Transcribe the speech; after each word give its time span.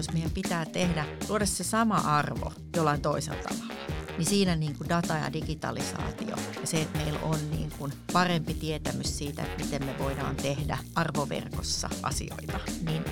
jos 0.00 0.12
meidän 0.12 0.30
pitää 0.30 0.64
tehdä, 0.64 1.06
luoda 1.28 1.46
se 1.46 1.64
sama 1.64 1.96
arvo 1.96 2.52
jollain 2.76 3.00
toisella 3.00 3.42
tavalla, 3.42 3.74
niin 4.18 4.26
siinä 4.26 4.56
niin 4.56 4.78
kuin 4.78 4.88
data 4.88 5.14
ja 5.14 5.32
digitalisaatio 5.32 6.36
ja 6.60 6.66
se, 6.66 6.82
että 6.82 6.98
meillä 6.98 7.20
on 7.20 7.50
niin 7.50 7.72
kuin 7.78 7.92
parempi 8.12 8.54
tietämys 8.54 9.18
siitä, 9.18 9.42
että 9.42 9.64
miten 9.64 9.84
me 9.84 9.98
voidaan 9.98 10.36
tehdä 10.36 10.78
arvoverkossa 10.94 11.88
asioita, 12.02 12.60
niin 12.86 13.04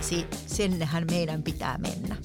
sennehän 0.46 1.06
meidän 1.10 1.42
pitää 1.42 1.78
mennä. 1.78 2.16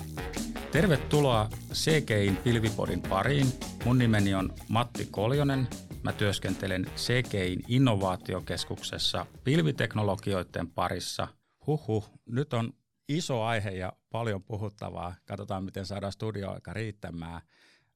Tervetuloa 0.72 1.50
CGIn 1.74 2.38
Pilvipodin 2.38 3.02
pariin. 3.02 3.48
Mun 3.86 3.98
nimeni 3.98 4.36
on 4.36 4.54
Matti 4.68 5.08
Koljonen. 5.12 5.68
Mä 6.04 6.14
työskentelen 6.14 6.86
CGIn 6.96 7.60
innovaatiokeskuksessa 7.68 9.26
pilviteknologioiden 9.44 10.68
parissa. 10.68 11.28
Huhhuh, 11.68 12.10
nyt 12.26 12.54
on 12.54 12.74
iso 13.10 13.44
aihe 13.44 13.70
ja 13.70 13.94
paljon 14.10 14.44
puhuttavaa. 14.44 15.16
Katsotaan, 15.26 15.64
miten 15.64 15.86
saadaan 15.86 16.14
studioaika 16.14 16.74
riittämään. 16.74 17.42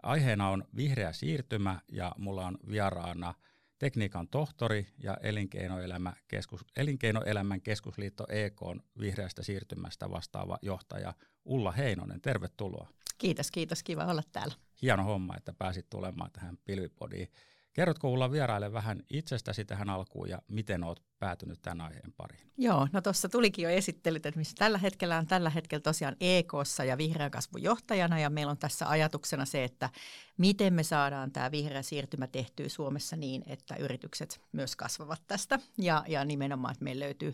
Aiheena 0.04 0.50
on 0.50 0.64
vihreä 0.76 1.14
siirtymä 1.14 1.80
ja 1.88 2.12
mulla 2.18 2.46
on 2.46 2.58
vieraana 2.70 3.34
tekniikan 3.80 4.28
tohtori 4.28 4.88
ja 5.04 5.18
elinkeinoelämä 5.24 6.14
keskus, 6.28 6.66
elinkeinoelämän 6.78 7.62
keskusliitto 7.62 8.26
EK 8.30 8.62
vihreästä 9.00 9.44
siirtymästä 9.44 10.10
vastaava 10.10 10.58
johtaja 10.62 11.14
Ulla 11.46 11.72
Heinonen. 11.72 12.22
Tervetuloa. 12.22 12.88
Kiitos, 13.18 13.52
kiitos. 13.52 13.84
Kiva 13.84 14.06
olla 14.06 14.24
täällä. 14.32 14.54
Hieno 14.82 15.04
homma, 15.04 15.38
että 15.38 15.54
pääsit 15.54 15.90
tulemaan 15.90 16.32
tähän 16.32 16.58
Pilvipodiin. 16.66 17.32
Kerrotko 17.78 18.12
Ulla 18.12 18.32
vieraille 18.32 18.74
vähän 18.74 19.04
itsestäsi 19.10 19.66
tähän 19.66 19.90
alkuun 19.90 20.30
ja 20.30 20.42
miten 20.48 20.84
olet 20.84 21.04
päätynyt 21.20 21.62
tämän 21.62 21.82
aiheen 21.82 22.14
pariin? 22.18 22.52
Joo, 22.58 22.88
no 22.92 23.02
tuossa 23.02 23.30
tulikin 23.30 23.64
jo 23.64 23.70
esittelyt, 23.70 24.26
että 24.26 24.38
missä 24.38 24.56
tällä 24.58 24.78
hetkellä 24.78 25.18
on 25.18 25.28
tällä 25.28 25.50
hetkellä 25.50 25.82
tosiaan 25.82 26.16
EKssa 26.20 26.84
ja 26.84 26.98
vihreän 26.98 27.32
kasvun 27.32 27.64
johtajana 27.64 28.20
ja 28.20 28.30
meillä 28.30 28.52
on 28.52 28.58
tässä 28.58 28.90
ajatuksena 28.90 29.46
se, 29.46 29.64
että 29.64 29.90
miten 30.38 30.74
me 30.74 30.84
saadaan 30.84 31.32
tämä 31.32 31.52
vihreä 31.52 31.82
siirtymä 31.82 32.28
tehtyä 32.28 32.70
Suomessa 32.70 33.16
niin, 33.16 33.44
että 33.48 33.76
yritykset 33.76 34.42
myös 34.52 34.76
kasvavat 34.76 35.22
tästä 35.28 35.60
ja, 35.78 36.04
ja 36.08 36.26
nimenomaan, 36.26 36.72
että 36.72 36.84
meillä 36.84 37.06
löytyy 37.06 37.34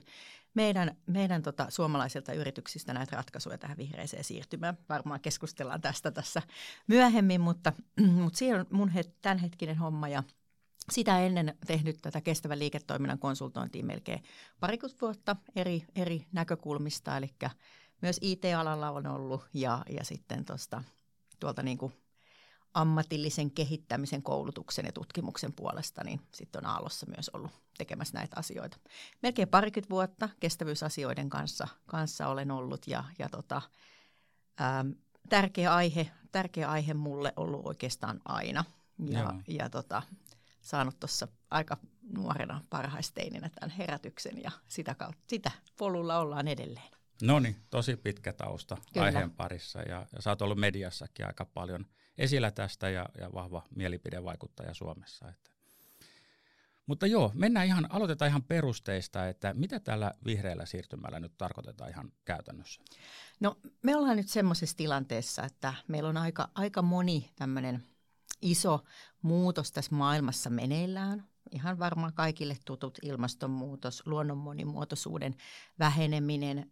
meidän, 0.53 0.97
meidän 1.05 1.41
tota, 1.41 1.65
suomalaisilta 1.69 2.33
yrityksistä 2.33 2.93
näitä 2.93 3.15
ratkaisuja 3.15 3.57
tähän 3.57 3.77
vihreiseen 3.77 4.23
siirtymään. 4.23 4.77
Varmaan 4.89 5.19
keskustellaan 5.19 5.81
tästä 5.81 6.11
tässä 6.11 6.41
myöhemmin, 6.87 7.41
mutta, 7.41 7.73
mutta 8.21 8.37
siinä 8.37 8.59
on 8.59 8.65
mun 8.71 8.89
het, 8.89 9.21
tämänhetkinen 9.21 9.77
homma 9.77 10.07
ja 10.07 10.23
sitä 10.91 11.19
ennen 11.19 11.57
tehnyt 11.67 11.97
tätä 12.01 12.21
kestävän 12.21 12.59
liiketoiminnan 12.59 13.19
konsultointia 13.19 13.85
melkein 13.85 14.23
parikymmentä 14.59 15.01
vuotta 15.01 15.35
eri, 15.55 15.85
eri 15.95 16.25
näkökulmista, 16.31 17.17
eli 17.17 17.29
myös 18.01 18.17
IT-alalla 18.21 18.91
on 18.91 19.07
ollut 19.07 19.45
ja, 19.53 19.83
ja 19.89 20.05
sitten 20.05 20.45
tosta, 20.45 20.83
tuolta 21.39 21.63
niin 21.63 21.77
kuin 21.77 21.93
ammatillisen 22.73 23.51
kehittämisen, 23.51 24.23
koulutuksen 24.23 24.85
ja 24.85 24.91
tutkimuksen 24.91 25.53
puolesta, 25.53 26.03
niin 26.03 26.21
sitten 26.33 26.65
on 26.65 26.71
Aallossa 26.71 27.05
myös 27.05 27.29
ollut 27.29 27.51
tekemässä 27.77 28.17
näitä 28.17 28.35
asioita. 28.39 28.77
Melkein 29.21 29.47
parikymmentä 29.47 29.89
vuotta 29.89 30.29
kestävyysasioiden 30.39 31.29
kanssa, 31.29 31.67
kanssa 31.85 32.27
olen 32.27 32.51
ollut 32.51 32.87
ja, 32.87 33.03
ja 33.19 33.29
tota, 33.29 33.61
ää, 34.57 34.85
tärkeä, 35.29 35.73
aihe, 35.73 36.11
tärkeä 36.31 36.69
aihe 36.71 36.93
mulle 36.93 37.33
ollut 37.35 37.65
oikeastaan 37.65 38.21
aina. 38.25 38.65
Ja, 39.09 39.33
ja 39.47 39.69
tota, 39.69 40.01
saanut 40.61 40.99
tuossa 40.99 41.27
aika 41.51 41.77
nuorena 42.17 42.61
parhaisteininä 42.69 43.49
tämän 43.49 43.69
herätyksen 43.69 44.43
ja 44.43 44.51
sitä, 44.67 44.95
kautta, 44.95 45.23
sitä 45.27 45.51
polulla 45.77 46.19
ollaan 46.19 46.47
edelleen. 46.47 46.91
No 47.21 47.39
niin, 47.39 47.55
tosi 47.69 47.95
pitkä 47.95 48.33
tausta 48.33 48.77
Kyllä. 48.93 49.05
aiheen 49.05 49.31
parissa 49.31 49.81
ja, 49.81 50.05
ja 50.15 50.21
sä 50.21 50.29
oot 50.29 50.41
ollut 50.41 50.59
mediassakin 50.59 51.25
aika 51.25 51.45
paljon 51.45 51.85
esillä 52.17 52.51
tästä 52.51 52.89
ja, 52.89 53.09
ja 53.19 53.33
vahva 53.33 53.63
mielipidevaikuttaja 53.75 54.73
Suomessa. 54.73 55.29
Että. 55.29 55.51
Mutta 56.85 57.07
joo, 57.07 57.31
mennään 57.35 57.67
ihan, 57.67 57.87
aloitetaan 57.89 58.29
ihan 58.29 58.43
perusteista, 58.43 59.27
että 59.27 59.53
mitä 59.53 59.79
tällä 59.79 60.11
vihreällä 60.25 60.65
siirtymällä 60.65 61.19
nyt 61.19 61.37
tarkoitetaan 61.37 61.89
ihan 61.89 62.11
käytännössä? 62.25 62.81
No 63.39 63.57
me 63.83 63.95
ollaan 63.95 64.17
nyt 64.17 64.29
semmoisessa 64.29 64.77
tilanteessa, 64.77 65.43
että 65.43 65.73
meillä 65.87 66.09
on 66.09 66.17
aika, 66.17 66.49
aika 66.55 66.81
moni 66.81 67.31
tämmöinen 67.35 67.83
iso 68.41 68.83
muutos 69.21 69.71
tässä 69.71 69.95
maailmassa 69.95 70.49
meneillään. 70.49 71.23
Ihan 71.53 71.79
varmaan 71.79 72.13
kaikille 72.13 72.57
tutut 72.65 72.97
ilmastonmuutos, 73.01 74.03
luonnon 74.05 74.37
monimuotoisuuden 74.37 75.35
väheneminen, 75.79 76.71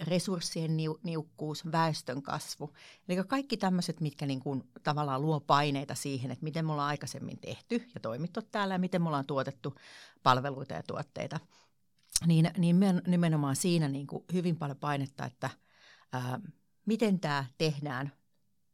resurssien 0.00 0.76
niukkuus, 1.02 1.72
väestön 1.72 2.22
kasvu. 2.22 2.74
Eli 3.08 3.24
kaikki 3.24 3.56
tämmöiset, 3.56 4.00
mitkä 4.00 4.26
niin 4.26 4.40
kuin 4.40 4.62
tavallaan 4.82 5.22
luo 5.22 5.40
paineita 5.40 5.94
siihen, 5.94 6.30
että 6.30 6.44
miten 6.44 6.66
me 6.66 6.72
ollaan 6.72 6.88
aikaisemmin 6.88 7.38
tehty 7.40 7.88
ja 7.94 8.00
toimittu 8.00 8.42
täällä 8.42 8.74
ja 8.74 8.78
miten 8.78 9.02
me 9.02 9.08
ollaan 9.08 9.26
tuotettu 9.26 9.74
palveluita 10.22 10.74
ja 10.74 10.82
tuotteita. 10.82 11.40
Niin, 12.26 12.50
niin 12.58 12.80
nimenomaan 13.06 13.56
siinä 13.56 13.88
niin 13.88 14.06
kuin 14.06 14.24
hyvin 14.32 14.56
paljon 14.56 14.78
painetta, 14.78 15.24
että 15.24 15.50
ää, 16.12 16.40
miten 16.86 17.20
tämä 17.20 17.44
tehdään 17.58 18.12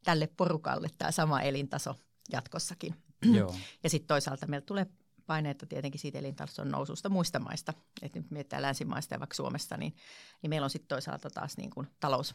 tälle 0.05 0.27
porukalle 0.37 0.89
tämä 0.99 1.11
sama 1.11 1.41
elintaso 1.41 1.95
jatkossakin. 2.33 2.95
Joo. 3.33 3.55
Ja 3.83 3.91
sitten 3.91 4.09
toisaalta 4.09 4.47
meillä 4.47 4.65
tulee 4.67 4.87
paineita 5.31 5.67
tietenkin 5.67 6.01
siitä 6.01 6.19
elintason 6.19 6.69
noususta 6.69 7.09
muista 7.09 7.39
maista, 7.39 7.75
että 8.03 8.19
nyt 8.19 8.31
mietitään 8.31 8.63
länsimaista 8.63 9.15
ja 9.15 9.21
vaikka 9.21 9.35
Suomesta, 9.35 9.77
niin, 9.77 9.97
niin 10.43 10.51
meillä 10.51 10.65
on 10.65 10.71
sitten 10.71 10.89
toisaalta 10.89 11.31
taas 11.31 11.57
niin 11.57 11.71
kuin 11.71 11.87
talous, 12.01 12.35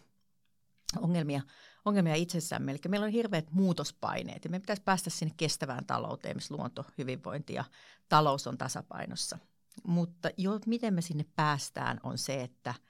ongelmia, 0.98 1.42
ongelmia 1.86 2.16
itsessämme. 2.16 2.72
Eli 2.72 2.80
meillä 2.88 3.06
on 3.06 3.12
hirveät 3.12 3.52
muutospaineet 3.52 4.44
ja 4.44 4.50
me 4.50 4.60
pitäisi 4.60 4.82
päästä 4.82 5.10
sinne 5.10 5.34
kestävään 5.38 5.86
talouteen, 5.86 6.38
missä 6.38 6.56
luonto, 6.56 6.86
hyvinvointi 6.98 7.54
ja 7.54 7.64
talous 8.10 8.48
on 8.48 8.58
tasapainossa. 8.58 9.40
Mutta 9.88 10.30
jo, 10.38 10.60
miten 10.66 10.94
me 10.94 11.02
sinne 11.02 11.26
päästään 11.36 12.00
on 12.04 12.18
se, 12.18 12.42
että– 12.42 12.74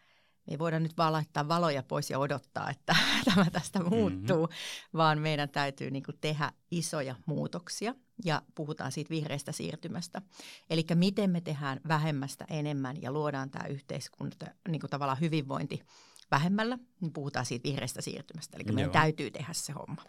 me 0.47 0.53
ei 0.53 0.59
voida 0.59 0.79
nyt 0.79 0.97
vaan 0.97 1.13
laittaa 1.13 1.47
valoja 1.47 1.83
pois 1.83 2.09
ja 2.09 2.19
odottaa, 2.19 2.69
että 2.69 2.95
tämä 3.35 3.45
tästä 3.51 3.79
mm-hmm. 3.79 3.95
muuttuu, 3.95 4.45
mm-hmm. 4.45 4.97
vaan 4.97 5.21
meidän 5.21 5.49
täytyy 5.49 5.91
niin 5.91 6.03
kuin 6.03 6.17
tehdä 6.21 6.51
isoja 6.71 7.15
muutoksia 7.25 7.95
ja 8.25 8.41
puhutaan 8.55 8.91
siitä 8.91 9.09
vihreästä 9.09 9.51
siirtymästä. 9.51 10.21
Eli 10.69 10.85
miten 10.95 11.29
me 11.29 11.41
tehdään 11.41 11.79
vähemmästä 11.87 12.45
enemmän 12.49 13.01
ja 13.01 13.11
luodaan 13.11 13.49
tämä 13.49 13.67
yhteiskunta, 13.67 14.45
niin 14.67 14.79
kuin 14.79 14.89
tavallaan 14.89 15.19
hyvinvointi 15.21 15.81
vähemmällä, 16.31 16.77
niin 17.01 17.13
puhutaan 17.13 17.45
siitä 17.45 17.63
vihreästä 17.63 18.01
siirtymästä. 18.01 18.57
Eli 18.57 18.63
Joo. 18.67 18.75
meidän 18.75 18.91
täytyy 18.91 19.31
tehdä 19.31 19.53
se 19.53 19.73
homma. 19.73 20.01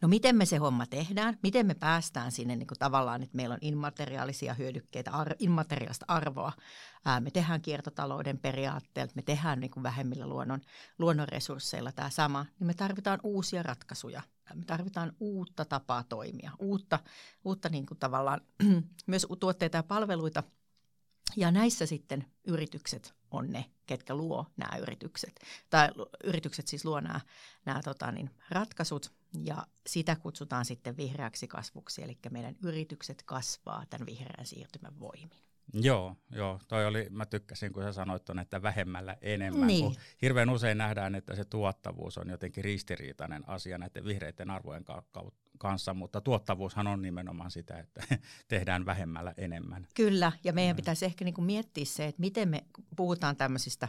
No 0.00 0.08
miten 0.08 0.36
me 0.36 0.46
se 0.46 0.56
homma 0.56 0.86
tehdään? 0.86 1.38
Miten 1.42 1.66
me 1.66 1.74
päästään 1.74 2.32
sinne 2.32 2.56
niin 2.56 2.66
kuin 2.66 2.78
tavallaan, 2.78 3.22
että 3.22 3.36
meillä 3.36 3.52
on 3.52 3.58
immateriaalisia 3.60 4.54
hyödykkeitä, 4.54 5.10
ar- 5.10 5.36
immateriaalista 5.38 6.04
arvoa. 6.08 6.52
Ää, 7.04 7.20
me 7.20 7.30
tehdään 7.30 7.60
kiertotalouden 7.60 8.38
periaatteella, 8.38 9.12
me 9.14 9.22
tehdään 9.22 9.60
niin 9.60 9.70
kuin 9.70 9.82
vähemmillä 9.82 10.26
luonnon, 10.26 10.60
luonnon 10.98 11.28
resursseilla 11.28 11.92
tämä 11.92 12.10
sama, 12.10 12.46
niin 12.58 12.66
me 12.66 12.74
tarvitaan 12.74 13.20
uusia 13.22 13.62
ratkaisuja. 13.62 14.22
Me 14.54 14.64
tarvitaan 14.64 15.12
uutta 15.20 15.64
tapaa 15.64 16.04
toimia, 16.04 16.50
uutta, 16.58 16.98
uutta 17.44 17.68
niin 17.68 17.86
kuin 17.86 17.98
tavallaan 17.98 18.40
myös 19.06 19.26
tuotteita 19.40 19.76
ja 19.76 19.82
palveluita. 19.82 20.42
Ja 21.36 21.50
näissä 21.50 21.86
sitten 21.86 22.26
yritykset 22.44 23.14
on 23.30 23.50
ne, 23.52 23.64
ketkä 23.86 24.14
luo 24.14 24.46
nämä 24.56 24.78
yritykset. 24.78 25.40
Tai 25.70 25.88
yritykset 26.24 26.68
siis 26.68 26.84
luo 26.84 27.00
nämä, 27.00 27.20
nämä 27.64 27.82
tota 27.82 28.12
niin, 28.12 28.30
ratkaisut 28.50 29.12
ja 29.44 29.66
sitä 29.86 30.16
kutsutaan 30.16 30.64
sitten 30.64 30.96
vihreäksi 30.96 31.48
kasvuksi, 31.48 32.02
eli 32.02 32.18
meidän 32.30 32.56
yritykset 32.62 33.22
kasvaa 33.22 33.84
tämän 33.90 34.06
vihreän 34.06 34.46
siirtymän 34.46 35.00
voimin. 35.00 35.45
Joo, 35.72 36.16
joo, 36.30 36.60
toi 36.68 36.86
oli, 36.86 37.06
mä 37.10 37.26
tykkäsin, 37.26 37.72
kun 37.72 37.82
sä 37.82 37.92
sanoit 37.92 38.24
ton, 38.24 38.38
että 38.38 38.62
vähemmällä 38.62 39.16
enemmän, 39.20 39.66
niin. 39.66 39.84
kun 39.84 39.94
hirveän 40.22 40.50
usein 40.50 40.78
nähdään, 40.78 41.14
että 41.14 41.36
se 41.36 41.44
tuottavuus 41.44 42.18
on 42.18 42.30
jotenkin 42.30 42.64
ristiriitainen 42.64 43.48
asia 43.48 43.78
näiden 43.78 44.04
vihreiden 44.04 44.50
arvojen 44.50 44.84
kanssa, 45.58 45.94
mutta 45.94 46.20
tuottavuushan 46.20 46.86
on 46.86 47.02
nimenomaan 47.02 47.50
sitä, 47.50 47.78
että 47.78 48.02
tehdään 48.48 48.86
vähemmällä 48.86 49.34
enemmän. 49.36 49.86
Kyllä, 49.94 50.32
ja 50.44 50.52
meidän 50.52 50.74
mm. 50.74 50.76
pitäisi 50.76 51.04
ehkä 51.04 51.24
niinku 51.24 51.40
miettiä 51.40 51.84
se, 51.84 52.06
että 52.06 52.20
miten 52.20 52.48
me 52.48 52.64
puhutaan 52.96 53.36
tämmöisistä 53.36 53.88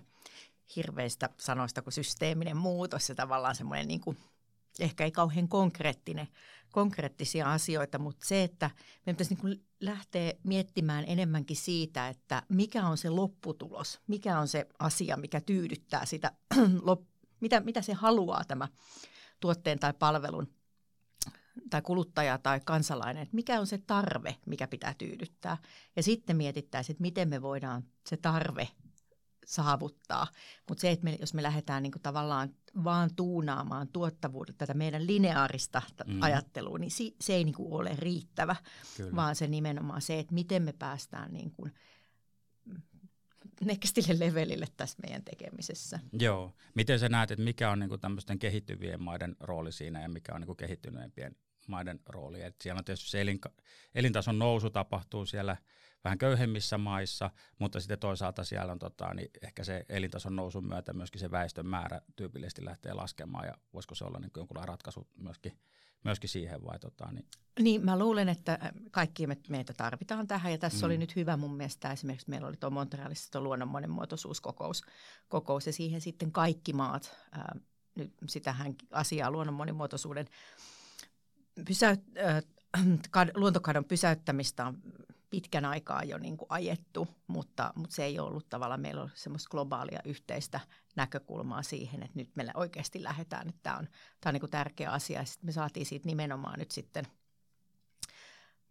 hirveistä 0.75 1.29
sanoista 1.39 1.81
kuin 1.81 1.93
systeeminen 1.93 2.57
muutos 2.57 3.09
ja 3.09 3.15
tavallaan 3.15 3.55
semmoinen 3.55 3.87
niin 3.87 4.01
kuin 4.01 4.17
ehkä 4.79 5.03
ei 5.03 5.11
kauhean 5.11 5.47
konkreettinen, 5.47 6.27
konkreettisia 6.71 7.51
asioita, 7.51 7.99
mutta 7.99 8.25
se, 8.25 8.43
että 8.43 8.69
me 9.05 9.13
pitäisi 9.13 9.37
niin 9.43 9.65
lähteä 9.79 10.33
miettimään 10.43 11.03
enemmänkin 11.07 11.57
siitä, 11.57 12.07
että 12.07 12.43
mikä 12.49 12.87
on 12.87 12.97
se 12.97 13.09
lopputulos, 13.09 13.99
mikä 14.07 14.39
on 14.39 14.47
se 14.47 14.67
asia, 14.79 15.17
mikä 15.17 15.41
tyydyttää 15.41 16.05
sitä, 16.05 16.31
mitä, 17.41 17.59
mitä 17.59 17.81
se 17.81 17.93
haluaa 17.93 18.43
tämä 18.47 18.67
tuotteen 19.39 19.79
tai 19.79 19.93
palvelun 19.99 20.47
tai 21.69 21.81
kuluttaja 21.81 22.37
tai 22.37 22.59
kansalainen, 22.65 23.23
että 23.23 23.35
mikä 23.35 23.59
on 23.59 23.67
se 23.67 23.77
tarve, 23.77 24.35
mikä 24.45 24.67
pitää 24.67 24.95
tyydyttää. 24.97 25.57
Ja 25.95 26.03
sitten 26.03 26.37
mietittäisiin, 26.37 26.93
että 26.93 27.01
miten 27.01 27.29
me 27.29 27.41
voidaan 27.41 27.83
se 28.05 28.17
tarve 28.17 28.67
saavuttaa. 29.47 30.27
Mutta 30.69 30.81
se, 30.81 30.91
että 30.91 31.03
me, 31.03 31.17
jos 31.19 31.33
me 31.33 31.43
lähdetään 31.43 31.83
niin 31.83 31.91
tavallaan 32.03 32.49
vaan 32.83 33.15
tuunaamaan 33.15 33.87
tuottavuutta, 33.87 34.53
tätä 34.53 34.73
meidän 34.73 35.07
lineaarista 35.07 35.81
mm. 36.07 36.21
ajattelua, 36.21 36.77
niin 36.77 36.91
si, 36.91 37.15
se 37.21 37.33
ei 37.33 37.43
niin 37.43 37.55
ole 37.59 37.95
riittävä, 37.99 38.55
Kyllä. 38.97 39.15
vaan 39.15 39.35
se 39.35 39.47
nimenomaan 39.47 40.01
se, 40.01 40.19
että 40.19 40.33
miten 40.33 40.63
me 40.63 40.73
päästään 40.73 41.33
niin 41.33 41.51
kuin 41.51 41.73
nextille 43.65 44.19
levelille 44.19 44.67
tässä 44.77 44.97
meidän 45.01 45.23
tekemisessä. 45.23 45.99
Joo. 46.19 46.53
Miten 46.75 46.99
sä 46.99 47.09
näet, 47.09 47.31
että 47.31 47.43
mikä 47.43 47.71
on 47.71 47.79
niin 47.79 47.99
tämmöisten 47.99 48.39
kehittyvien 48.39 49.03
maiden 49.03 49.35
rooli 49.39 49.71
siinä 49.71 50.01
ja 50.01 50.09
mikä 50.09 50.33
on 50.35 50.41
niin 50.41 50.57
kehittyneempien 50.57 51.35
maiden 51.67 51.99
rooli? 52.05 52.41
Et 52.41 52.55
siellä 52.61 52.79
on 52.79 52.85
tietysti 52.85 53.09
se 53.09 53.21
elin, 53.21 53.41
elintason 53.95 54.39
nousu 54.39 54.69
tapahtuu 54.69 55.25
siellä 55.25 55.57
vähän 56.03 56.17
köyhemmissä 56.17 56.77
maissa, 56.77 57.29
mutta 57.59 57.79
sitten 57.79 57.99
toisaalta 57.99 58.43
siellä 58.43 58.71
on 58.71 58.79
tota, 58.79 59.13
niin 59.13 59.29
ehkä 59.41 59.63
se 59.63 59.85
elintason 59.89 60.35
nousun 60.35 60.67
myötä 60.67 60.93
myöskin 60.93 61.19
se 61.19 61.31
väestön 61.31 61.65
määrä 61.65 62.01
tyypillisesti 62.15 62.65
lähtee 62.65 62.93
laskemaan 62.93 63.45
ja 63.45 63.53
voisiko 63.73 63.95
se 63.95 64.05
olla 64.05 64.19
niin 64.19 64.31
jonkunlainen 64.35 64.67
ratkaisu 64.67 65.07
myöskin 65.15 65.59
myöskin 66.03 66.29
siihen 66.29 66.63
vai 66.63 66.79
tota, 66.79 67.11
niin. 67.11 67.25
niin 67.59 67.85
mä 67.85 67.99
luulen, 67.99 68.29
että 68.29 68.59
kaikki 68.91 69.27
me, 69.27 69.37
meitä 69.49 69.73
tarvitaan 69.73 70.27
tähän 70.27 70.51
ja 70.51 70.57
tässä 70.57 70.77
mm. 70.77 70.85
oli 70.85 70.97
nyt 70.97 71.15
hyvä 71.15 71.37
mun 71.37 71.57
mielestä 71.57 71.91
esimerkiksi 71.91 72.29
meillä 72.29 72.47
oli 72.47 72.57
tuo 72.57 72.69
Montrealissa 72.69 73.31
tuo 73.31 73.41
luonnon 73.41 73.67
monimuotoisuuskokous 73.67 74.81
kokous, 75.27 75.67
ja 75.67 75.73
siihen 75.73 76.01
sitten 76.01 76.31
kaikki 76.31 76.73
maat, 76.73 77.15
ää, 77.31 77.55
nyt 77.95 78.13
sitähän 78.27 78.75
asiaa 78.91 79.31
luonnon 79.31 79.55
monimuotoisuuden 79.55 80.27
pysäyt, 81.67 82.01
äh, 82.17 82.43
luontokadon 83.35 83.85
pysäyttämistä 83.85 84.65
on 84.65 84.77
pitkän 85.29 85.65
aikaa 85.65 86.03
jo 86.03 86.17
niin 86.17 86.37
kuin 86.37 86.47
ajettu, 86.49 87.07
mutta, 87.27 87.73
mutta 87.75 87.95
se 87.95 88.03
ei 88.03 88.19
ollut 88.19 88.49
tavallaan, 88.49 88.81
meillä 88.81 89.01
on 89.01 89.09
semmoista 89.13 89.49
globaalia 89.49 89.99
yhteistä 90.05 90.59
näkökulmaa 90.95 91.63
siihen, 91.63 92.03
että 92.03 92.19
nyt 92.19 92.35
meillä 92.35 92.51
oikeasti 92.55 93.03
lähdetään, 93.03 93.49
että 93.49 93.59
tämä 93.63 93.77
on, 93.77 93.87
tämä 94.21 94.29
on 94.29 94.33
niin 94.33 94.39
kuin 94.41 94.51
tärkeä 94.51 94.91
asia. 94.91 95.19
Ja 95.19 95.25
sitten 95.25 95.47
me 95.47 95.51
saatiin 95.51 95.85
siitä 95.85 96.05
nimenomaan 96.05 96.59
nyt 96.59 96.71
sitten 96.71 97.05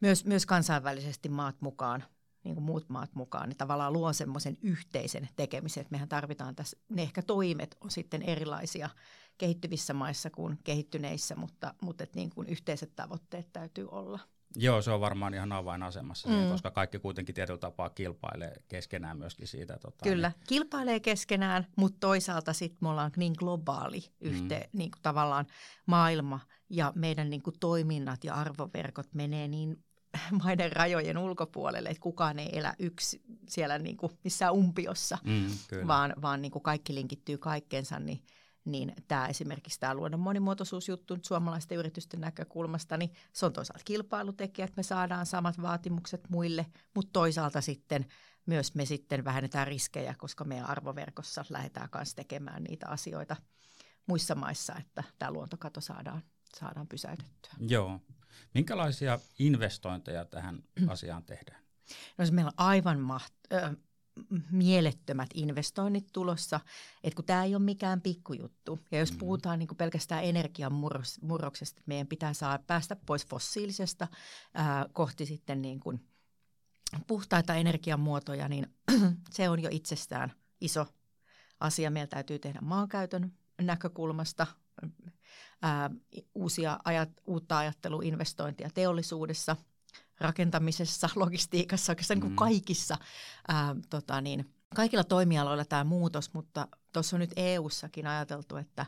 myös, 0.00 0.24
myös 0.24 0.46
kansainvälisesti 0.46 1.28
maat 1.28 1.60
mukaan, 1.60 2.04
niin 2.44 2.54
kuin 2.54 2.64
muut 2.64 2.88
maat 2.88 3.14
mukaan, 3.14 3.48
niin 3.48 3.56
tavallaan 3.56 3.92
luo 3.92 4.12
semmoisen 4.12 4.58
yhteisen 4.62 5.28
tekemisen, 5.36 5.80
että 5.80 5.94
mehän 5.94 6.08
tarvitaan 6.08 6.56
tässä, 6.56 6.76
ne 6.88 7.02
ehkä 7.02 7.22
toimet 7.22 7.76
on 7.80 7.90
sitten 7.90 8.22
erilaisia 8.22 8.90
kehittyvissä 9.38 9.94
maissa 9.94 10.30
kuin 10.30 10.58
kehittyneissä, 10.64 11.36
mutta, 11.36 11.74
mutta 11.82 12.04
että 12.04 12.16
niin 12.16 12.30
kuin 12.30 12.48
yhteiset 12.48 12.96
tavoitteet 12.96 13.52
täytyy 13.52 13.88
olla. 13.90 14.18
Joo, 14.54 14.82
se 14.82 14.90
on 14.90 15.00
varmaan 15.00 15.34
ihan 15.34 15.52
avainasemassa, 15.52 16.28
mm. 16.28 16.50
koska 16.50 16.70
kaikki 16.70 16.98
kuitenkin 16.98 17.34
tietyllä 17.34 17.58
tapaa 17.58 17.90
kilpailee 17.90 18.54
keskenään 18.68 19.18
myöskin 19.18 19.48
siitä. 19.48 19.78
Tota, 19.78 20.02
Kyllä, 20.02 20.28
niin. 20.28 20.46
kilpailee 20.48 21.00
keskenään, 21.00 21.66
mutta 21.76 21.96
toisaalta 22.00 22.52
sitten 22.52 22.78
me 22.80 22.88
ollaan 22.88 23.10
niin 23.16 23.34
globaali 23.38 24.04
yhteen, 24.20 24.68
mm. 24.72 24.78
niin 24.78 24.90
kuin 24.90 25.02
tavallaan 25.02 25.46
maailma 25.86 26.40
ja 26.70 26.92
meidän 26.94 27.30
niin 27.30 27.42
kuin 27.42 27.56
toiminnat 27.60 28.24
ja 28.24 28.34
arvoverkot 28.34 29.14
menee 29.14 29.48
niin 29.48 29.84
maiden 30.44 30.72
rajojen 30.72 31.18
ulkopuolelle, 31.18 31.88
että 31.88 32.02
kukaan 32.02 32.38
ei 32.38 32.58
elä 32.58 32.74
yksi 32.78 33.22
siellä 33.48 33.78
niin 33.78 33.96
kuin 33.96 34.12
missään 34.24 34.54
umpiossa, 34.54 35.18
mm, 35.24 35.48
vaan, 35.86 36.14
vaan 36.22 36.42
niin 36.42 36.52
kuin 36.52 36.62
kaikki 36.62 36.94
linkittyy 36.94 37.38
kaikkeensa, 37.38 37.98
niin– 37.98 38.22
niin 38.66 38.92
tämä 39.08 39.26
esimerkiksi 39.26 39.80
tämä 39.80 39.94
luonnon 39.94 40.20
monimuotoisuusjuttu 40.20 41.14
nyt 41.14 41.24
suomalaisten 41.24 41.78
yritysten 41.78 42.20
näkökulmasta, 42.20 42.96
niin 42.96 43.12
se 43.32 43.46
on 43.46 43.52
toisaalta 43.52 43.84
kilpailutekijä, 43.84 44.64
että 44.64 44.76
me 44.76 44.82
saadaan 44.82 45.26
samat 45.26 45.62
vaatimukset 45.62 46.28
muille, 46.28 46.66
mutta 46.94 47.10
toisaalta 47.12 47.60
sitten 47.60 48.06
myös 48.46 48.74
me 48.74 48.84
sitten 48.84 49.24
vähennetään 49.24 49.66
riskejä, 49.66 50.14
koska 50.18 50.44
meidän 50.44 50.68
arvoverkossa 50.68 51.44
lähdetään 51.50 51.90
kanssa 51.90 52.16
tekemään 52.16 52.64
niitä 52.64 52.88
asioita 52.88 53.36
muissa 54.06 54.34
maissa, 54.34 54.74
että 54.78 55.04
tämä 55.18 55.30
luontokato 55.30 55.80
saadaan, 55.80 56.22
saadaan 56.58 56.88
pysäytettyä. 56.88 57.52
Joo. 57.58 58.00
Minkälaisia 58.54 59.18
investointeja 59.38 60.24
tähän 60.24 60.62
asiaan 60.88 61.24
tehdään? 61.24 61.62
No 62.18 62.26
se 62.26 62.32
meillä 62.32 62.48
on 62.48 62.66
aivan 62.66 62.98
maht- 62.98 63.76
mielettömät 64.50 65.30
investoinnit 65.34 66.06
tulossa, 66.12 66.60
että 67.04 67.16
kun 67.16 67.24
tämä 67.24 67.44
ei 67.44 67.54
ole 67.54 67.62
mikään 67.62 68.00
pikkujuttu. 68.00 68.78
Ja 68.90 68.98
jos 68.98 69.12
mm. 69.12 69.18
puhutaan 69.18 69.58
niin 69.58 69.66
kuin 69.66 69.76
pelkästään 69.78 70.24
energian 70.24 70.72
murroksesta, 71.20 71.78
että 71.78 71.88
meidän 71.88 72.06
pitää 72.06 72.32
saada 72.32 72.62
päästä 72.66 72.96
pois 72.96 73.26
fossiilisesta 73.26 74.08
ää, 74.54 74.86
kohti 74.92 75.26
sitten 75.26 75.62
niin 75.62 75.80
kuin 75.80 76.00
puhtaita 77.06 77.54
energiamuotoja, 77.54 78.48
niin 78.48 78.66
se 79.36 79.48
on 79.48 79.62
jo 79.62 79.68
itsestään 79.72 80.32
iso 80.60 80.86
asia. 81.60 81.90
Meillä 81.90 82.06
täytyy 82.06 82.38
tehdä 82.38 82.60
maankäytön 82.62 83.32
näkökulmasta 83.62 84.46
ää, 85.62 85.90
uusia 86.34 86.78
ajat, 86.84 87.10
uutta 87.26 87.58
ajatteluinvestointia 87.58 88.70
teollisuudessa– 88.74 89.56
rakentamisessa, 90.20 91.08
logistiikassa, 91.16 91.92
oikeastaan 91.92 92.20
niin 92.20 92.30
mm. 92.30 92.36
kaikissa, 92.36 92.98
ää, 93.48 93.76
tota 93.90 94.20
niin, 94.20 94.52
kaikilla 94.74 95.04
toimialoilla 95.04 95.64
tämä 95.64 95.84
muutos, 95.84 96.34
mutta 96.34 96.68
tuossa 96.92 97.16
on 97.16 97.20
nyt 97.20 97.32
EU-sakin 97.36 98.06
ajateltu, 98.06 98.56
että 98.56 98.86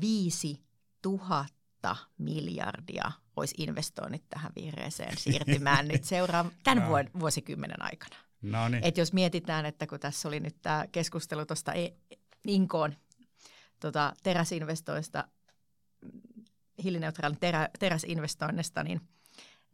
viisi 0.00 0.62
tuhatta 1.02 1.96
miljardia 2.18 3.12
olisi 3.36 3.54
investoinnit 3.58 4.24
tähän 4.28 4.52
vihreeseen 4.56 5.18
siirtymään 5.18 5.88
nyt 5.88 6.04
seuraa 6.04 6.50
tämän 6.64 6.84
no. 6.84 7.20
vuosikymmenen 7.20 7.82
aikana. 7.82 8.16
No 8.42 8.68
niin. 8.68 8.84
Et 8.84 8.96
jos 8.96 9.12
mietitään, 9.12 9.66
että 9.66 9.86
kun 9.86 10.00
tässä 10.00 10.28
oli 10.28 10.40
nyt 10.40 10.56
tämä 10.62 10.84
keskustelu 10.92 11.46
tuosta 11.46 11.72
e- 11.72 11.96
Inkoon 12.46 12.94
tota, 13.80 14.12
teräsinvestoista, 14.22 15.28
hiilineutraalin 16.84 17.40
terä, 17.40 17.68
teräsinvestoinnista, 17.78 18.82
niin– 18.82 19.00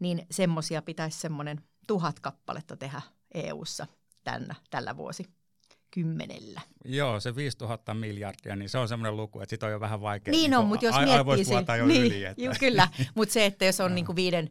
niin 0.00 0.26
semmoisia 0.30 0.82
pitäisi 0.82 1.20
semmoinen 1.20 1.60
tuhat 1.86 2.20
kappaletta 2.20 2.76
tehdä 2.76 3.02
EU-ssa 3.34 3.86
tänä, 4.24 4.54
tällä 4.70 4.96
vuosi 4.96 5.26
kymmenellä. 5.90 6.60
Joo, 6.84 7.20
se 7.20 7.36
5000 7.36 7.94
miljardia, 7.94 8.56
niin 8.56 8.68
se 8.68 8.78
on 8.78 8.88
semmoinen 8.88 9.16
luku, 9.16 9.40
että 9.40 9.50
sitä 9.50 9.66
on 9.66 9.72
jo 9.72 9.80
vähän 9.80 10.00
vaikea. 10.00 10.32
Niin 10.32 10.54
on, 10.54 10.66
mutta 10.66 10.86
jos 10.86 10.94
a- 10.94 11.02
miettii 11.02 11.44
sen, 11.44 11.78
jo 11.78 11.86
niin, 11.86 12.02
yli, 12.02 12.24
että. 12.24 12.42
Juu, 12.42 12.54
kyllä, 12.60 12.88
mutta 13.14 13.32
se, 13.32 13.46
että 13.46 13.64
jos 13.64 13.80
on 13.80 13.94
niin 13.94 14.06
kuin 14.06 14.16
viiden, 14.16 14.50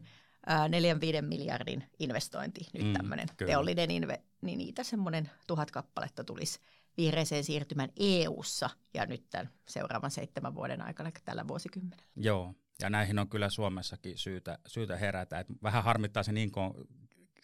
äh, 0.50 0.68
neljän 0.68 1.00
viiden 1.00 1.24
miljardin 1.24 1.84
investointi, 1.98 2.66
nyt 2.72 2.86
mm, 2.86 2.92
tämmöinen 2.92 3.28
teollinen 3.36 3.90
inve, 3.90 4.22
niin 4.40 4.58
niitä 4.58 4.84
semmoinen 4.84 5.30
tuhat 5.46 5.70
kappaletta 5.70 6.24
tulisi 6.24 6.60
vihreeseen 6.96 7.44
siirtymään 7.44 7.90
EU-ssa 7.96 8.70
ja 8.94 9.06
nyt 9.06 9.24
tämän 9.30 9.50
seuraavan 9.68 10.10
seitsemän 10.10 10.54
vuoden 10.54 10.82
aikana 10.82 11.10
tällä 11.24 11.48
vuosikymmenellä. 11.48 12.04
Joo, 12.16 12.54
ja 12.80 12.90
näihin 12.90 13.18
on 13.18 13.28
kyllä 13.28 13.50
Suomessakin 13.50 14.18
syytä, 14.18 14.58
syytä 14.66 14.96
herätä. 14.96 15.40
Et 15.40 15.46
vähän 15.62 15.84
harmittaa 15.84 16.22
se 16.22 16.32
niin 16.32 16.52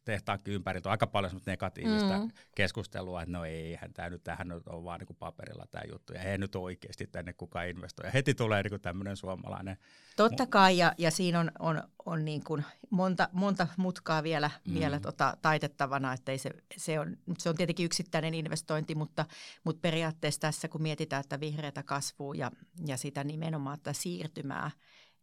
tehtaakin 0.06 0.54
ympäri, 0.54 0.80
on 0.84 0.90
aika 0.90 1.06
paljon 1.06 1.40
negatiivista 1.46 2.18
mm. 2.18 2.30
keskustelua, 2.54 3.22
että 3.22 3.32
no 3.32 3.44
eihän 3.44 3.92
tämä 3.92 4.10
nyt, 4.10 4.24
tähän 4.24 4.48
nyt 4.48 4.68
on 4.68 4.84
vaan 4.84 5.00
niin 5.00 5.16
paperilla 5.18 5.66
tämä 5.70 5.84
juttu, 5.92 6.12
ja 6.12 6.22
ei 6.22 6.38
nyt 6.38 6.54
oikeasti 6.54 7.06
tänne 7.06 7.32
kukaan 7.32 7.68
investoi. 7.68 8.06
Ja 8.06 8.10
heti 8.10 8.34
tulee 8.34 8.62
niin 8.62 8.80
tämmöinen 8.80 9.16
suomalainen. 9.16 9.76
Totta 10.16 10.46
kai, 10.46 10.78
ja, 10.78 10.92
ja 10.98 11.10
siinä 11.10 11.40
on, 11.40 11.50
on, 11.58 11.82
on 12.06 12.24
niin 12.24 12.44
kuin 12.44 12.64
monta, 12.90 13.28
monta 13.32 13.66
mutkaa 13.76 14.22
vielä, 14.22 14.50
mm. 14.64 14.74
vielä 14.74 15.00
tota, 15.00 15.36
taitettavana, 15.42 16.12
että 16.12 16.32
ei 16.32 16.38
se, 16.38 16.50
se, 16.76 17.00
on, 17.00 17.16
se 17.38 17.48
on 17.48 17.56
tietenkin 17.56 17.86
yksittäinen 17.86 18.34
investointi, 18.34 18.94
mutta, 18.94 19.24
mutta 19.64 19.80
periaatteessa 19.80 20.40
tässä, 20.40 20.68
kun 20.68 20.82
mietitään, 20.82 21.20
että 21.20 21.40
vihreätä 21.40 21.82
kasvua 21.82 22.34
ja, 22.34 22.50
ja 22.86 22.96
sitä 22.96 23.24
nimenomaan 23.24 23.76
että 23.76 23.92
siirtymää, 23.92 24.70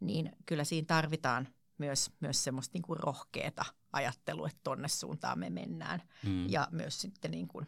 niin 0.04 0.32
kyllä 0.46 0.64
siinä 0.64 0.86
tarvitaan 0.86 1.48
myös, 1.78 2.12
myös 2.20 2.44
semmoista 2.44 2.74
niin 2.74 2.84
kuin 2.84 3.00
rohkeata 3.00 3.66
ajattelua, 3.94 4.48
että 4.48 4.60
tonne 4.64 4.88
suuntaan 4.88 5.40
me 5.40 5.50
mennään. 5.50 6.02
Mm. 6.26 6.50
Ja 6.50 6.68
myös 6.72 7.02
sitten 7.02 7.32
niin 7.32 7.48
kuin 7.48 7.68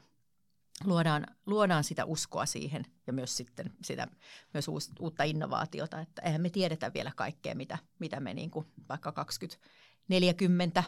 luodaan, 0.83 1.27
luodaan 1.45 1.83
sitä 1.83 2.05
uskoa 2.05 2.45
siihen 2.45 2.85
ja 3.07 3.13
myös 3.13 3.37
sitten 3.37 3.73
sitä, 3.83 4.07
myös 4.53 4.67
uus, 4.67 4.91
uutta 4.99 5.23
innovaatiota, 5.23 6.01
että 6.01 6.21
eihän 6.21 6.41
me 6.41 6.49
tiedetä 6.49 6.93
vielä 6.93 7.11
kaikkea, 7.15 7.55
mitä, 7.55 7.77
mitä 7.99 8.19
me 8.19 8.33
niin 8.33 8.51
kuin 8.51 8.65
vaikka 8.89 9.11
2040, 9.11 10.83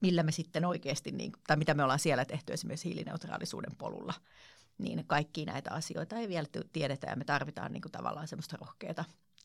millä 0.00 0.22
me 0.22 0.32
sitten 0.32 0.64
oikeasti, 0.64 1.12
niin, 1.12 1.32
tai 1.46 1.56
mitä 1.56 1.74
me 1.74 1.82
ollaan 1.82 1.98
siellä 1.98 2.24
tehty 2.24 2.52
esimerkiksi 2.52 2.88
hiilineutraalisuuden 2.88 3.76
polulla, 3.78 4.14
niin 4.78 5.04
kaikki 5.06 5.44
näitä 5.44 5.70
asioita 5.70 6.16
ei 6.16 6.28
vielä 6.28 6.48
tiedetä 6.72 7.06
ja 7.06 7.16
me 7.16 7.24
tarvitaan 7.24 7.72
niin 7.72 7.82
kuin 7.82 7.92
tavallaan 7.92 8.28
semmoista 8.28 8.56
rohkeata 8.60 9.04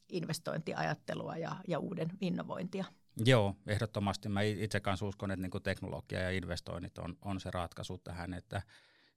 investointiajattelua 0.09 1.37
ja, 1.37 1.55
ja 1.67 1.79
uuden 1.79 2.09
innovointia. 2.21 2.85
Joo, 3.25 3.55
ehdottomasti. 3.67 4.29
Mä 4.29 4.41
itse 4.41 4.79
kanssa 4.79 5.05
uskon, 5.05 5.31
että 5.31 5.41
niin 5.41 5.63
teknologia 5.63 6.19
ja 6.19 6.31
investoinnit 6.31 6.97
on, 6.97 7.17
on 7.21 7.39
se 7.39 7.51
ratkaisu 7.51 7.97
tähän, 7.97 8.33
että 8.33 8.61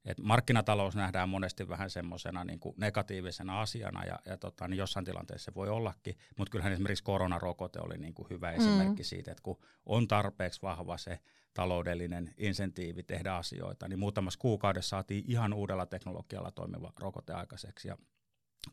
et 0.05 0.19
markkinatalous 0.19 0.95
nähdään 0.95 1.29
monesti 1.29 1.69
vähän 1.69 1.89
semmoisena 1.89 2.43
niin 2.43 2.59
negatiivisena 2.77 3.61
asiana 3.61 4.05
ja, 4.05 4.19
ja 4.25 4.37
tota, 4.37 4.67
niin 4.67 4.77
jossain 4.77 5.05
tilanteessa 5.05 5.45
se 5.45 5.55
voi 5.55 5.69
ollakin, 5.69 6.17
mutta 6.37 6.51
kyllähän 6.51 6.73
esimerkiksi 6.73 7.03
koronarokote 7.03 7.79
oli 7.79 7.97
niin 7.97 8.13
kuin 8.13 8.29
hyvä 8.29 8.51
esimerkki 8.51 9.01
mm. 9.01 9.05
siitä, 9.05 9.31
että 9.31 9.43
kun 9.43 9.59
on 9.85 10.07
tarpeeksi 10.07 10.61
vahva 10.61 10.97
se 10.97 11.19
taloudellinen 11.53 12.33
insentiivi 12.37 13.03
tehdä 13.03 13.35
asioita, 13.35 13.87
niin 13.87 13.99
muutamassa 13.99 14.39
kuukaudessa 14.39 14.89
saatiin 14.89 15.23
ihan 15.27 15.53
uudella 15.53 15.85
teknologialla 15.85 16.51
toimiva 16.51 16.93
rokote 16.99 17.33
aikaiseksi 17.33 17.87
ja 17.87 17.97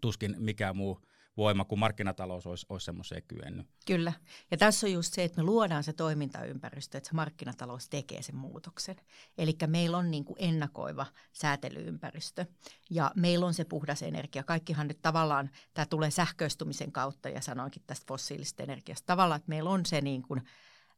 tuskin 0.01 0.35
mikään 0.39 0.77
muu 0.77 1.01
voima, 1.39 1.65
kun 1.65 1.79
markkinatalous 1.79 2.47
olisi, 2.47 2.67
olisi 2.69 2.85
semmoiseen 2.85 3.23
kyennyt. 3.29 3.67
Kyllä. 3.87 4.13
Ja 4.51 4.57
tässä 4.57 4.87
on 4.87 4.93
just 4.93 5.15
se, 5.15 5.25
että 5.25 5.37
me 5.37 5.43
luodaan 5.43 5.85
se 5.85 5.93
toimintaympäristö, 5.93 6.99
että 6.99 7.09
se 7.09 7.15
markkinatalous 7.15 7.89
tekee 7.89 8.23
sen 8.23 8.37
muutoksen. 8.37 8.97
Eli 9.39 9.57
meillä 9.67 9.99
on 9.99 10.11
niin 10.11 10.25
kuin 10.25 10.37
ennakoiva 10.39 11.07
säätelyympäristö 11.33 12.47
ja 12.91 13.13
meillä 13.17 13.47
on 13.47 13.55
se 13.55 13.65
puhdas 13.65 14.03
energia. 14.03 14.43
Kaikkihan 14.43 14.89
nyt 14.89 15.03
tavallaan, 15.03 15.51
tämä 15.75 15.87
tulee 15.87 16.11
sähköistymisen 16.11 16.93
kautta 16.93 17.29
ja 17.29 17.41
sanoinkin 17.41 17.83
tästä 17.87 18.05
fossiilisesta 18.09 18.63
energiasta. 18.63 19.07
Tavallaan, 19.07 19.39
että 19.39 19.49
meillä 19.49 19.71
on 19.71 19.87
se 19.87 20.01
niin 20.01 20.23
kuin, 20.23 20.43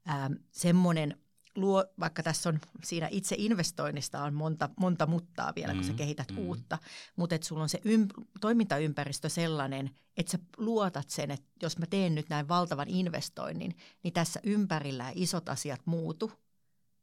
ähm, 0.08 0.32
semmoinen– 0.50 1.16
luo, 1.60 1.84
vaikka 2.00 2.22
tässä 2.22 2.48
on 2.48 2.58
siinä 2.84 3.08
itse 3.10 3.34
investoinnista 3.38 4.22
on 4.22 4.34
monta, 4.34 4.68
monta 4.80 5.06
muttaa 5.06 5.52
vielä, 5.56 5.72
mm, 5.72 5.78
kun 5.78 5.84
sä 5.84 5.92
mm, 5.92 5.96
kehität 5.96 6.30
mm. 6.30 6.38
uutta, 6.38 6.78
mutta 7.16 7.34
että 7.34 7.46
sulla 7.46 7.62
on 7.62 7.68
se 7.68 7.80
ymp, 7.84 8.10
toimintaympäristö 8.40 9.28
sellainen, 9.28 9.90
että 10.16 10.32
sä 10.32 10.38
luotat 10.56 11.10
sen, 11.10 11.30
että 11.30 11.48
jos 11.62 11.78
mä 11.78 11.86
teen 11.86 12.14
nyt 12.14 12.28
näin 12.28 12.48
valtavan 12.48 12.88
investoinnin, 12.88 13.76
niin 14.02 14.12
tässä 14.12 14.40
ympärillä 14.42 15.12
isot 15.14 15.48
asiat 15.48 15.80
muutu, 15.84 16.32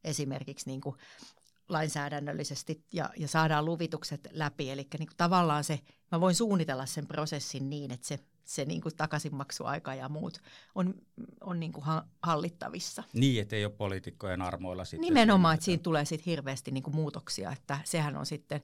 esimerkiksi 0.04 0.70
niin 0.70 0.82
kuin 0.82 0.96
lainsäädännöllisesti 1.70 2.86
ja, 2.94 3.10
ja 3.18 3.28
saadaan 3.28 3.66
luvitukset 3.66 4.28
läpi. 4.32 4.70
Eli 4.70 4.88
niin 5.00 5.08
kuin 5.08 5.18
tavallaan 5.18 5.64
se, 5.64 5.80
mä 6.12 6.22
voin 6.22 6.36
suunnitella 6.36 6.86
sen 6.86 7.08
prosessin 7.08 7.70
niin, 7.70 7.92
että 7.92 8.08
se 8.08 8.20
se 8.48 8.66
niin 8.66 8.82
kuin 8.82 8.96
takaisinmaksuaika 8.96 9.96
ja 9.96 10.10
muut 10.10 10.42
on, 10.76 10.96
on 11.42 11.60
niin 11.60 11.72
kuin 11.72 11.86
hallittavissa. 12.24 13.04
Niin, 13.14 13.42
että 13.42 13.56
ei 13.56 13.66
ole 13.66 13.74
poliitikkojen 13.74 14.42
armoilla 14.42 14.86
sitten. 14.86 15.02
Nimenomaan, 15.02 15.54
että 15.54 15.66
siinä 15.66 15.84
tulee 15.84 16.06
sitten 16.06 16.26
hirveästi 16.26 16.72
niin 16.72 16.84
kuin 16.84 16.96
muutoksia, 16.96 17.52
että 17.52 17.80
sehän 17.84 18.18
on 18.18 18.26
sitten 18.26 18.62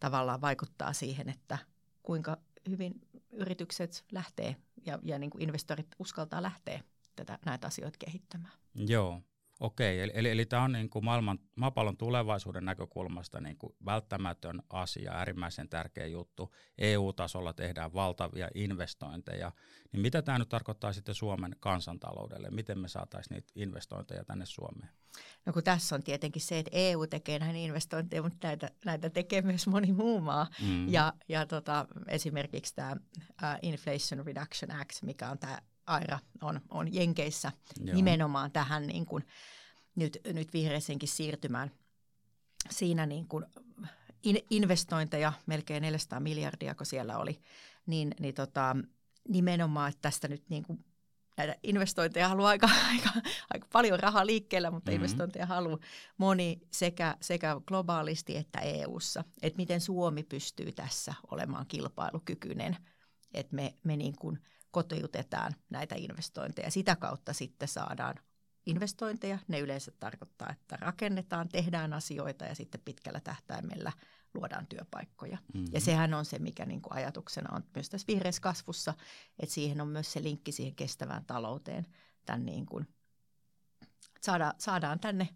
tavallaan 0.00 0.40
vaikuttaa 0.40 0.92
siihen, 0.92 1.28
että 1.28 1.58
kuinka 2.02 2.36
hyvin 2.68 3.00
yritykset 3.32 4.04
lähtee 4.12 4.56
ja, 4.86 4.98
ja 5.02 5.18
niin 5.18 5.30
kuin 5.30 5.42
investorit 5.42 5.86
uskaltaa 5.98 6.42
lähteä 6.42 6.80
tätä, 7.16 7.38
näitä 7.46 7.66
asioita 7.66 7.98
kehittämään. 7.98 8.54
Joo. 8.74 9.20
Okei, 9.62 10.00
eli, 10.00 10.12
eli, 10.14 10.30
eli 10.30 10.46
tämä 10.46 10.62
on 10.62 10.72
niin 10.72 10.90
kuin 10.90 11.04
maailman, 11.04 11.38
maapallon 11.56 11.96
tulevaisuuden 11.96 12.64
näkökulmasta 12.64 13.40
niin 13.40 13.56
kuin 13.56 13.74
välttämätön 13.84 14.62
asia, 14.70 15.12
äärimmäisen 15.12 15.68
tärkeä 15.68 16.06
juttu. 16.06 16.54
EU-tasolla 16.78 17.52
tehdään 17.52 17.94
valtavia 17.94 18.48
investointeja. 18.54 19.52
Niin 19.92 20.00
mitä 20.00 20.22
tämä 20.22 20.38
nyt 20.38 20.48
tarkoittaa 20.48 20.92
sitten 20.92 21.14
Suomen 21.14 21.56
kansantaloudelle? 21.60 22.50
Miten 22.50 22.78
me 22.78 22.88
saataisiin 22.88 23.34
niitä 23.34 23.52
investointeja 23.54 24.24
tänne 24.24 24.46
Suomeen? 24.46 24.90
No 25.46 25.52
kun 25.52 25.64
tässä 25.64 25.94
on 25.94 26.02
tietenkin 26.02 26.42
se, 26.42 26.58
että 26.58 26.70
EU 26.74 27.06
tekee 27.06 27.38
näitä 27.38 27.58
investointeja, 27.58 28.22
mutta 28.22 28.46
näitä, 28.46 28.70
näitä 28.84 29.10
tekee 29.10 29.42
myös 29.42 29.66
moni 29.66 29.92
muu 29.92 30.20
maa. 30.20 30.46
Mm. 30.62 30.88
Ja, 30.88 31.12
ja 31.28 31.46
tota, 31.46 31.86
esimerkiksi 32.08 32.74
tämä 32.74 32.96
Inflation 33.62 34.26
Reduction 34.26 34.80
Act, 34.80 35.02
mikä 35.02 35.30
on 35.30 35.38
tämä 35.38 35.58
Aira 35.92 36.18
on, 36.42 36.60
on 36.68 36.94
Jenkeissä 36.94 37.52
Joo. 37.84 37.96
nimenomaan 37.96 38.52
tähän 38.52 38.86
niin 38.86 39.06
kuin 39.06 39.24
nyt, 39.94 40.18
nyt 40.32 40.52
vihreäsenkin 40.52 41.08
siirtymään. 41.08 41.70
Siinä 42.70 43.06
niin 43.06 43.28
kuin 43.28 43.46
in, 44.22 44.38
investointeja, 44.50 45.32
melkein 45.46 45.82
400 45.82 46.20
miljardia, 46.20 46.74
kun 46.74 46.86
siellä 46.86 47.18
oli, 47.18 47.40
niin, 47.86 48.14
niin 48.20 48.34
tota, 48.34 48.76
nimenomaan, 49.28 49.88
että 49.88 50.02
tästä 50.02 50.28
nyt 50.28 50.42
niin 50.48 50.62
kuin 50.62 50.84
näitä 51.36 51.56
investointeja 51.62 52.28
haluaa 52.28 52.48
aika, 52.48 52.68
aika, 52.92 53.10
aika 53.50 53.66
paljon 53.72 54.00
rahaa 54.00 54.26
liikkeellä, 54.26 54.70
mutta 54.70 54.90
mm-hmm. 54.90 55.04
investointeja 55.04 55.46
haluaa 55.46 55.78
moni 56.18 56.60
sekä, 56.70 57.16
sekä 57.20 57.60
globaalisti 57.66 58.36
että 58.36 58.60
EU:ssa. 58.60 59.24
Että 59.42 59.56
miten 59.56 59.80
Suomi 59.80 60.22
pystyy 60.22 60.72
tässä 60.72 61.14
olemaan 61.30 61.66
kilpailukykyinen, 61.66 62.76
että 63.34 63.56
me, 63.56 63.74
me 63.84 63.96
niin 63.96 64.16
kuin 64.16 64.38
kotiutetaan 64.72 65.54
näitä 65.70 65.94
investointeja. 65.98 66.70
Sitä 66.70 66.96
kautta 66.96 67.32
sitten 67.32 67.68
saadaan 67.68 68.14
investointeja. 68.66 69.38
Ne 69.48 69.60
yleensä 69.60 69.92
tarkoittaa, 70.00 70.50
että 70.50 70.76
rakennetaan, 70.76 71.48
tehdään 71.48 71.92
asioita 71.92 72.44
ja 72.44 72.54
sitten 72.54 72.80
pitkällä 72.84 73.20
tähtäimellä 73.20 73.92
luodaan 74.34 74.66
työpaikkoja. 74.66 75.38
Mm-hmm. 75.54 75.68
Ja 75.72 75.80
sehän 75.80 76.14
on 76.14 76.24
se, 76.24 76.38
mikä 76.38 76.66
niin 76.66 76.82
kuin 76.82 76.92
ajatuksena 76.92 77.56
on 77.56 77.64
myös 77.74 77.88
tässä 77.88 78.06
vihreässä 78.08 78.42
kasvussa, 78.42 78.94
että 79.38 79.54
siihen 79.54 79.80
on 79.80 79.88
myös 79.88 80.12
se 80.12 80.22
linkki 80.22 80.52
siihen 80.52 80.74
kestävään 80.74 81.24
talouteen. 81.24 81.86
Tämän 82.26 82.46
niin 82.46 82.66
kuin, 82.66 82.86
saada, 84.20 84.54
saadaan 84.58 85.00
tänne 85.00 85.28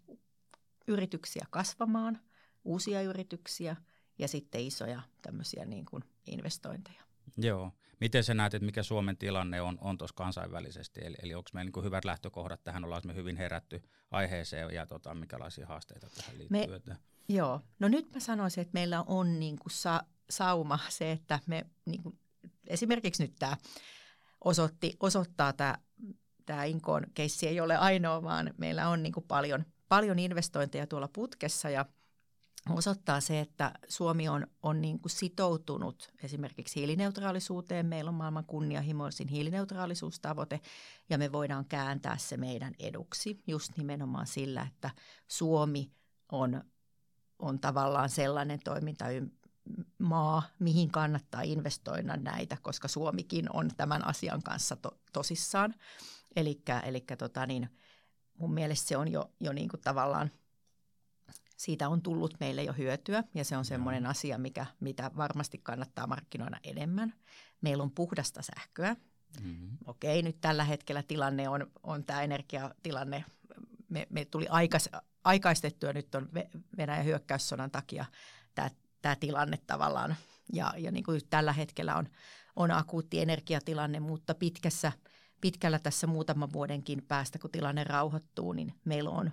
yrityksiä 0.87 1.45
kasvamaan, 1.49 2.19
uusia 2.63 3.01
yrityksiä 3.01 3.75
ja 4.19 4.27
sitten 4.27 4.61
isoja 4.61 5.01
tämmöisiä 5.21 5.65
niin 5.65 5.85
kuin 5.85 6.03
investointeja. 6.27 7.03
Joo. 7.37 7.71
Miten 7.99 8.23
sä 8.23 8.33
näet, 8.33 8.53
että 8.53 8.65
mikä 8.65 8.83
Suomen 8.83 9.17
tilanne 9.17 9.61
on, 9.61 9.77
on 9.81 9.97
tuossa 9.97 10.15
kansainvälisesti? 10.15 10.99
Eli, 11.03 11.15
eli 11.23 11.35
onko 11.35 11.49
meillä 11.53 11.71
niin 11.75 11.83
hyvät 11.83 12.05
lähtökohdat 12.05 12.63
tähän, 12.63 12.85
ollaan 12.85 13.01
me 13.05 13.15
hyvin 13.15 13.37
herätty 13.37 13.83
aiheeseen 14.11 14.73
ja 14.73 14.85
tota, 14.85 15.15
mikälaisia 15.15 15.67
haasteita 15.67 16.07
tähän 16.09 16.37
liittyy? 16.37 16.81
Me, 16.85 16.97
joo, 17.29 17.61
no 17.79 17.87
nyt 17.87 18.13
mä 18.13 18.19
sanoisin, 18.19 18.61
että 18.61 18.73
meillä 18.73 19.03
on 19.07 19.39
niin 19.39 19.59
kuin 19.59 19.71
sa, 19.71 20.03
sauma 20.29 20.79
se, 20.89 21.11
että 21.11 21.39
me 21.45 21.65
niin 21.85 22.03
kuin, 22.03 22.19
esimerkiksi 22.67 23.23
nyt 23.23 23.35
tämä 23.39 23.57
osoitti, 24.43 24.95
osoittaa 24.99 25.53
tämä, 25.53 25.77
tämä 26.45 26.63
Inkoon 26.63 27.03
keissi 27.13 27.47
ei 27.47 27.59
ole 27.59 27.77
ainoa, 27.77 28.23
vaan 28.23 28.53
meillä 28.57 28.89
on 28.89 29.03
niin 29.03 29.13
kuin 29.13 29.25
paljon, 29.27 29.65
paljon 29.89 30.19
investointeja 30.19 30.87
tuolla 30.87 31.09
putkessa 31.13 31.69
ja– 31.69 31.85
osoittaa 32.71 33.21
se, 33.21 33.39
että 33.39 33.71
Suomi 33.87 34.29
on, 34.29 34.47
on 34.63 34.81
niin 34.81 34.99
kuin 34.99 35.11
sitoutunut 35.11 36.13
esimerkiksi 36.23 36.75
hiilineutraalisuuteen. 36.79 37.85
Meillä 37.85 38.09
on 38.09 38.15
maailman 38.15 38.45
kunnianhimoisin 38.45 39.27
hiilineutraalisuustavoite 39.27 40.59
ja 41.09 41.17
me 41.17 41.31
voidaan 41.31 41.65
kääntää 41.65 42.17
se 42.17 42.37
meidän 42.37 42.73
eduksi 42.79 43.43
just 43.47 43.77
nimenomaan 43.77 44.27
sillä, 44.27 44.61
että 44.61 44.89
Suomi 45.27 45.91
on, 46.31 46.63
on 47.39 47.59
tavallaan 47.59 48.09
sellainen 48.09 48.59
toimintamaa, 48.63 50.43
mihin 50.59 50.91
kannattaa 50.91 51.41
investoida 51.41 52.17
näitä, 52.17 52.57
koska 52.61 52.87
Suomikin 52.87 53.55
on 53.55 53.71
tämän 53.77 54.07
asian 54.07 54.43
kanssa 54.43 54.75
to, 54.75 54.91
tosissaan. 55.13 55.75
Eli 56.35 56.61
tota 57.17 57.45
niin, 57.45 57.69
mun 58.37 58.53
mielestä 58.53 58.87
se 58.87 58.97
on 58.97 59.11
jo, 59.11 59.31
jo 59.39 59.53
niin 59.53 59.69
kuin 59.69 59.81
tavallaan– 59.81 60.31
siitä 61.57 61.89
on 61.89 62.01
tullut 62.01 62.33
meille 62.39 62.63
jo 62.63 62.73
hyötyä 62.73 63.23
ja 63.33 63.45
se 63.45 63.57
on 63.57 63.65
semmoinen 63.65 64.05
asia, 64.05 64.37
mikä, 64.37 64.65
mitä 64.79 65.11
varmasti 65.17 65.57
kannattaa 65.63 66.07
markkinoida 66.07 66.57
enemmän. 66.63 67.13
Meillä 67.61 67.83
on 67.83 67.91
puhdasta 67.91 68.41
sähköä. 68.41 68.95
Mm-hmm. 69.43 69.77
Okei, 69.85 70.21
nyt 70.21 70.41
tällä 70.41 70.63
hetkellä 70.63 71.03
tilanne 71.03 71.49
on, 71.49 71.71
on 71.83 72.03
tämä 72.03 72.21
energiatilanne. 72.21 73.25
Me, 73.89 74.07
me 74.09 74.25
tuli 74.25 74.47
aikas, 74.47 74.89
aikaistettua 75.23 75.93
nyt 75.93 76.15
on 76.15 76.29
Venäjän 76.77 77.05
hyökkäyssodan 77.05 77.71
takia 77.71 78.05
tämä, 78.55 78.69
tämä 79.01 79.15
tilanne 79.15 79.57
tavallaan. 79.67 80.15
Ja, 80.53 80.73
ja 80.77 80.91
niin 80.91 81.03
kuin 81.03 81.21
tällä 81.29 81.53
hetkellä 81.53 81.95
on, 81.95 82.09
on 82.55 82.71
akuutti 82.71 83.19
energiatilanne, 83.19 83.99
mutta 83.99 84.35
pitkässä, 84.35 84.91
pitkällä 85.41 85.79
tässä 85.79 86.07
muutaman 86.07 86.53
vuodenkin 86.53 87.03
päästä, 87.07 87.39
kun 87.39 87.51
tilanne 87.51 87.83
rauhoittuu, 87.83 88.53
niin 88.53 88.73
meillä 88.85 89.09
on 89.09 89.31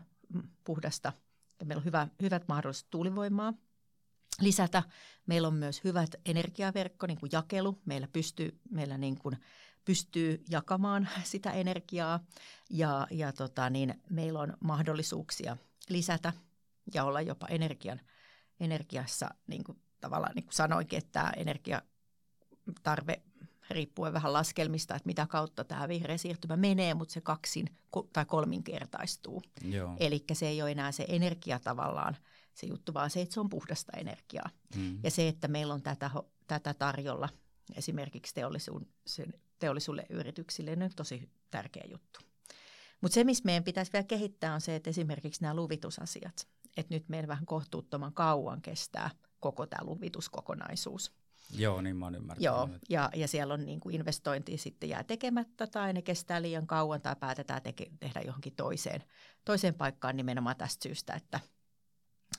puhdasta– 0.64 1.12
ja 1.23 1.23
meillä 1.64 1.80
on 1.80 1.84
hyvä, 1.84 2.08
hyvät 2.22 2.48
mahdollisuudet 2.48 2.90
tuulivoimaa 2.90 3.54
lisätä. 4.40 4.82
Meillä 5.26 5.48
on 5.48 5.54
myös 5.54 5.84
hyvät 5.84 6.10
energiaverkko, 6.26 7.06
niin 7.06 7.20
kuin 7.20 7.30
jakelu. 7.32 7.82
Meillä 7.84 8.08
pystyy, 8.08 8.60
meillä 8.70 8.98
niin 8.98 9.18
kuin 9.18 9.36
pystyy 9.84 10.44
jakamaan 10.50 11.08
sitä 11.24 11.52
energiaa 11.52 12.20
ja, 12.70 13.06
ja 13.10 13.32
tota, 13.32 13.70
niin 13.70 14.02
meillä 14.10 14.40
on 14.40 14.56
mahdollisuuksia 14.60 15.56
lisätä 15.88 16.32
ja 16.94 17.04
olla 17.04 17.20
jopa 17.20 17.46
energian, 17.46 18.00
energiassa, 18.60 19.30
niin 19.46 19.64
kuin 19.64 19.82
tavallaan 20.00 20.34
niin 20.34 20.44
kuin 20.44 20.54
sanoinkin, 20.54 20.98
että 20.98 21.10
tämä 21.12 21.32
energiatarve 21.36 23.22
riippuen 23.70 24.12
vähän 24.12 24.32
laskelmista, 24.32 24.94
että 24.94 25.06
mitä 25.06 25.26
kautta 25.26 25.64
tämä 25.64 25.88
vihreä 25.88 26.16
siirtymä 26.16 26.56
menee, 26.56 26.94
mutta 26.94 27.14
se 27.14 27.20
kaksin 27.20 27.66
tai 28.12 28.24
kolminkertaistuu. 28.24 29.42
Eli 30.00 30.24
se 30.32 30.48
ei 30.48 30.62
ole 30.62 30.70
enää 30.70 30.92
se 30.92 31.04
energia 31.08 31.58
tavallaan 31.58 32.16
se 32.54 32.66
juttu, 32.66 32.94
vaan 32.94 33.10
se, 33.10 33.20
että 33.20 33.34
se 33.34 33.40
on 33.40 33.48
puhdasta 33.48 33.92
energiaa. 33.96 34.50
Mm. 34.76 34.98
Ja 35.02 35.10
se, 35.10 35.28
että 35.28 35.48
meillä 35.48 35.74
on 35.74 35.82
tätä, 35.82 36.10
tätä 36.46 36.74
tarjolla 36.74 37.28
esimerkiksi 37.76 38.34
teollisuuden, 38.34 38.88
teollisuudelle 39.58 40.06
yrityksille, 40.10 40.76
niin 40.76 40.82
on 40.82 40.90
tosi 40.96 41.30
tärkeä 41.50 41.84
juttu. 41.90 42.20
Mutta 43.00 43.14
se, 43.14 43.24
missä 43.24 43.44
meidän 43.44 43.64
pitäisi 43.64 43.92
vielä 43.92 44.06
kehittää, 44.06 44.54
on 44.54 44.60
se, 44.60 44.76
että 44.76 44.90
esimerkiksi 44.90 45.42
nämä 45.42 45.54
luvitusasiat, 45.54 46.48
että 46.76 46.94
nyt 46.94 47.08
meidän 47.08 47.28
vähän 47.28 47.46
kohtuuttoman 47.46 48.14
kauan 48.14 48.62
kestää 48.62 49.10
koko 49.40 49.66
tämä 49.66 49.86
luvituskokonaisuus. 49.86 51.12
Joo, 51.50 51.80
niin 51.80 51.96
mä 51.96 52.06
oon 52.06 52.14
ymmärtänyt. 52.14 52.44
Joo, 52.44 52.68
ja, 52.88 53.10
ja 53.14 53.28
siellä 53.28 53.54
on 53.54 53.66
niin 53.66 53.80
kuin 53.80 53.94
investointi 53.94 54.58
sitten 54.58 54.88
jää 54.88 55.04
tekemättä 55.04 55.66
tai 55.66 55.92
ne 55.92 56.02
kestää 56.02 56.42
liian 56.42 56.66
kauan 56.66 57.02
tai 57.02 57.16
päätetään 57.20 57.62
teke, 57.62 57.86
tehdä 58.00 58.20
johonkin 58.20 58.56
toiseen, 58.56 59.04
toiseen 59.44 59.74
paikkaan 59.74 60.16
nimenomaan 60.16 60.56
tästä 60.56 60.82
syystä, 60.82 61.14
että 61.14 61.40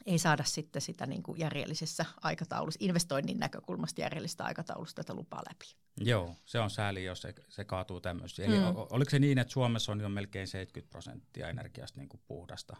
ei 0.05 0.19
saada 0.19 0.43
sitten 0.43 0.81
sitä 0.81 1.05
niin 1.05 1.23
kuin 1.23 1.39
järjellisessä 1.39 2.05
aikataulussa, 2.21 2.77
investoinnin 2.81 3.39
näkökulmasta 3.39 4.01
järjellistä 4.01 4.43
aikataulusta 4.43 5.03
tätä 5.03 5.13
lupaa 5.13 5.43
läpi. 5.49 5.75
Joo, 5.97 6.35
se 6.45 6.59
on 6.59 6.69
sääli, 6.69 7.03
jos 7.03 7.21
se, 7.21 7.33
se 7.49 7.63
kaatuu 7.63 8.01
tämmöisiin. 8.01 8.49
Eli 8.49 8.59
mm. 8.59 8.65
oliko 8.75 9.09
se 9.09 9.19
niin, 9.19 9.37
että 9.37 9.53
Suomessa 9.53 9.91
on 9.91 9.99
jo 9.99 10.09
melkein 10.09 10.47
70 10.47 10.91
prosenttia 10.91 11.49
energiasta 11.49 11.99
niin 11.99 12.09
kuin 12.09 12.21
puhdasta? 12.27 12.77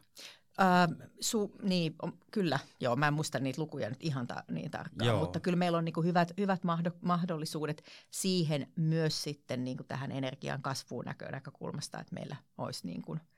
Öö, 0.59 1.07
su, 1.19 1.51
niin, 1.61 1.95
on, 2.01 2.13
kyllä, 2.31 2.59
joo, 2.79 2.95
mä 2.95 3.07
en 3.07 3.13
muista 3.13 3.39
niitä 3.39 3.61
lukuja 3.61 3.89
nyt 3.89 4.03
ihan 4.03 4.27
ta, 4.27 4.43
niin 4.51 4.71
tarkkaan, 4.71 5.07
joo. 5.07 5.19
mutta 5.19 5.39
kyllä 5.39 5.55
meillä 5.55 5.77
on 5.77 5.85
niin 5.85 5.93
kuin 5.93 6.07
hyvät, 6.07 6.33
hyvät 6.37 6.61
mahdollisuudet 7.01 7.83
siihen 8.11 8.67
myös 8.75 9.23
sitten 9.23 9.63
niin 9.63 9.77
kuin 9.77 9.87
tähän 9.87 10.11
energian 10.11 10.61
kasvuun 10.61 11.05
näkö, 11.05 11.31
näkökulmasta, 11.31 11.99
että 11.99 12.13
meillä 12.13 12.35
olisi 12.57 12.87
niin 12.87 13.01
kuin– 13.01 13.19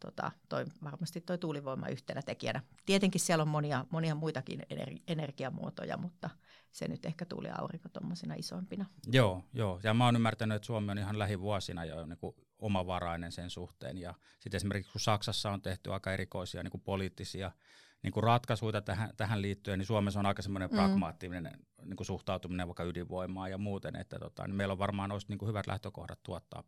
tota, 0.00 0.32
toi, 0.48 0.64
varmasti 0.84 1.20
tuo 1.20 1.36
tuulivoima 1.36 1.88
yhtenä 1.88 2.22
tekijänä. 2.22 2.62
Tietenkin 2.86 3.20
siellä 3.20 3.42
on 3.42 3.48
monia, 3.48 3.84
monia 3.90 4.14
muitakin 4.14 4.60
ener- 4.60 5.02
energiamuotoja, 5.08 5.96
mutta 5.96 6.30
se 6.72 6.88
nyt 6.88 7.06
ehkä 7.06 7.24
tuuli 7.24 7.48
aurinko 7.50 7.88
tuommoisina 7.88 8.34
isompina. 8.34 8.86
Joo, 9.06 9.42
joo, 9.52 9.80
ja 9.82 9.94
mä 9.94 10.04
oon 10.04 10.16
ymmärtänyt, 10.16 10.56
että 10.56 10.66
Suomi 10.66 10.90
on 10.90 10.98
ihan 10.98 11.18
lähivuosina 11.18 11.84
jo 11.84 12.06
niin 12.06 12.18
kuin 12.18 12.36
omavarainen 12.58 13.32
sen 13.32 13.50
suhteen. 13.50 13.98
Ja 13.98 14.14
sitten 14.40 14.56
esimerkiksi 14.56 14.92
kun 14.92 15.00
Saksassa 15.00 15.50
on 15.50 15.62
tehty 15.62 15.92
aika 15.92 16.12
erikoisia 16.12 16.62
niin 16.62 16.70
kuin 16.70 16.80
poliittisia 16.80 17.50
niin 18.02 18.12
kuin 18.12 18.24
ratkaisuja 18.24 18.80
tähän, 18.80 19.10
tähän 19.16 19.42
liittyen, 19.42 19.78
niin 19.78 19.86
Suomessa 19.86 20.20
on 20.20 20.26
aika 20.26 20.42
semmoinen 20.42 20.70
mm. 20.70 20.76
pragmaattinen 20.76 21.50
niin 21.84 21.96
kuin 21.96 22.06
suhtautuminen 22.06 22.68
vaikka 22.68 22.84
ydinvoimaan 22.84 23.50
ja 23.50 23.58
muuten, 23.58 23.96
että 23.96 24.18
tota, 24.18 24.46
niin 24.46 24.54
meillä 24.54 24.72
on 24.72 24.78
varmaan 24.78 25.12
olisi 25.12 25.26
niin 25.28 25.38
kuin 25.38 25.48
hyvät 25.48 25.66
lähtökohdat 25.66 26.22
tuottaa 26.22 26.62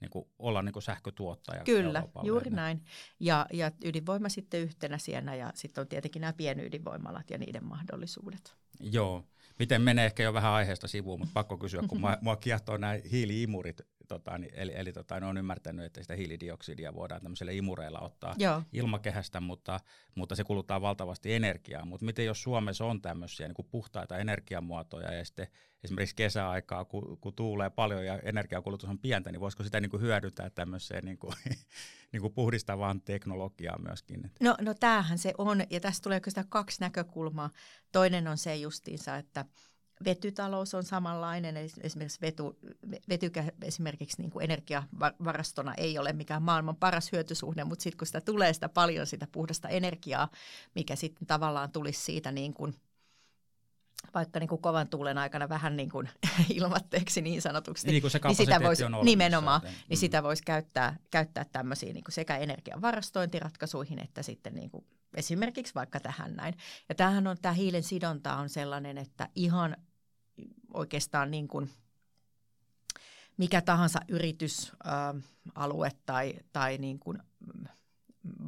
niin 0.00 0.10
kuin 0.10 0.24
olla 0.38 0.62
niin 0.62 0.72
kuin 0.72 0.82
sähkötuottaja. 0.82 1.64
Kyllä, 1.64 2.02
juuri 2.22 2.50
näin. 2.50 2.84
Ja, 3.20 3.46
ja 3.52 3.70
ydinvoima 3.84 4.28
sitten 4.28 4.60
yhtenä 4.60 4.98
siellä 4.98 5.34
ja 5.34 5.52
sitten 5.54 5.82
on 5.82 5.88
tietenkin 5.88 6.20
nämä 6.20 6.32
pienydinvoimalat 6.32 7.30
ja 7.30 7.38
niiden 7.38 7.64
mahdollisuudet. 7.64 8.54
Joo. 8.80 9.24
Miten 9.58 9.82
menee 9.82 10.06
ehkä 10.06 10.22
jo 10.22 10.32
vähän 10.32 10.52
aiheesta 10.52 10.88
sivuun, 10.88 11.20
mutta 11.20 11.32
pakko 11.34 11.58
kysyä, 11.58 11.82
kun 11.88 12.00
mua, 12.02 12.18
mua 12.20 12.36
kiehtoo 12.36 12.76
nämä 12.76 12.94
hiiliimurit, 13.10 13.80
tota, 14.08 14.38
niin, 14.38 14.52
eli, 14.54 14.72
eli 14.74 14.92
tota, 14.92 15.20
ne 15.20 15.26
on 15.26 15.36
ymmärtänyt, 15.36 15.84
että 15.84 16.02
sitä 16.02 16.14
hiilidioksidia 16.14 16.94
voidaan 16.94 17.22
tämmöisellä 17.22 17.52
imureilla 17.52 18.00
ottaa 18.00 18.34
Joo. 18.38 18.62
ilmakehästä, 18.72 19.40
mutta, 19.40 19.80
mutta 20.14 20.34
se 20.34 20.44
kuluttaa 20.44 20.80
valtavasti 20.80 21.34
energiaa. 21.34 21.84
Mutta 21.84 22.06
miten 22.06 22.26
jos 22.26 22.42
Suomessa 22.42 22.84
on 22.84 23.02
tämmöisiä 23.02 23.48
niin 23.48 23.54
kuin 23.54 23.68
puhtaita 23.70 24.18
energiamuotoja 24.18 25.12
ja 25.12 25.24
sitten 25.24 25.46
esimerkiksi 25.84 26.16
kesäaikaa, 26.16 26.84
kun, 26.84 27.18
kun 27.20 27.34
tuulee 27.34 27.70
paljon 27.70 28.06
ja 28.06 28.18
energiakulutus 28.18 28.90
on 28.90 28.98
pientä, 28.98 29.32
niin 29.32 29.40
voisiko 29.40 29.62
sitä 29.62 29.80
niin 29.80 29.90
kuin 29.90 30.02
hyödyntää 30.02 30.50
tämmöiseen 30.50 31.04
niin 31.04 31.18
kuin, 31.18 31.34
niin 32.12 32.20
kuin 32.20 32.34
puhdistavaan 32.34 33.00
teknologiaan 33.00 33.82
myöskin? 33.82 34.30
No, 34.40 34.56
no 34.60 34.74
tämähän 34.74 35.18
se 35.18 35.34
on, 35.38 35.62
ja 35.70 35.80
tässä 35.80 36.02
tulee 36.02 36.16
oikeastaan 36.16 36.48
kaksi 36.48 36.80
näkökulmaa. 36.80 37.50
Toinen 37.92 38.28
on 38.28 38.38
se 38.38 38.56
justiinsa, 38.56 39.16
että 39.16 39.44
vetytalous 40.04 40.74
on 40.74 40.84
samanlainen, 40.84 41.56
esimerkiksi 41.56 42.20
vetu, 42.20 42.58
vetykä 43.08 43.44
esimerkiksi 43.62 44.22
niin 44.22 44.30
kuin 44.30 44.44
energiavarastona 44.44 45.74
ei 45.74 45.98
ole 45.98 46.12
mikään 46.12 46.42
maailman 46.42 46.76
paras 46.76 47.12
hyötysuhde, 47.12 47.64
mutta 47.64 47.82
sitten 47.82 47.98
kun 47.98 48.06
sitä 48.06 48.20
tulee 48.20 48.52
sitä 48.52 48.68
paljon 48.68 49.06
sitä 49.06 49.26
puhdasta 49.32 49.68
energiaa, 49.68 50.28
mikä 50.74 50.96
sitten 50.96 51.26
tavallaan 51.26 51.72
tulisi 51.72 52.02
siitä 52.02 52.32
niin 52.32 52.54
kuin– 52.54 52.74
vaikka 54.14 54.38
niin 54.40 54.48
kuin 54.48 54.62
kovan 54.62 54.88
tuulen 54.88 55.18
aikana 55.18 55.48
vähän 55.48 55.76
niin 55.76 55.90
kuin 55.90 56.08
ilmatteeksi 56.54 57.22
niin 57.22 57.42
sanotuksi, 57.42 57.86
niin, 57.86 58.10
se 58.10 58.20
niin 58.24 58.36
sitä 58.36 58.62
voisi 58.62 58.84
nimenomaan, 59.02 59.60
niin 59.62 59.74
mm. 59.90 59.96
sitä 59.96 60.22
voisi 60.22 60.42
käyttää, 60.42 60.96
käyttää 61.10 61.44
tämmöisiin 61.52 61.94
niin 61.94 62.04
kuin 62.04 62.14
sekä 62.14 62.36
energian 62.36 62.82
varastointiratkaisuihin 62.82 63.98
että 63.98 64.22
sitten 64.22 64.54
niin 64.54 64.70
kuin 64.70 64.84
esimerkiksi 65.14 65.74
vaikka 65.74 66.00
tähän 66.00 66.34
näin. 66.34 66.54
Ja 66.88 66.94
tämähän 66.94 67.26
on, 67.26 67.36
tämä 67.42 67.52
hiilen 67.52 67.82
sidonta 67.82 68.34
on 68.34 68.48
sellainen, 68.48 68.98
että 68.98 69.28
ihan 69.34 69.76
oikeastaan 70.74 71.30
niin 71.30 71.48
kuin 71.48 71.70
mikä 73.36 73.60
tahansa 73.60 74.00
yritysalue 74.08 75.90
tai, 76.06 76.34
tai 76.52 76.78
niin 76.78 76.98
kuin 76.98 77.18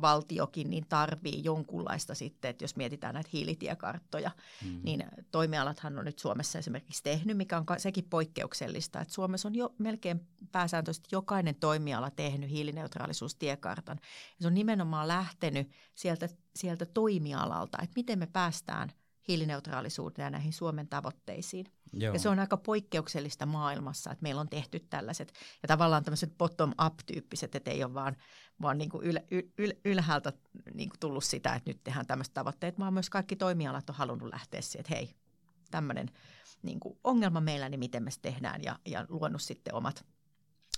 valtiokin 0.00 0.70
niin 0.70 0.86
tarvii 0.88 1.44
jonkunlaista 1.44 2.14
sitten, 2.14 2.48
että 2.48 2.64
jos 2.64 2.76
mietitään 2.76 3.14
näitä 3.14 3.30
hiilitiekarttoja, 3.32 4.30
mm-hmm. 4.64 4.80
niin 4.84 5.04
toimialathan 5.30 5.98
on 5.98 6.04
nyt 6.04 6.18
Suomessa 6.18 6.58
esimerkiksi 6.58 7.02
tehnyt, 7.02 7.36
mikä 7.36 7.58
on 7.58 7.64
sekin 7.78 8.08
poikkeuksellista, 8.10 9.00
että 9.00 9.14
Suomessa 9.14 9.48
on 9.48 9.54
jo 9.54 9.74
melkein 9.78 10.28
pääsääntöisesti 10.52 11.08
jokainen 11.12 11.54
toimiala 11.54 12.10
tehnyt 12.10 12.50
hiilineutraalisuustiekartan. 12.50 13.98
Ja 14.02 14.42
se 14.42 14.46
on 14.46 14.54
nimenomaan 14.54 15.08
lähtenyt 15.08 15.70
sieltä, 15.94 16.28
sieltä 16.56 16.86
toimialalta, 16.86 17.78
että 17.82 17.94
miten 17.96 18.18
me 18.18 18.26
päästään– 18.26 18.92
hiilineutraalisuuteen 19.28 20.26
ja 20.26 20.30
näihin 20.30 20.52
Suomen 20.52 20.88
tavoitteisiin. 20.88 21.66
Joo. 21.92 22.12
Ja 22.12 22.18
se 22.18 22.28
on 22.28 22.38
aika 22.38 22.56
poikkeuksellista 22.56 23.46
maailmassa, 23.46 24.12
että 24.12 24.22
meillä 24.22 24.40
on 24.40 24.48
tehty 24.48 24.80
tällaiset 24.80 25.32
ja 25.62 25.68
tavallaan 25.68 26.04
tämmöiset 26.04 26.38
bottom-up-tyyppiset, 26.38 27.54
että 27.54 27.70
ei 27.70 27.84
ole 27.84 27.94
vaan, 27.94 28.16
vaan 28.62 28.78
niin 28.78 28.90
kuin 28.90 29.04
yl, 29.04 29.18
yl, 29.58 29.72
ylhäältä 29.84 30.32
niin 30.74 30.88
kuin 30.88 31.00
tullut 31.00 31.24
sitä, 31.24 31.54
että 31.54 31.70
nyt 31.70 31.84
tehdään 31.84 32.06
tämmöiset 32.06 32.34
tavoitteet, 32.34 32.78
vaan 32.78 32.94
myös 32.94 33.10
kaikki 33.10 33.36
toimialat 33.36 33.90
on 33.90 33.96
halunnut 33.96 34.32
lähteä 34.32 34.60
siihen, 34.60 34.80
että 34.80 34.94
hei, 34.94 35.14
tämmöinen 35.70 36.10
niin 36.62 36.80
kuin 36.80 36.98
ongelma 37.04 37.40
meillä, 37.40 37.68
niin 37.68 37.80
miten 37.80 38.02
me 38.02 38.10
se 38.10 38.20
tehdään 38.20 38.62
ja, 38.62 38.78
ja 38.86 39.06
luonut 39.08 39.42
sitten 39.42 39.74
omat 39.74 40.04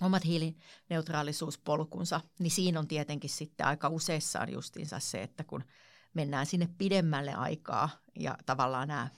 omat 0.00 0.24
hiilineutraalisuuspolkunsa, 0.24 2.20
niin 2.38 2.50
siinä 2.50 2.78
on 2.78 2.88
tietenkin 2.88 3.30
sitten 3.30 3.66
aika 3.66 3.88
useissaan 3.88 4.52
justiinsa 4.52 4.98
se, 5.00 5.22
että 5.22 5.44
kun– 5.44 5.64
mennään 6.14 6.46
sinne 6.46 6.68
pidemmälle 6.78 7.34
aikaa 7.34 7.88
ja 8.18 8.38
tavallaan 8.46 8.88
nämä 8.88 9.08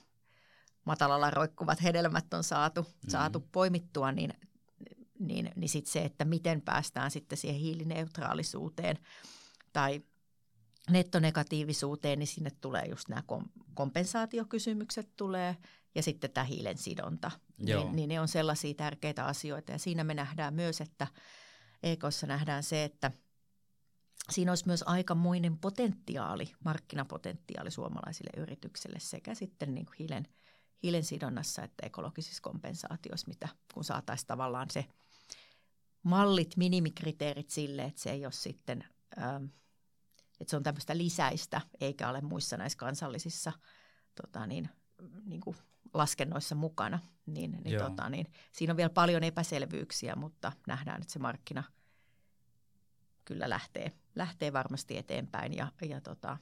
matalalla 0.85 1.29
roikkuvat 1.29 1.83
hedelmät 1.83 2.33
on 2.33 2.43
saatu, 2.43 2.81
mm-hmm. 2.81 3.09
saatu 3.09 3.39
poimittua, 3.51 4.11
niin, 4.11 4.33
niin, 5.19 5.51
niin 5.55 5.69
sitten 5.69 5.91
se, 5.91 6.01
että 6.01 6.25
miten 6.25 6.61
päästään 6.61 7.11
sitten 7.11 7.37
siihen 7.37 7.61
hiilineutraalisuuteen 7.61 8.97
tai 9.73 10.01
nettonegatiivisuuteen, 10.89 12.19
niin 12.19 12.27
sinne 12.27 12.51
tulee 12.61 12.85
just 12.85 13.09
nämä 13.09 13.23
kompensaatiokysymykset 13.73 15.09
tulee 15.17 15.57
ja 15.95 16.03
sitten 16.03 16.31
tämä 16.31 16.43
hiilen 16.43 16.77
sidonta. 16.77 17.31
Niin, 17.57 17.95
niin 17.95 18.09
ne 18.09 18.19
on 18.19 18.27
sellaisia 18.27 18.73
tärkeitä 18.73 19.25
asioita 19.25 19.71
ja 19.71 19.79
siinä 19.79 20.03
me 20.03 20.13
nähdään 20.13 20.53
myös, 20.53 20.81
että 20.81 21.07
EKssa 21.83 22.27
nähdään 22.27 22.63
se, 22.63 22.83
että– 22.83 23.11
siinä 24.29 24.51
olisi 24.51 24.67
myös 24.67 24.83
aikamoinen 24.85 25.57
potentiaali, 25.57 26.51
markkinapotentiaali 26.65 27.71
suomalaisille 27.71 28.41
yrityksille 28.41 28.99
sekä 28.99 29.35
sitten 29.35 29.75
niin 29.75 29.85
kuin 29.85 29.95
hiilen, 29.99 30.27
hiilen 30.83 31.03
sidonnassa 31.03 31.63
että 31.63 31.85
ekologisissa 31.85 32.41
kompensaatioissa, 32.41 33.27
mitä 33.27 33.47
kun 33.73 33.83
saataisiin 33.83 34.27
tavallaan 34.27 34.69
se 34.69 34.85
mallit, 36.03 36.57
minimikriteerit 36.57 37.49
sille, 37.49 37.83
että 37.83 38.01
se 38.01 38.11
ei 38.11 38.25
ole 38.25 38.31
sitten, 38.31 38.83
ähm, 39.17 39.45
että 40.39 40.49
se 40.51 40.57
on 40.57 40.63
tämmöistä 40.63 40.97
lisäistä 40.97 41.61
eikä 41.81 42.09
ole 42.09 42.21
muissa 42.21 42.57
näissä 42.57 42.77
kansallisissa 42.77 43.51
tota 44.21 44.47
niin, 44.47 44.69
niin 45.25 45.41
kuin 45.41 45.57
laskennoissa 45.93 46.55
mukana, 46.55 46.99
niin, 47.25 47.57
niin, 47.63 47.79
tota, 47.79 48.09
niin 48.09 48.27
siinä 48.51 48.73
on 48.73 48.77
vielä 48.77 48.89
paljon 48.89 49.23
epäselvyyksiä, 49.23 50.15
mutta 50.15 50.51
nähdään, 50.67 51.01
että 51.01 51.13
se 51.13 51.19
markkina– 51.19 51.63
kyllä 53.25 53.49
lähtee, 53.49 53.91
lähtee 54.15 54.53
varmasti 54.53 54.97
eteenpäin 54.97 55.53
ja, 55.53 55.71
ja, 55.89 56.01
tota, 56.01 56.37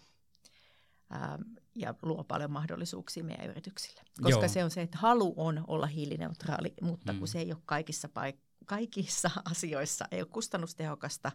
ja 1.76 1.93
luo 2.02 2.24
paljon 2.24 2.52
mahdollisuuksia 2.52 3.24
meidän 3.24 3.50
yrityksille. 3.50 4.02
Koska 4.22 4.39
Joo. 4.39 4.48
se 4.48 4.63
on 4.63 4.72
se, 4.72 4.82
että 4.82 4.98
halu 4.98 5.34
on 5.38 5.63
olla 5.67 5.86
hiilineutraali, 5.86 6.74
mutta 6.82 7.13
mm. 7.13 7.19
kun 7.19 7.28
se 7.28 7.39
ei 7.39 7.52
ole 7.52 7.62
kaikissa, 7.65 8.08
paik- 8.08 8.41
kaikissa 8.65 9.32
asioissa, 9.52 10.06
ei 10.12 10.22
ole 10.22 10.28
kustannustehokasta 10.32 11.32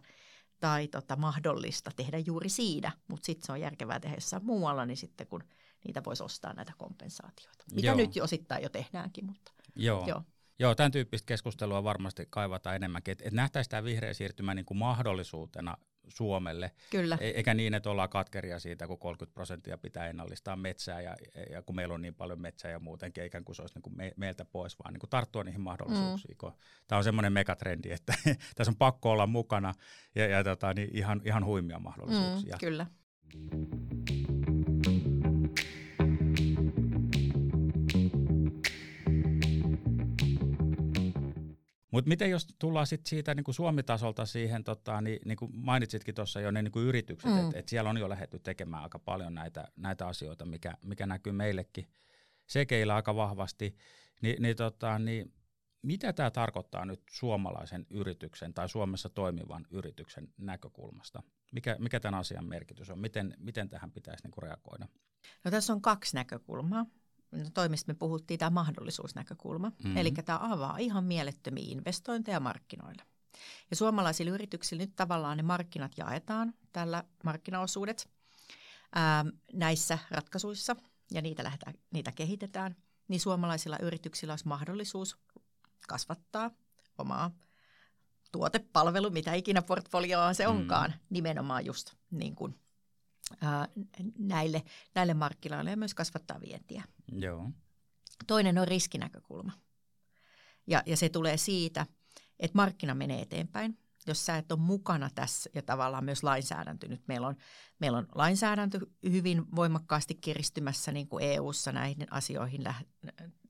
tai 0.59 0.87
tota, 0.87 1.15
mahdollista 1.15 1.91
tehdä 1.95 2.17
juuri 2.17 2.49
siinä, 2.49 2.91
mutta 3.07 3.25
sitten 3.25 3.45
se 3.45 3.51
on 3.51 3.61
järkevää 3.61 3.99
tehdä 3.99 4.15
jossain 4.15 4.45
muualla, 4.45 4.85
niin 4.85 4.97
sitten 4.97 5.27
kun 5.27 5.43
niitä 5.85 6.03
voisi 6.03 6.23
ostaa 6.23 6.53
näitä 6.53 6.73
kompensaatioita. 6.77 7.63
Mitä 7.73 7.87
Joo. 7.87 7.95
nyt 7.95 8.15
jo 8.15 8.23
osittain 8.23 8.63
jo 8.63 8.69
tehdäänkin, 8.69 9.25
mutta 9.25 9.51
Joo. 9.75 10.07
Joo. 10.07 10.23
Joo, 10.59 10.75
tämän 10.75 10.91
tyyppistä 10.91 11.25
keskustelua 11.25 11.83
varmasti 11.83 12.27
kaivataan 12.29 12.75
enemmänkin, 12.75 13.11
että 13.11 13.23
et 13.27 13.33
nähtäisiin 13.33 13.69
tämä 13.69 13.83
vihreä 13.83 14.13
siirtymä 14.13 14.53
niin 14.53 14.65
kuin 14.65 14.77
mahdollisuutena 14.77 15.77
Suomelle. 16.07 16.71
Kyllä. 16.91 17.17
E- 17.21 17.29
eikä 17.29 17.53
niin, 17.53 17.73
että 17.73 17.89
ollaan 17.89 18.09
katkeria 18.09 18.59
siitä, 18.59 18.87
kun 18.87 18.99
30 18.99 19.33
prosenttia 19.33 19.77
pitää 19.77 20.07
ennallistaa 20.07 20.55
metsää 20.55 21.01
ja, 21.01 21.15
ja 21.51 21.61
kun 21.61 21.75
meillä 21.75 21.93
on 21.93 22.01
niin 22.01 22.15
paljon 22.15 22.41
metsää 22.41 22.71
ja 22.71 22.79
muutenkin, 22.79 23.23
eikä 23.23 23.41
kuin 23.41 23.55
se 23.55 23.61
olisi 23.61 23.75
niin 23.75 23.81
kuin 23.81 23.97
me, 23.97 24.11
meiltä 24.17 24.45
pois, 24.45 24.79
vaan 24.79 24.93
niin 24.93 24.99
kuin 24.99 25.09
tarttua 25.09 25.43
niihin 25.43 25.61
mahdollisuuksiin. 25.61 26.37
Mm. 26.43 26.51
Tämä 26.87 26.97
on 26.97 27.03
semmoinen 27.03 27.33
megatrendi, 27.33 27.91
että 27.91 28.13
tässä 28.55 28.71
on 28.71 28.75
pakko 28.77 29.11
olla 29.11 29.27
mukana 29.27 29.73
ja, 30.15 30.27
ja 30.27 30.43
tota, 30.43 30.73
niin 30.73 30.89
ihan, 30.93 31.21
ihan 31.25 31.45
huimia 31.45 31.79
mahdollisuuksia. 31.79 32.55
Mm, 32.55 32.59
kyllä. 32.59 32.87
Mutta 41.95 42.09
miten 42.09 42.29
jos 42.29 42.47
tullaan 42.59 42.87
sit 42.87 43.05
siitä 43.05 43.35
niin 43.35 43.43
kuin 43.43 43.55
Suomi-tasolta 43.55 44.25
siihen, 44.25 44.63
tota, 44.63 45.01
niin, 45.01 45.19
niin 45.25 45.37
kuin 45.37 45.51
mainitsitkin 45.53 46.15
tuossa 46.15 46.41
jo 46.41 46.51
ne 46.51 46.61
niin 46.61 46.71
kuin 46.71 46.85
yritykset, 46.85 47.31
mm. 47.31 47.45
että 47.45 47.59
et 47.59 47.69
siellä 47.69 47.89
on 47.89 47.97
jo 47.97 48.09
lähdetty 48.09 48.39
tekemään 48.39 48.83
aika 48.83 48.99
paljon 48.99 49.35
näitä, 49.35 49.67
näitä 49.75 50.07
asioita, 50.07 50.45
mikä, 50.45 50.73
mikä 50.85 51.05
näkyy 51.05 51.33
meillekin 51.33 51.87
sekeillä 52.47 52.95
aika 52.95 53.15
vahvasti, 53.15 53.75
Ni, 54.21 54.35
niin, 54.39 54.55
tota, 54.55 54.99
niin 54.99 55.33
mitä 55.81 56.13
tämä 56.13 56.31
tarkoittaa 56.31 56.85
nyt 56.85 57.01
suomalaisen 57.11 57.85
yrityksen 57.89 58.53
tai 58.53 58.69
Suomessa 58.69 59.09
toimivan 59.09 59.65
yrityksen 59.71 60.27
näkökulmasta? 60.37 61.23
Mikä, 61.51 61.75
mikä 61.79 61.99
tämän 61.99 62.19
asian 62.19 62.45
merkitys 62.45 62.89
on? 62.89 62.99
Miten, 62.99 63.33
miten 63.39 63.69
tähän 63.69 63.91
pitäisi 63.91 64.23
niin 64.23 64.31
kuin 64.31 64.43
reagoida? 64.43 64.87
No 65.43 65.51
tässä 65.51 65.73
on 65.73 65.81
kaksi 65.81 66.15
näkökulmaa. 66.15 66.85
No, 67.31 67.49
toimista 67.53 67.91
me 67.91 67.95
puhuttiin 67.95 68.39
tämä 68.39 68.49
mahdollisuusnäkökulma. 68.49 69.69
Mm-hmm. 69.69 69.97
Eli 69.97 70.11
tämä 70.11 70.39
avaa 70.41 70.77
ihan 70.77 71.03
mielettömiä 71.03 71.65
investointeja 71.67 72.39
markkinoille. 72.39 73.03
Ja 73.69 73.75
suomalaisille 73.75 74.31
yrityksille 74.31 74.83
nyt 74.83 74.95
tavallaan 74.95 75.37
ne 75.37 75.43
markkinat 75.43 75.91
jaetaan, 75.97 76.53
tällä 76.73 77.03
markkinaosuudet 77.23 78.09
ää, 78.95 79.25
näissä 79.53 79.99
ratkaisuissa 80.11 80.75
ja 81.11 81.21
niitä, 81.21 81.43
lähdetään, 81.43 81.73
niitä 81.93 82.11
kehitetään. 82.11 82.75
Niin 83.07 83.19
suomalaisilla 83.19 83.77
yrityksillä 83.81 84.31
olisi 84.31 84.47
mahdollisuus 84.47 85.17
kasvattaa 85.87 86.51
omaa 86.97 87.31
tuotepalvelu, 88.31 89.09
mitä 89.09 89.33
ikinä 89.33 89.61
portfolioa 89.61 90.33
se 90.33 90.47
mm. 90.47 90.51
onkaan, 90.51 90.91
mm. 90.91 90.99
nimenomaan 91.09 91.65
just 91.65 91.93
niin 92.11 92.35
kuin, 92.35 92.59
näille, 94.17 94.63
näille 94.95 95.13
markkinoille 95.13 95.69
ja 95.69 95.77
myös 95.77 95.93
kasvattaa 95.93 96.41
vientiä. 96.41 96.83
Joo. 97.11 97.51
Toinen 98.27 98.57
on 98.57 98.67
riskinäkökulma. 98.67 99.51
Ja, 100.67 100.83
ja 100.85 100.97
se 100.97 101.09
tulee 101.09 101.37
siitä, 101.37 101.85
että 102.39 102.55
markkina 102.55 102.95
menee 102.95 103.21
eteenpäin. 103.21 103.79
Jos 104.07 104.25
sä 104.25 104.37
et 104.37 104.51
ole 104.51 104.59
mukana 104.59 105.09
tässä 105.15 105.49
ja 105.53 105.61
tavallaan 105.61 106.05
myös 106.05 106.23
lainsäädäntö, 106.23 106.87
nyt 106.87 107.07
meillä 107.07 107.27
on, 107.27 107.35
meillä 107.79 107.97
on 107.97 108.07
lainsäädäntö 108.15 108.79
hyvin 109.03 109.55
voimakkaasti 109.55 110.15
kiristymässä 110.15 110.91
niin 110.91 111.07
kuin 111.07 111.23
EU-ssa 111.23 111.71
näihin 111.71 112.13
asioihin, 112.13 112.63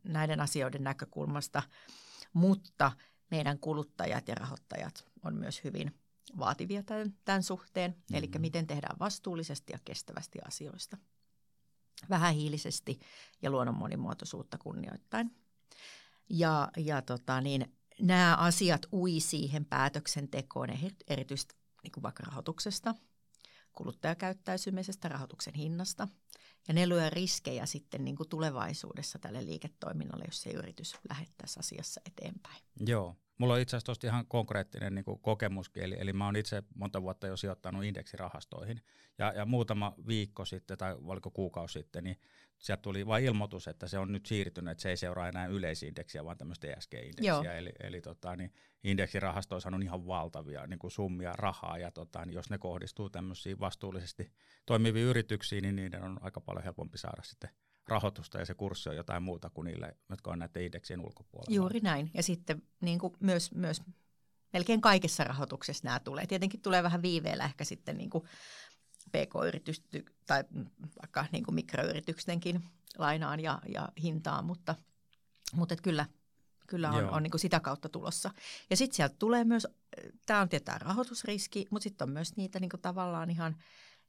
näiden 0.04 0.42
asioiden 0.42 0.84
näkökulmasta, 0.84 1.64
mutta 2.34 2.92
meidän 3.32 3.60
kuluttajat 3.60 4.28
ja 4.28 4.36
rahoittajat 4.36 5.06
on 5.24 5.36
myös 5.36 5.64
hyvin 5.64 6.00
vaativia 6.38 6.84
tämän, 6.84 7.14
tämän 7.26 7.44
suhteen, 7.44 7.92
mm-hmm. 7.92 8.16
eli 8.16 8.32
miten 8.38 8.68
tehdään 8.68 9.00
vastuullisesti 9.00 9.74
ja 9.74 9.80
kestävästi 9.86 10.40
asioista 10.48 10.98
vähähiilisesti 12.10 13.00
ja 13.42 13.50
luonnon 13.50 13.76
monimuotoisuutta 13.76 14.58
kunnioittain. 14.58 15.36
Ja, 16.30 16.72
ja 16.78 17.02
tota, 17.02 17.42
niin, 17.42 17.76
nämä 18.02 18.36
asiat 18.36 18.86
ui 18.94 19.20
siihen 19.20 19.66
päätöksentekoon 19.66 20.70
erityisesti 21.08 21.56
niin 21.84 21.92
kuin 21.92 22.04
vaikka 22.04 22.24
rahoituksesta, 22.24 22.96
kuluttajakäyttäytymisestä, 23.74 25.10
rahoituksen 25.10 25.54
hinnasta. 25.54 26.08
Ja 26.68 26.74
ne 26.74 26.90
lyö 26.90 27.10
riskejä 27.10 27.66
sitten 27.66 28.06
niin 28.06 28.16
kuin 28.16 28.30
tulevaisuudessa 28.30 29.20
tälle 29.20 29.46
liiketoiminnalle, 29.46 30.26
jos 30.26 30.42
se 30.42 30.50
yritys 30.50 30.96
lähettäisi 31.10 31.60
asiassa 31.60 32.02
eteenpäin. 32.06 32.62
Joo. 32.80 33.16
Mulla 33.38 33.54
on 33.54 33.60
itse 33.60 33.78
asiassa 33.78 34.08
ihan 34.08 34.26
konkreettinen 34.28 34.96
niin 34.96 35.06
kuin 35.06 35.20
kokemuskin, 35.20 35.84
eli, 35.84 35.96
eli 36.00 36.14
mä 36.14 36.26
oon 36.26 36.36
itse 36.36 36.64
monta 36.76 37.02
vuotta 37.02 37.28
jo 37.28 37.38
sijoittanut 37.38 37.84
indeksirahastoihin. 37.84 38.82
Ja, 39.18 39.34
ja 39.36 39.46
muutama 39.46 39.94
viikko 40.08 40.46
sitten, 40.46 40.78
tai 40.78 40.96
oliko 41.04 41.32
kuukausi 41.32 41.74
sitten, 41.74 42.04
niin 42.04 42.20
sieltä 42.58 42.82
tuli 42.82 43.08
vain 43.08 43.26
ilmoitus, 43.26 43.68
että 43.68 43.88
se 43.88 43.98
on 43.98 44.12
nyt 44.12 44.26
siirtynyt, 44.26 44.72
että 44.72 44.82
se 44.82 44.90
ei 44.90 44.98
seuraa 44.98 45.28
enää 45.28 45.46
yleisindeksiä, 45.46 46.26
vaan 46.26 46.38
tämmöistä 46.38 46.68
ESG-indeksiä. 46.68 47.54
Eli, 47.54 47.72
eli 47.80 48.02
tota, 48.02 48.36
niin 48.36 48.54
indeksirahastoissa 48.84 49.70
on 49.74 49.84
ihan 49.84 50.08
valtavia 50.08 50.68
niin 50.68 50.80
kuin 50.80 50.92
summia 50.92 51.34
rahaa, 51.34 51.78
ja 51.78 51.92
tota, 51.92 52.26
niin 52.26 52.34
jos 52.34 52.50
ne 52.50 52.58
kohdistuu 52.58 53.10
tämmöisiin 53.10 53.60
vastuullisesti 53.60 54.32
toimiviin 54.66 55.06
yrityksiin, 55.06 55.62
niin 55.62 55.76
niiden 55.76 56.04
on 56.04 56.18
aika 56.22 56.42
paljon 56.42 56.64
helpompi 56.64 56.98
saada 56.98 57.24
sitten 57.24 57.50
rahoitusta 57.88 58.40
ja 58.40 58.46
se 58.46 58.54
kurssi 58.54 58.90
on 58.90 58.96
jotain 58.96 59.24
muuta 59.24 59.50
kuin 59.50 59.66
niille, 59.66 59.98
jotka 60.10 60.32
on 60.32 60.40
näiden 60.40 60.64
indeksien 60.64 61.00
ulkopuolella. 61.00 61.56
Juuri 61.56 61.80
näin. 61.80 62.12
Ja 62.14 62.24
sitten 62.24 62.62
niin 62.82 63.00
kuin 63.00 63.14
myös, 63.20 63.52
myös 63.52 63.82
melkein 64.54 64.82
kaikessa 64.82 65.24
rahoituksessa 65.24 65.88
nämä 65.88 66.00
tulee. 66.00 66.28
Tietenkin 66.28 66.62
tulee 66.62 66.84
vähän 66.84 67.02
viiveellä 67.02 67.46
ehkä 67.46 67.64
sitten 67.64 67.98
niin 67.98 68.10
kuin 68.10 68.24
pk-yritys 69.10 69.84
tai 70.28 70.44
vaikka 71.02 71.26
niin 71.32 71.44
kuin 71.44 71.56
mikroyritystenkin 71.56 72.64
lainaan 72.98 73.40
ja, 73.40 73.62
ja 73.74 73.90
hintaan, 74.04 74.46
mutta, 74.46 74.76
mutta 75.54 75.74
et 75.74 75.82
kyllä, 75.82 76.06
kyllä 76.68 76.92
on, 76.92 77.10
on 77.10 77.24
niin 77.24 77.32
kuin 77.32 77.42
sitä 77.42 77.60
kautta 77.60 77.90
tulossa. 77.90 78.32
Ja 78.70 78.78
sitten 78.78 78.96
sieltä 78.96 79.16
tulee 79.20 79.44
myös, 79.44 79.68
tämä 80.26 80.42
on 80.42 80.50
tietää 80.50 80.78
rahoitusriski, 80.78 81.66
mutta 81.70 81.84
sitten 81.84 82.08
on 82.08 82.14
myös 82.14 82.36
niitä 82.36 82.60
niin 82.60 82.70
kuin 82.70 82.82
tavallaan 82.82 83.30
ihan, 83.30 83.56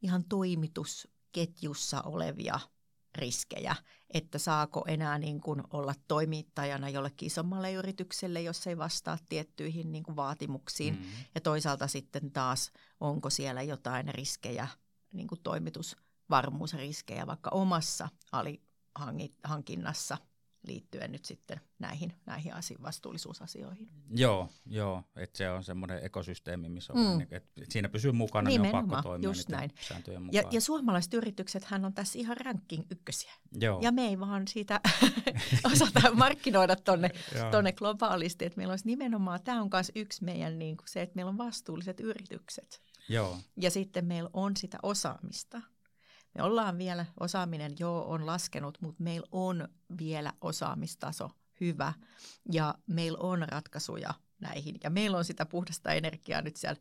ihan 0.03 0.25
toimitusketjussa 0.25 2.03
olevia– 2.03 2.61
riskejä, 3.17 3.77
että 4.11 4.39
saako 4.39 4.85
enää 4.89 5.19
niin 5.19 5.41
kuin 5.41 5.63
olla 5.71 5.95
toimittajana 6.09 6.89
jollekin 6.89 7.27
isommalle 7.27 7.73
yritykselle, 7.73 8.43
jos 8.43 8.67
ei 8.67 8.79
vastaa 8.79 9.19
tiettyihin 9.29 9.93
niin 9.93 10.05
kuin 10.05 10.17
vaatimuksiin. 10.17 10.95
Mm. 10.95 11.05
Ja 11.35 11.41
toisaalta 11.41 11.87
sitten 11.87 12.31
taas, 12.31 12.73
onko 13.01 13.31
siellä 13.31 13.63
jotain 13.63 14.15
riskejä, 14.15 14.69
niin 15.13 15.29
kuin 15.29 15.41
toimitusvarmuusriskejä 15.43 17.27
vaikka 17.27 17.51
omassa 17.51 18.09
alihankinnassa– 18.33 20.19
liittyen 20.67 21.13
nyt 21.13 21.25
sitten 21.25 21.61
näihin, 21.79 22.13
näihin 22.27 22.55
asio- 22.55 22.83
vastuullisuusasioihin. 22.83 23.89
Joo, 24.11 24.49
joo 24.67 25.03
että 25.17 25.39
se 25.39 25.51
on 25.51 25.65
semmoinen 25.65 26.05
ekosysteemi, 26.05 26.69
missä 26.69 26.93
on, 26.93 26.99
mm. 26.99 27.27
että 27.31 27.61
siinä 27.69 27.89
pysyy 27.89 28.13
mukana, 28.13 28.49
niin 28.49 28.61
on 28.61 28.71
pakko 28.71 29.03
toimia 29.03 29.29
just 29.29 29.49
näin. 29.49 29.71
sääntöjen 29.81 30.23
mukaan. 30.23 30.45
Ja, 30.45 30.49
ja 30.51 30.61
suomalaiset 30.61 31.15
yritykset 31.15 31.65
hän 31.65 31.85
on 31.85 31.95
tässä 31.95 32.19
ihan 32.19 32.37
ranking 32.37 32.85
ykkösiä. 32.91 33.33
Joo. 33.61 33.81
Ja 33.83 33.93
me 33.93 34.07
ei 34.07 34.21
vaan 34.21 34.49
siitä 34.49 34.81
osata 35.73 36.15
markkinoida 36.15 36.77
tonne, 36.77 37.11
tonne 37.53 37.73
globaalisti, 37.73 38.45
että 38.45 38.57
meillä 38.57 38.73
olisi 38.73 38.87
nimenomaan, 38.87 39.41
tämä 39.45 39.63
on 39.63 39.69
myös 39.73 39.93
yksi 39.95 40.25
meidän 40.25 40.59
niin 40.59 40.77
kuin 40.77 40.89
se, 40.89 41.03
että 41.03 41.17
meillä 41.17 41.31
on 41.31 41.39
vastuulliset 41.39 42.01
yritykset. 42.01 42.83
Joo. 43.09 43.39
Ja 43.57 43.71
sitten 43.71 44.05
meillä 44.05 44.31
on 44.33 44.57
sitä 44.57 44.79
osaamista. 44.83 45.63
Me 46.37 46.43
ollaan 46.43 46.79
vielä, 46.79 47.07
osaaminen 47.21 47.73
jo 47.79 48.05
on 48.09 48.27
laskenut, 48.27 48.79
mutta 48.81 49.03
meillä 49.03 49.27
on 49.33 49.69
vielä 49.99 50.33
osaamistaso 50.41 51.31
hyvä 51.61 51.93
ja 52.53 52.75
meillä 52.87 53.19
on 53.19 53.47
ratkaisuja 53.49 54.15
näihin. 54.41 54.77
Ja 54.85 54.91
meillä 54.91 55.17
on 55.17 55.25
sitä 55.25 55.47
puhdasta 55.47 55.93
energiaa 55.93 56.43
nyt 56.43 56.57
siellä 56.57 56.81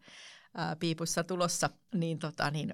ää, 0.53 0.75
piipussa 0.75 1.23
tulossa, 1.23 1.69
niin, 1.93 2.19
tota, 2.19 2.51
niin 2.51 2.73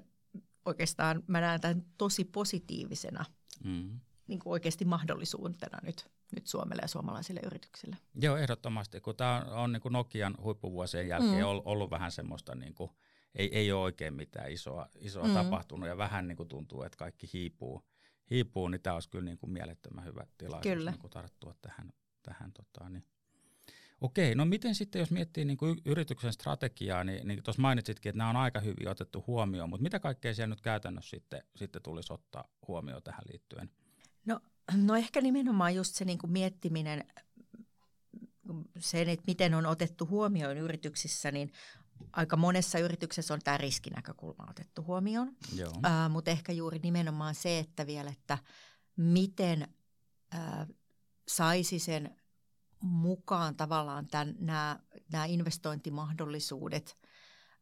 oikeastaan 0.64 1.22
mä 1.26 1.40
näen 1.40 1.60
tämän 1.60 1.84
tosi 1.98 2.24
positiivisena 2.24 3.24
mm. 3.64 4.00
niin 4.26 4.38
kuin 4.38 4.52
oikeasti 4.52 4.84
mahdollisuutena 4.84 5.78
nyt, 5.82 6.10
nyt 6.34 6.46
Suomelle 6.46 6.82
ja 6.82 6.88
suomalaisille 6.88 7.40
yrityksille. 7.46 7.96
Joo, 8.14 8.36
ehdottomasti, 8.36 9.00
kun 9.00 9.16
tämä 9.16 9.44
on, 9.46 9.52
on 9.52 9.72
niin 9.72 9.82
kuin 9.82 9.92
Nokian 9.92 10.34
huippuvuosien 10.42 11.08
jälkeen 11.08 11.44
mm. 11.44 11.62
ollut 11.64 11.90
vähän 11.90 12.12
semmoista 12.12 12.54
niin 12.54 12.74
kuin– 12.74 12.90
ei, 13.34 13.56
ei 13.56 13.72
ole 13.72 13.82
oikein 13.82 14.14
mitään 14.14 14.52
isoa, 14.52 14.88
isoa 14.98 15.26
mm. 15.26 15.34
tapahtunut 15.34 15.88
ja 15.88 15.96
vähän 15.96 16.28
niin 16.28 16.36
kuin 16.36 16.48
tuntuu, 16.48 16.82
että 16.82 16.96
kaikki 16.96 17.30
hiipuu, 17.32 17.82
hiipuu 18.30 18.68
niin 18.68 18.82
tämä 18.82 18.94
olisi 18.94 19.10
kyllä 19.10 19.24
niin 19.24 19.38
kuin 19.38 19.50
mielettömän 19.50 20.04
hyvä 20.04 20.26
tilaisuus 20.38 20.74
kyllä. 20.74 20.90
Niin 20.90 21.00
kuin 21.00 21.10
tarttua 21.10 21.54
tähän. 21.62 21.92
tähän 22.22 22.52
tota, 22.52 22.88
niin. 22.88 23.04
Okei, 24.00 24.34
no 24.34 24.44
miten 24.44 24.74
sitten, 24.74 25.00
jos 25.00 25.10
miettii 25.10 25.44
niin 25.44 25.56
kuin 25.56 25.80
yrityksen 25.84 26.32
strategiaa, 26.32 27.04
niin, 27.04 27.28
niin 27.28 27.42
tuossa 27.42 27.62
mainitsitkin, 27.62 28.10
että 28.10 28.18
nämä 28.18 28.30
on 28.30 28.36
aika 28.36 28.60
hyvin 28.60 28.88
otettu 28.88 29.24
huomioon, 29.26 29.70
mutta 29.70 29.82
mitä 29.82 30.00
kaikkea 30.00 30.34
siellä 30.34 30.52
nyt 30.52 30.60
käytännössä 30.60 31.10
sitten, 31.10 31.42
sitten 31.56 31.82
tulisi 31.82 32.12
ottaa 32.12 32.48
huomioon 32.68 33.02
tähän 33.02 33.22
liittyen? 33.32 33.70
No, 34.26 34.40
no 34.76 34.96
ehkä 34.96 35.20
nimenomaan 35.20 35.74
just 35.74 35.94
se 35.94 36.04
niin 36.04 36.18
kuin 36.18 36.30
miettiminen, 36.30 37.04
se, 38.78 39.00
että 39.00 39.24
miten 39.26 39.54
on 39.54 39.66
otettu 39.66 40.06
huomioon 40.06 40.56
yrityksissä, 40.56 41.30
niin 41.30 41.52
aika 42.12 42.36
monessa 42.36 42.78
yrityksessä 42.78 43.34
on 43.34 43.40
tämä 43.44 43.58
riskinäkökulma 43.58 44.46
otettu 44.50 44.82
huomioon, 44.82 45.36
Joo. 45.54 45.72
Äh, 45.84 46.10
mutta 46.10 46.30
ehkä 46.30 46.52
juuri 46.52 46.78
nimenomaan 46.78 47.34
se, 47.34 47.58
että 47.58 47.86
vielä, 47.86 48.10
että 48.10 48.38
miten 48.96 49.68
äh, 50.34 50.68
saisi 51.28 51.78
sen 51.78 52.16
mukaan 52.80 53.56
tavallaan 53.56 54.08
nämä 54.38 55.24
investointimahdollisuudet 55.26 56.98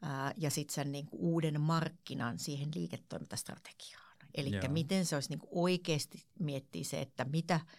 äh, 0.04 0.34
ja 0.36 0.50
sitten 0.50 0.74
sen 0.74 0.92
niinku 0.92 1.16
uuden 1.20 1.60
markkinan 1.60 2.38
siihen 2.38 2.68
liiketoimintastrategiaan. 2.74 4.00
Eli 4.34 4.50
miten 4.68 5.06
se 5.06 5.14
olisi 5.16 5.28
niinku 5.28 5.48
oikeasti 5.50 6.26
miettiä 6.38 6.84
se, 6.84 7.00
että 7.00 7.24
mitä– 7.24 7.60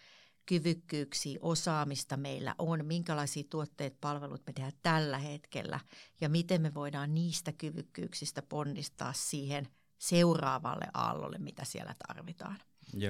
kyvykkyyksiä, 0.52 1.40
osaamista 1.42 2.18
meillä 2.18 2.56
on, 2.58 2.86
minkälaisia 2.86 3.44
tuotteet, 3.50 4.02
palvelut 4.02 4.42
me 4.48 4.54
tehdään 4.54 4.80
tällä 4.82 5.18
hetkellä 5.18 5.80
ja 6.22 6.30
miten 6.30 6.62
me 6.62 6.74
voidaan 6.74 7.14
niistä 7.14 7.52
kyvykkyyksistä 7.52 8.42
ponnistaa 8.42 9.14
siihen 9.14 9.68
seuraavalle 9.98 10.86
aallolle, 10.94 11.38
mitä 11.38 11.66
siellä 11.66 11.96
tarvitaan. 12.08 12.60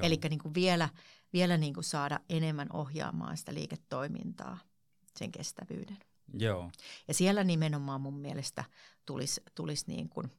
Eli 0.01 0.19
niin 0.29 0.53
vielä, 0.53 0.89
vielä 1.33 1.57
niin 1.57 1.73
kuin 1.73 1.83
saada 1.83 2.19
enemmän 2.29 2.67
ohjaamaan 2.73 3.37
sitä 3.37 3.53
liiketoimintaa, 3.53 4.57
sen 5.19 5.31
kestävyyden. 5.31 5.97
Joo. 6.33 6.71
Ja 7.07 7.13
siellä 7.13 7.43
nimenomaan 7.43 8.01
mun 8.01 8.19
mielestä 8.19 8.63
tulisi, 9.05 9.41
tulisi 9.55 9.85
niin 9.87 10.09
kuin 10.09 10.31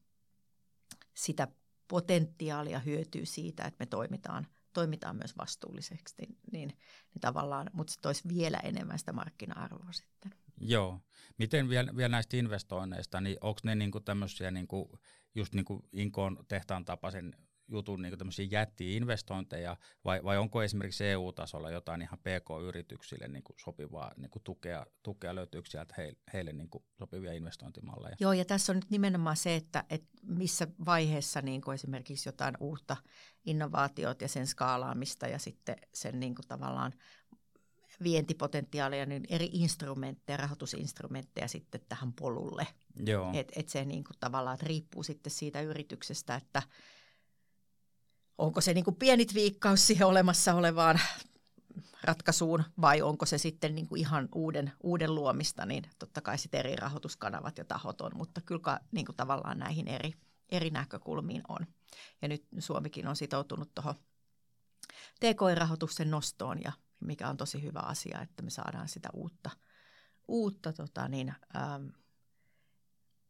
sitä 1.15 1.49
potentiaalia 1.89 2.79
hyötyä 2.79 3.25
siitä, 3.25 3.65
että 3.65 3.77
me 3.79 3.87
toimitaan, 3.87 4.47
toimitaan 4.73 5.17
myös 5.17 5.37
vastuullisesti, 5.37 6.23
niin, 6.27 6.39
niin, 6.53 6.73
tavallaan, 7.21 7.71
mutta 7.73 7.93
se 7.93 8.01
toisi 8.01 8.29
vielä 8.29 8.59
enemmän 8.59 8.99
sitä 8.99 9.13
markkina-arvoa 9.13 9.93
sitten. 9.93 10.35
Joo. 10.61 11.01
Miten 11.39 11.69
vielä, 11.69 11.97
vielä 11.97 12.09
näistä 12.09 12.37
investoinneista, 12.37 13.21
niin 13.21 13.37
onko 13.41 13.61
ne 13.65 13.75
niinku 13.75 14.01
tämmöisiä 14.01 14.51
niinku, 14.51 14.99
just 15.35 15.55
niinku 15.55 15.89
Inkoon 15.93 16.45
tehtaan 16.49 16.85
tapaisen 16.85 17.37
jutun 17.73 18.03
niin 18.03 18.19
tämmöisiä 18.19 18.47
jätti-investointeja, 18.51 19.77
vai, 20.05 20.25
vai 20.25 20.39
onko 20.39 20.63
esimerkiksi 20.63 21.05
EU-tasolla 21.05 21.71
jotain 21.71 22.03
ihan 22.03 22.19
PK-yrityksille 22.19 23.29
niin 23.29 23.43
kuin 23.43 23.57
sopivaa 23.59 24.13
niin 24.17 24.31
kuin 24.31 24.43
tukea, 24.43 24.87
tukea, 25.03 25.35
löytyykö 25.35 25.71
sieltä 25.71 25.95
heille, 25.99 26.19
heille 26.33 26.53
niin 26.53 26.71
kuin 26.71 26.85
sopivia 26.99 27.33
investointimalleja? 27.33 28.17
Joo, 28.21 28.33
ja 28.33 28.45
tässä 28.45 28.73
on 28.73 28.77
nyt 28.77 28.91
nimenomaan 28.91 29.37
se, 29.37 29.57
että, 29.57 29.85
että 29.91 30.09
missä 30.23 30.67
vaiheessa 30.87 31.43
niin 31.43 31.61
kuin 31.61 31.75
esimerkiksi 31.75 32.29
jotain 32.29 32.55
uutta 32.61 32.97
innovaatiot 33.45 34.23
ja 34.23 34.29
sen 34.29 34.47
skaalaamista 34.47 35.27
ja 35.27 35.39
sitten 35.39 35.77
sen 35.95 36.21
niin 36.21 36.35
kuin 36.35 36.49
tavallaan 36.49 36.93
vientipotentiaalia, 38.03 39.07
niin 39.07 39.25
eri 39.29 39.51
instrumentteja, 39.53 40.37
rahoitusinstrumentteja 40.37 41.49
sitten 41.49 41.81
tähän 41.89 42.13
polulle. 42.13 42.67
Joo. 43.07 43.31
Et, 43.35 43.53
et 43.57 43.69
se 43.69 43.85
niin 43.85 44.05
kuin 44.05 44.17
tavallaan 44.21 44.55
että 44.55 44.67
riippuu 44.67 45.03
sitten 45.03 45.31
siitä 45.31 45.61
yrityksestä, 45.61 46.35
että 46.35 46.63
onko 48.39 48.61
se 48.61 48.75
niin 48.75 48.85
kuin 48.85 48.97
pieni 48.97 49.27
viikkaus 49.35 49.87
siihen 49.87 50.07
olemassa 50.07 50.55
olevaan 50.55 51.01
ratkaisuun 52.03 52.65
vai 52.81 53.03
onko 53.03 53.27
se 53.27 53.39
sitten 53.39 53.75
niin 53.75 53.89
kuin 53.89 54.01
ihan 54.01 54.29
uuden, 54.35 54.73
uuden 54.83 55.15
luomista, 55.15 55.67
niin 55.67 55.85
totta 55.99 56.21
kai 56.21 56.39
sitten 56.39 56.61
eri 56.61 56.77
rahoituskanavat 56.77 57.59
ja 57.59 57.65
tahot 57.65 58.01
on, 58.01 58.11
mutta 58.15 58.41
kyllä 58.41 58.81
niin 58.93 59.07
kuin 59.07 59.17
tavallaan 59.17 59.59
näihin 59.59 59.89
eri, 59.89 60.15
eri 60.49 60.71
näkökulmiin 60.71 61.43
on. 61.49 61.67
Ja 62.23 62.29
nyt 62.29 62.45
Suomikin 62.59 63.07
on 63.09 63.17
sitoutunut 63.17 63.75
tuohon 63.75 63.95
TKI-rahoituksen 65.21 66.11
nostoon 66.11 66.63
ja 66.65 66.73
mikä 67.01 67.29
on 67.29 67.37
tosi 67.37 67.63
hyvä 67.63 67.81
asia, 67.81 68.21
että 68.21 68.43
me 68.43 68.51
saadaan 68.51 68.89
sitä 68.89 69.09
uutta, 69.13 69.51
uutta 70.29 70.73
tota 70.73 71.09
niin, 71.09 71.35
ähm, 71.57 71.87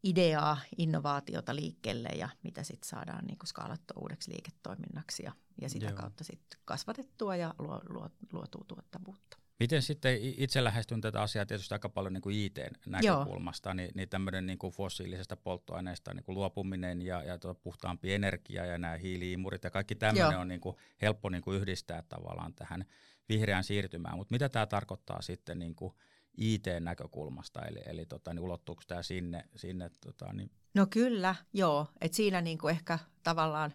ideaa, 0.02 0.58
innovaatiota 0.78 1.56
liikkeelle 1.56 2.08
ja 2.08 2.28
mitä 2.42 2.62
sitten 2.62 2.88
saadaan 2.88 3.24
niin 3.26 3.38
skaalattua 3.44 4.02
uudeksi 4.02 4.32
liiketoiminnaksi 4.32 5.22
ja, 5.22 5.32
ja 5.60 5.68
sitä 5.68 5.86
Joo. 5.86 5.96
kautta 5.96 6.24
sitten 6.24 6.60
kasvatettua 6.64 7.36
ja 7.36 7.54
luo, 7.58 7.80
luo, 7.88 8.10
luotua 8.32 8.64
tuottavuutta. 8.68 9.42
Miten 9.60 9.82
sitten 9.82 10.18
itse 10.22 10.64
lähestyn 10.64 11.00
tätä 11.00 11.22
asiaa 11.22 11.46
tietysti 11.46 11.74
aika 11.74 11.88
paljon 11.88 12.12
niin 12.12 12.22
kuin 12.22 12.36
IT-näkökulmasta, 12.36 13.68
Joo. 13.68 13.74
niin, 13.74 13.90
niin 13.94 14.08
tämmöinen 14.08 14.46
niin 14.46 14.58
kuin 14.58 14.72
fossiilisesta 14.72 15.36
polttoaineesta 15.36 16.14
niin 16.14 16.24
kuin 16.24 16.34
luopuminen 16.34 17.02
ja, 17.02 17.22
ja 17.22 17.38
tuo 17.38 17.54
puhtaampi 17.54 18.14
energia 18.14 18.66
ja 18.66 18.78
nämä 18.78 18.96
hiiliimurit 18.96 19.64
ja 19.64 19.70
kaikki 19.70 19.94
tämmöinen 19.94 20.32
Joo. 20.32 20.40
on 20.40 20.48
niin 20.48 20.60
kuin 20.60 20.76
helppo 21.02 21.28
niin 21.28 21.42
kuin 21.42 21.56
yhdistää 21.56 22.02
tavallaan 22.08 22.54
tähän 22.54 22.84
vihreään 23.28 23.64
siirtymään. 23.64 24.16
Mutta 24.16 24.32
mitä 24.32 24.48
tämä 24.48 24.66
tarkoittaa 24.66 25.22
sitten 25.22 25.58
niin 25.58 25.74
kuin 25.74 25.94
IT-näkökulmasta, 26.36 27.62
eli, 27.62 27.80
eli 27.86 28.06
tota, 28.06 28.34
niin 28.34 28.42
ulottuuko 28.42 28.82
tämä 28.86 29.02
sinne? 29.02 29.44
sinne 29.56 29.90
tota, 30.00 30.32
niin... 30.32 30.50
No 30.74 30.86
kyllä, 30.90 31.34
joo. 31.52 31.86
Et 32.00 32.14
siinä 32.14 32.40
niinku 32.40 32.68
ehkä 32.68 32.98
tavallaan 33.22 33.74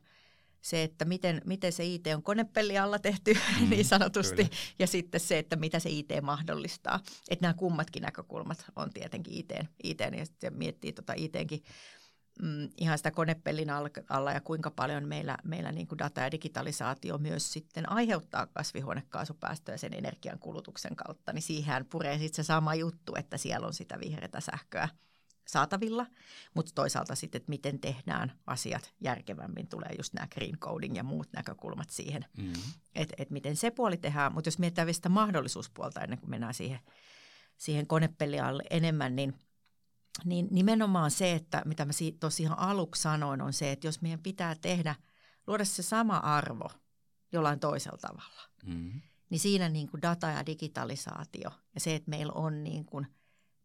se, 0.62 0.84
että 0.84 1.06
miten, 1.06 1.42
miten 1.46 1.74
se 1.74 1.86
IT 1.86 2.08
on 2.16 2.24
konepelli 2.24 2.78
alla 2.78 3.00
tehty 3.00 3.34
mm, 3.62 3.70
niin 3.70 3.86
sanotusti, 3.86 4.36
kyllä. 4.36 4.50
ja 4.80 4.88
sitten 4.88 5.22
se, 5.22 5.40
että 5.40 5.56
mitä 5.56 5.80
se 5.80 5.90
IT 5.90 6.10
mahdollistaa. 6.22 7.00
Että 7.30 7.44
nämä 7.44 7.54
kummatkin 7.54 8.02
näkökulmat 8.02 8.66
on 8.76 8.94
tietenkin 8.94 9.34
IT, 9.34 9.52
IT 9.84 10.00
ja 10.00 10.26
sitten 10.26 10.54
miettii 10.54 10.94
tota 10.94 11.14
ITnkin 11.16 11.64
mm, 12.42 12.70
ihan 12.78 12.98
sitä 12.98 13.12
konepellin 13.12 13.70
alla 14.10 14.32
ja 14.32 14.42
kuinka 14.42 14.72
paljon 14.72 15.08
meillä, 15.08 15.38
meillä 15.44 15.72
niin 15.72 15.88
kuin 15.88 16.00
data 16.00 16.22
ja 16.22 16.32
digitalisaatio 16.32 17.18
myös 17.18 17.54
sitten 17.54 17.92
aiheuttaa 17.92 18.48
kasvihuonekaasupäästöjä 18.48 19.78
sen 19.78 19.94
energian 19.94 20.40
kulutuksen 20.40 20.96
kautta, 20.96 21.34
niin 21.34 21.42
siihen 21.42 21.86
puree 21.86 22.18
sitten 22.18 22.44
se 22.44 22.48
sama 22.48 22.76
juttu, 22.76 23.16
että 23.16 23.38
siellä 23.38 23.68
on 23.68 23.74
sitä 23.74 24.00
vihreätä 24.00 24.40
sähköä 24.40 24.90
saatavilla, 25.48 26.06
mutta 26.54 26.72
toisaalta 26.76 27.16
sitten, 27.16 27.40
että 27.40 27.50
miten 27.50 27.80
tehdään 27.80 28.32
asiat 28.48 28.94
järkevämmin, 29.02 29.68
tulee 29.68 29.90
just 29.98 30.14
nämä 30.14 30.28
green 30.28 30.58
coding 30.58 30.96
ja 30.96 31.04
muut 31.04 31.28
näkökulmat 31.34 31.90
siihen, 31.90 32.26
mm-hmm. 32.38 32.74
että 32.96 33.16
et 33.18 33.30
miten 33.30 33.56
se 33.56 33.72
puoli 33.72 33.98
tehdään, 33.98 34.34
mutta 34.34 34.48
jos 34.48 34.60
mietitään 34.60 34.86
vielä 34.86 34.94
sitä 34.94 35.10
mahdollisuuspuolta 35.10 36.02
ennen 36.02 36.20
kuin 36.20 36.30
mennään 36.30 36.54
siihen, 36.54 36.80
siihen 37.58 37.88
konepelliin 37.88 38.44
enemmän, 38.70 39.16
niin– 39.16 39.34
niin 40.26 40.48
nimenomaan 40.52 41.12
se, 41.12 41.34
että 41.34 41.62
mitä 41.66 41.86
mä 41.86 41.92
tosiaan 42.20 42.60
aluksi 42.60 43.02
sanoin, 43.02 43.42
on 43.42 43.54
se, 43.54 43.72
että 43.72 43.88
jos 43.88 44.02
meidän 44.02 44.20
pitää 44.20 44.56
tehdä, 44.56 44.96
luoda 45.48 45.66
se 45.66 45.84
sama 45.84 46.18
arvo 46.18 46.70
jollain 47.32 47.60
toisella 47.60 47.98
tavalla, 47.98 48.42
mm-hmm. 48.66 49.02
niin 49.30 49.40
siinä 49.40 49.70
niin 49.70 49.90
kuin 49.90 50.02
data 50.02 50.28
ja 50.28 50.46
digitalisaatio 50.46 51.52
ja 51.74 51.80
se, 51.80 51.96
että 51.96 52.10
meillä 52.10 52.34
on 52.34 52.64
niin 52.64 52.86
kuin 52.86 53.08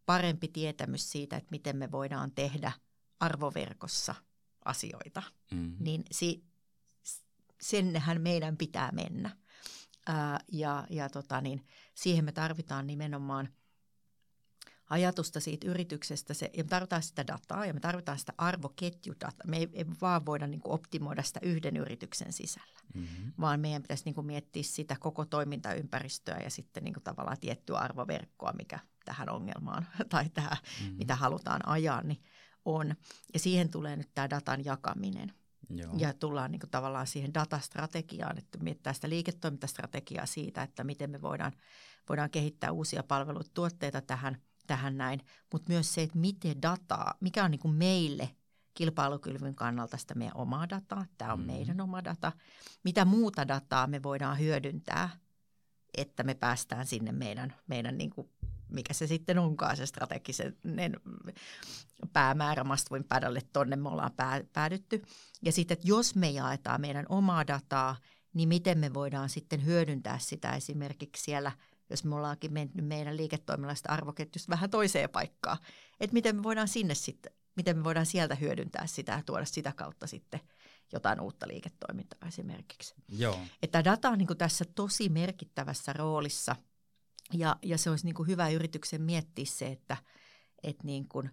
parempi 0.06 0.48
tietämys 0.48 1.12
siitä, 1.12 1.36
että 1.36 1.50
miten 1.50 1.76
me 1.76 1.90
voidaan 1.90 2.32
tehdä 2.32 2.72
arvoverkossa 3.20 4.14
asioita, 4.64 5.22
mm-hmm. 5.50 5.76
niin 5.80 6.04
si, 6.10 6.44
sennehän 7.60 8.20
meidän 8.20 8.56
pitää 8.56 8.92
mennä. 8.92 9.36
Ää, 10.06 10.40
ja 10.52 10.86
ja 10.90 11.08
tota 11.08 11.40
niin, 11.40 11.66
siihen 11.94 12.24
me 12.24 12.32
tarvitaan 12.32 12.86
nimenomaan– 12.86 13.48
ajatusta 14.92 15.40
siitä 15.40 15.66
yrityksestä. 15.70 16.34
Se, 16.34 16.50
ja 16.56 16.64
me 16.64 16.68
tarvitaan 16.68 17.02
sitä 17.02 17.26
dataa 17.26 17.66
ja 17.66 17.74
me 17.74 17.80
tarvitaan 17.80 18.18
sitä 18.18 18.32
arvoketjudataa. 18.38 19.46
Me 19.46 19.56
ei, 19.56 19.68
ei 19.72 19.84
vaan 20.00 20.26
voida 20.26 20.46
niin 20.46 20.60
kuin 20.60 20.72
optimoida 20.72 21.22
sitä 21.22 21.40
yhden 21.42 21.76
yrityksen 21.76 22.32
sisällä, 22.32 22.80
mm-hmm. 22.94 23.32
vaan 23.40 23.60
meidän 23.60 23.82
pitäisi 23.82 24.04
niin 24.04 24.14
kuin 24.14 24.26
miettiä 24.26 24.62
sitä 24.62 24.96
koko 25.00 25.24
toimintaympäristöä 25.24 26.38
ja 26.44 26.50
sitten 26.50 26.84
niin 26.84 26.94
kuin 26.94 27.04
tavallaan 27.04 27.40
tiettyä 27.40 27.78
arvoverkkoa, 27.78 28.52
mikä 28.52 28.78
tähän 29.04 29.28
ongelmaan 29.28 29.86
tai 30.10 30.28
tähän, 30.28 30.58
mm-hmm. 30.80 30.96
mitä 30.96 31.16
halutaan 31.16 31.68
ajaa, 31.68 32.02
niin 32.02 32.22
on. 32.64 32.94
Ja 33.34 33.38
siihen 33.38 33.68
tulee 33.70 33.96
nyt 33.96 34.10
tämä 34.14 34.30
datan 34.30 34.64
jakaminen. 34.64 35.32
Joo. 35.70 35.92
Ja 35.96 36.12
tullaan 36.12 36.50
niin 36.50 36.60
kuin 36.60 36.70
tavallaan 36.70 37.06
siihen 37.06 37.34
datastrategiaan, 37.34 38.38
että 38.38 38.58
miettää 38.58 38.92
sitä 38.92 39.08
liiketoimintastrategiaa 39.08 40.26
siitä, 40.26 40.62
että 40.62 40.84
miten 40.84 41.10
me 41.10 41.22
voidaan, 41.22 41.52
voidaan 42.08 42.30
kehittää 42.30 42.72
uusia 42.72 43.02
palveluita, 43.02 43.50
tuotteita 43.54 44.00
tähän– 44.00 44.36
tähän 44.66 44.98
näin, 44.98 45.20
mutta 45.52 45.68
myös 45.68 45.94
se, 45.94 46.02
että 46.02 46.18
miten 46.18 46.62
dataa, 46.62 47.14
mikä 47.20 47.44
on 47.44 47.50
niin 47.50 47.58
kuin 47.58 47.74
meille 47.74 48.30
kilpailukyvyn 48.74 49.54
kannalta 49.54 49.96
sitä 49.96 50.14
meidän 50.14 50.36
omaa 50.36 50.68
dataa, 50.68 51.06
tämä 51.18 51.32
on 51.32 51.40
mm. 51.40 51.46
meidän 51.46 51.80
oma 51.80 52.04
data, 52.04 52.32
mitä 52.84 53.04
muuta 53.04 53.48
dataa 53.48 53.86
me 53.86 54.02
voidaan 54.02 54.38
hyödyntää, 54.38 55.10
että 55.96 56.22
me 56.22 56.34
päästään 56.34 56.86
sinne 56.86 57.12
meidän, 57.12 57.54
meidän 57.66 57.98
niin 57.98 58.10
kuin, 58.10 58.30
mikä 58.68 58.94
se 58.94 59.06
sitten 59.06 59.38
onkaan 59.38 59.76
se 59.76 59.86
strategisen 59.86 60.56
päämäärä 62.12 62.64
Must 62.64 62.90
Win 62.90 63.04
Padalle, 63.04 63.40
tonne 63.52 63.76
me 63.76 63.88
ollaan 63.88 64.12
päädytty. 64.52 65.02
Ja 65.42 65.52
sitten, 65.52 65.74
että 65.74 65.88
jos 65.88 66.14
me 66.14 66.30
jaetaan 66.30 66.80
meidän 66.80 67.06
omaa 67.08 67.46
dataa, 67.46 67.96
niin 68.34 68.48
miten 68.48 68.78
me 68.78 68.94
voidaan 68.94 69.28
sitten 69.28 69.64
hyödyntää 69.64 70.18
sitä 70.18 70.52
esimerkiksi 70.52 71.22
siellä– 71.22 71.52
jos 71.92 72.04
me 72.04 72.14
ollaankin 72.14 72.52
mennyt 72.52 72.86
meidän 72.86 73.16
liiketoiminnallisesta 73.16 73.92
arvoketjusta 73.92 74.50
vähän 74.50 74.70
toiseen 74.70 75.10
paikkaan. 75.10 75.58
Että 76.00 76.14
miten 76.14 76.36
me 76.36 76.42
voidaan 76.42 76.68
sinne 76.68 76.94
sitten, 76.94 77.32
miten 77.56 77.78
me 77.78 77.84
voidaan 77.84 78.06
sieltä 78.06 78.34
hyödyntää 78.34 78.86
sitä 78.86 79.12
ja 79.12 79.22
tuoda 79.26 79.44
sitä 79.44 79.72
kautta 79.72 80.06
sitten 80.06 80.40
jotain 80.92 81.20
uutta 81.20 81.48
liiketoimintaa 81.48 82.28
esimerkiksi. 82.28 82.94
Joo. 83.08 83.38
Että 83.62 83.84
data 83.84 84.08
on 84.08 84.18
niin 84.18 84.26
kuin 84.26 84.38
tässä 84.38 84.64
tosi 84.74 85.08
merkittävässä 85.08 85.92
roolissa 85.92 86.56
ja, 87.32 87.56
ja 87.62 87.78
se 87.78 87.90
olisi 87.90 88.04
niin 88.04 88.14
kuin 88.14 88.28
hyvä 88.28 88.48
yrityksen 88.48 89.02
miettiä 89.02 89.44
se, 89.44 89.66
että, 89.66 89.96
että 90.62 90.84
niin 90.86 91.08
kuin 91.08 91.30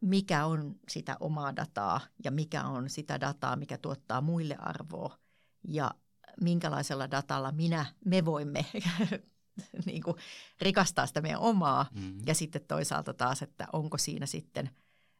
mikä 0.00 0.46
on 0.46 0.74
sitä 0.88 1.16
omaa 1.20 1.56
dataa 1.56 2.00
ja 2.24 2.30
mikä 2.30 2.64
on 2.64 2.90
sitä 2.90 3.20
dataa, 3.20 3.56
mikä 3.56 3.78
tuottaa 3.78 4.20
muille 4.20 4.56
arvoa 4.58 5.18
ja 5.68 5.94
minkälaisella 6.40 7.10
datalla 7.10 7.52
minä, 7.52 7.86
me 8.04 8.24
voimme 8.24 8.66
niin 9.86 10.02
kuin 10.02 10.16
rikastaa 10.60 11.06
sitä 11.06 11.20
meidän 11.20 11.40
omaa. 11.40 11.86
Mm-hmm. 11.94 12.20
Ja 12.26 12.34
sitten 12.34 12.64
toisaalta 12.68 13.14
taas, 13.14 13.42
että 13.42 13.66
onko 13.72 13.98
siinä 13.98 14.26
sitten 14.26 14.70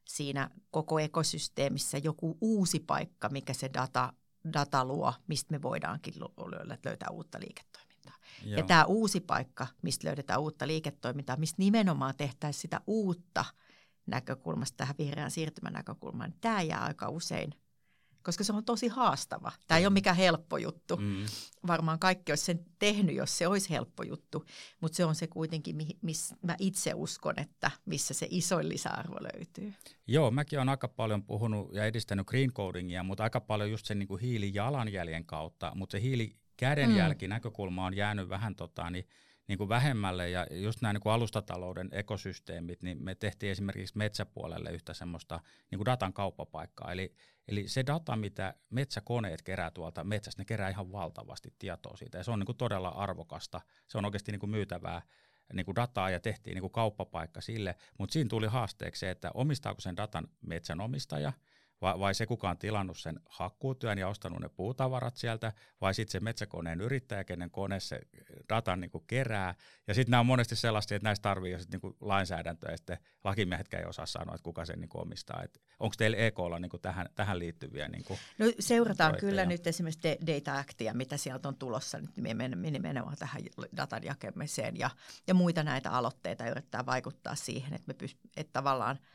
siinä 0.09 0.51
koko 0.71 0.99
ekosysteemissä 0.99 1.99
joku 1.99 2.39
uusi 2.41 2.81
paikka, 2.81 3.29
mikä 3.29 3.53
se 3.53 3.71
data, 3.75 4.13
data 4.53 4.85
luo, 4.85 5.15
mistä 5.27 5.53
me 5.55 5.63
voidaankin 5.63 6.15
löytää 6.85 7.09
uutta 7.11 7.41
liiketoimintaa. 7.41 8.15
Joo. 8.45 8.59
Ja 8.59 8.63
tämä 8.63 8.85
uusi 8.85 9.21
paikka, 9.21 9.67
mistä 9.83 10.07
löydetään 10.09 10.41
uutta 10.41 10.67
liiketoimintaa, 10.67 11.37
mistä 11.37 11.57
nimenomaan 11.59 12.15
tehtäisiin 12.17 12.63
sitä 12.63 12.81
uutta 12.87 13.45
näkökulmasta 14.07 14.77
tähän 14.77 14.95
vihreään 14.99 15.31
siirtymän 15.31 15.73
näkökulmaan, 15.73 16.35
tämä 16.41 16.63
jää 16.63 16.85
aika 16.85 17.09
usein– 17.09 17.55
koska 18.29 18.45
se 18.45 18.53
on 18.53 18.65
tosi 18.65 18.89
haastava. 18.89 19.53
Tämä 19.67 19.79
ei 19.79 19.87
ole 19.87 19.93
mikään 19.93 20.17
helppo 20.17 20.59
juttu. 20.59 20.97
Mm. 20.97 21.25
Varmaan 21.67 21.99
kaikki 21.99 22.33
olisi 22.33 22.45
sen 22.45 22.65
tehnyt, 22.79 23.17
jos 23.17 23.39
se 23.39 23.47
olisi 23.47 23.71
helppo 23.71 24.03
juttu, 24.03 24.45
mutta 24.81 24.97
se 24.97 25.05
on 25.05 25.15
se 25.15 25.27
kuitenkin, 25.27 25.77
missä 26.03 26.37
mä 26.43 26.57
itse 26.59 26.95
uskon, 26.95 27.39
että 27.41 27.71
missä 27.85 28.15
se 28.15 28.27
isoin 28.31 28.69
lisäarvo 28.69 29.17
löytyy. 29.21 29.75
Joo, 30.07 30.31
mäkin 30.31 30.59
olen 30.59 30.69
aika 30.69 30.89
paljon 30.89 31.23
puhunut 31.23 31.75
ja 31.75 31.85
edistänyt 31.85 32.27
green 32.27 32.53
codingia, 32.53 33.03
mutta 33.03 33.23
aika 33.23 33.41
paljon 33.41 33.71
just 33.71 33.87
sen 33.87 33.99
niin 33.99 34.09
kuin 34.09 34.21
hiilijalanjäljen 34.21 35.25
kautta, 35.25 35.73
mutta 35.75 35.93
se 35.93 36.03
hiilikädenjälki 36.03 37.27
mm. 37.27 37.31
näkökulma 37.31 37.87
on 37.87 37.97
jäänyt 37.97 38.29
vähän 38.29 38.57
tota, 38.57 38.91
niin 38.91 39.07
niin 39.49 39.59
kuin 39.59 39.69
vähemmälle 39.69 40.31
ja 40.31 40.47
just 40.51 40.81
nämä 40.81 40.93
niin 40.93 41.01
kuin 41.01 41.13
alustatalouden 41.13 41.89
ekosysteemit, 41.93 42.83
niin 42.83 43.03
me 43.03 43.15
tehtiin 43.15 43.53
esimerkiksi 43.53 43.99
metsäpuolelle 43.99 44.71
yhtä 44.71 44.95
semmoista 44.95 45.41
niin 45.71 45.79
kuin 45.79 45.87
datan 45.87 46.13
kauppapaikkaa. 46.13 46.93
Eli, 46.93 47.15
eli 47.49 47.69
se 47.69 47.87
data, 47.87 48.17
mitä 48.17 48.55
metsäkoneet 48.71 49.43
kerää 49.43 49.71
tuolta 49.71 50.05
metsästä, 50.05 50.41
ne 50.41 50.45
kerää 50.45 50.69
ihan 50.69 50.93
valtavasti 50.93 51.55
tietoa 51.59 51.97
siitä 51.97 52.19
ja 52.19 52.25
se 52.25 52.31
on 52.31 52.39
niin 52.39 52.47
kuin 52.47 52.59
todella 52.59 52.89
arvokasta. 52.89 53.61
Se 53.89 53.99
on 53.99 54.05
oikeasti 54.05 54.33
niin 54.33 54.41
kuin 54.41 54.51
myytävää 54.51 55.03
niin 55.53 55.67
kuin 55.67 55.77
dataa 55.77 56.11
ja 56.11 56.21
tehtiin 56.21 56.55
niin 56.55 56.61
kuin 56.61 56.73
kauppapaikka 56.73 57.41
sille, 57.41 57.75
mutta 57.99 58.13
siinä 58.13 58.29
tuli 58.29 58.47
haasteeksi 58.47 59.01
se, 59.01 59.11
että 59.11 59.31
omistaako 59.35 59.81
sen 59.81 59.97
datan 59.97 60.29
metsänomistaja– 60.41 61.33
vai, 61.81 61.99
vai 61.99 62.15
se 62.15 62.27
kuka 62.27 62.51
on 62.51 62.59
tilannut 62.59 62.99
sen 62.99 63.21
hakkuutyön 63.27 63.99
ja 63.99 64.09
ostanut 64.09 64.41
ne 64.41 64.49
puutavarat 64.49 65.17
sieltä, 65.17 65.53
vai 65.81 65.95
sitten 65.95 66.13
se 66.13 66.21
metsäkoneen 66.21 66.81
yrittäjä, 66.81 67.25
kenen 67.25 67.51
kone 67.51 67.81
se 67.81 68.01
datan 68.49 68.81
niin 68.81 68.91
kerää. 69.07 69.55
Ja 69.87 69.95
sitten 69.95 70.11
nämä 70.11 70.21
on 70.21 70.27
monesti 70.27 70.57
sellaisia, 70.57 70.97
että 70.97 71.09
näistä 71.09 71.23
tarvii 71.23 71.61
sit 71.61 71.71
niin 71.73 71.97
lainsäädäntöä, 72.01 72.71
ja 72.71 72.77
sitten 72.77 72.99
lakimiehetkään 73.25 73.83
ei 73.83 73.89
osaa 73.89 74.07
sanoa, 74.07 74.35
että 74.35 74.45
kuka 74.45 74.65
sen 74.65 74.81
niin 74.81 74.91
omistaa. 74.95 75.45
onko 75.81 75.95
teillä 75.99 76.17
EKlla 76.17 76.59
niin 76.59 76.71
tähän, 76.83 77.09
tähän 77.15 77.39
liittyviä 77.39 77.89
niin 77.89 78.05
No 78.39 78.47
seurataan 78.59 79.11
projekteja? 79.11 79.31
kyllä 79.31 79.47
nyt 79.47 79.67
esimerkiksi 79.67 80.09
Data 80.27 80.59
Actia, 80.59 80.95
mitä 80.95 81.17
sieltä 81.17 81.49
on 81.49 81.57
tulossa 81.57 81.99
nyt 81.99 82.17
nimenomaan 82.17 83.17
tähän 83.17 83.43
datan 83.77 84.05
jakemiseen 84.05 84.79
ja, 84.79 84.91
ja 85.27 85.35
muita 85.35 85.63
näitä 85.63 85.91
aloitteita 85.91 86.49
yrittää 86.49 86.87
vaikuttaa 86.87 87.35
siihen, 87.35 87.75
että, 87.75 87.95
me 87.95 88.07
pyst- 88.07 88.31
että 88.37 88.53
tavallaan– 88.53 88.99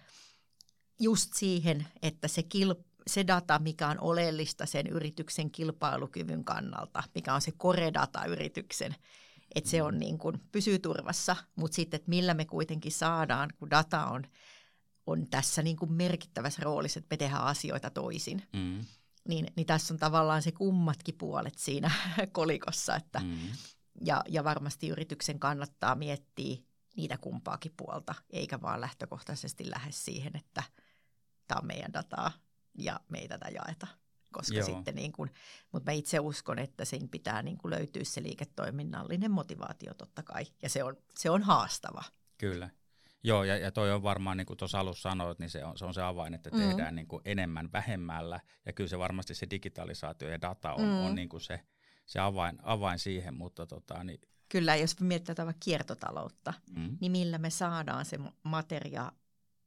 just 1.03 1.33
siihen, 1.33 1.87
että 2.01 2.27
se, 2.27 2.43
kil, 2.43 2.75
se 3.07 3.27
data, 3.27 3.59
mikä 3.59 3.87
on 3.87 3.99
oleellista 3.99 4.65
sen 4.65 4.87
yrityksen 4.87 5.51
kilpailukyvyn 5.51 6.43
kannalta, 6.43 7.03
mikä 7.15 7.33
on 7.33 7.41
se 7.41 7.51
core-data 7.51 8.25
yrityksen, 8.25 8.95
että 9.55 9.69
se 9.69 9.83
on 9.83 9.99
niin 9.99 10.17
kuin, 10.17 10.39
pysyy 10.51 10.79
turvassa, 10.79 11.35
mutta 11.55 11.75
sitten, 11.75 11.97
että 11.97 12.09
millä 12.09 12.33
me 12.33 12.45
kuitenkin 12.45 12.91
saadaan, 12.91 13.49
kun 13.57 13.69
data 13.69 14.05
on, 14.05 14.23
on 15.07 15.27
tässä 15.29 15.61
niin 15.61 15.77
kuin 15.77 15.93
merkittävässä 15.93 16.61
roolissa, 16.63 16.99
että 16.99 17.13
me 17.13 17.17
tehdään 17.17 17.43
asioita 17.43 17.89
toisin. 17.89 18.43
Mm. 18.53 18.85
Niin, 19.27 19.47
niin 19.55 19.65
tässä 19.65 19.93
on 19.93 19.99
tavallaan 19.99 20.41
se 20.41 20.51
kummatkin 20.51 21.15
puolet 21.17 21.57
siinä 21.57 21.91
kolikossa, 22.31 22.95
että, 22.95 23.19
mm. 23.19 23.37
ja, 24.05 24.23
ja 24.29 24.43
varmasti 24.43 24.87
yrityksen 24.87 25.39
kannattaa 25.39 25.95
miettiä 25.95 26.57
niitä 26.95 27.17
kumpaakin 27.17 27.73
puolta, 27.77 28.15
eikä 28.29 28.61
vaan 28.61 28.81
lähtökohtaisesti 28.81 29.69
lähde 29.69 29.91
siihen, 29.91 30.35
että– 30.35 30.63
tämä 31.47 31.59
on 31.59 31.67
meidän 31.67 31.93
dataa 31.93 32.31
ja 32.77 32.99
me 33.09 33.19
ei 33.19 33.27
tätä 33.27 33.49
jaeta. 33.49 33.87
Koska 34.33 34.55
Joo. 34.55 34.65
sitten 34.65 34.95
niin 34.95 35.11
kuin, 35.11 35.29
mutta 35.71 35.91
mä 35.91 35.95
itse 35.95 36.19
uskon, 36.19 36.59
että 36.59 36.85
siinä 36.85 37.07
pitää 37.11 37.41
niin 37.41 37.57
kuin 37.57 37.71
löytyä 37.71 38.03
se 38.03 38.23
liiketoiminnallinen 38.23 39.31
motivaatio 39.31 39.93
totta 39.93 40.23
kai. 40.23 40.45
Ja 40.61 40.69
se 40.69 40.83
on, 40.83 40.97
se 41.17 41.29
on 41.29 41.43
haastava. 41.43 42.03
Kyllä. 42.37 42.69
Joo, 43.23 43.43
ja, 43.43 43.57
ja 43.57 43.71
toi 43.71 43.91
on 43.91 44.03
varmaan, 44.03 44.37
niin 44.37 44.45
kuin 44.45 44.57
tuossa 44.57 44.79
alussa 44.79 45.09
sanoit, 45.09 45.39
niin 45.39 45.49
se 45.49 45.65
on 45.65 45.77
se, 45.77 45.85
on 45.85 45.93
se 45.93 46.01
avain, 46.01 46.33
että 46.33 46.49
mm. 46.49 46.57
tehdään 46.57 46.95
niin 46.95 47.07
kuin 47.07 47.21
enemmän 47.25 47.71
vähemmällä. 47.73 48.39
Ja 48.65 48.73
kyllä 48.73 48.87
se 48.87 48.99
varmasti 48.99 49.35
se 49.35 49.47
digitalisaatio 49.51 50.29
ja 50.29 50.41
data 50.41 50.73
on, 50.73 50.81
mm. 50.81 51.05
on 51.05 51.15
niin 51.15 51.29
kuin 51.29 51.41
se, 51.41 51.59
se 52.05 52.19
avain, 52.19 52.59
avain 52.63 52.99
siihen, 52.99 53.33
mutta 53.33 53.65
tota, 53.65 54.03
niin 54.03 54.21
Kyllä, 54.49 54.75
jos 54.75 54.99
mietitään 54.99 55.53
kiertotaloutta, 55.59 56.53
mm. 56.75 56.97
niin 57.01 57.11
millä 57.11 57.37
me 57.37 57.49
saadaan 57.49 58.05
se 58.05 58.19
materia 58.43 59.11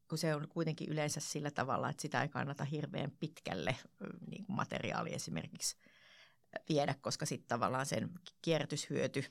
kun 0.09 0.17
se 0.17 0.35
on 0.35 0.47
kuitenkin 0.47 0.89
yleensä 0.89 1.19
sillä 1.19 1.51
tavalla, 1.51 1.89
että 1.89 2.01
sitä 2.01 2.21
ei 2.21 2.29
kannata 2.29 2.63
hirveän 2.63 3.11
pitkälle 3.11 3.75
niin 4.29 4.45
kuin 4.45 4.55
materiaali 4.55 5.13
esimerkiksi 5.13 5.77
viedä, 6.69 6.95
koska 7.01 7.25
sitten 7.25 7.47
tavallaan 7.47 7.85
sen 7.85 8.09
kierrätyshyöty 8.41 9.23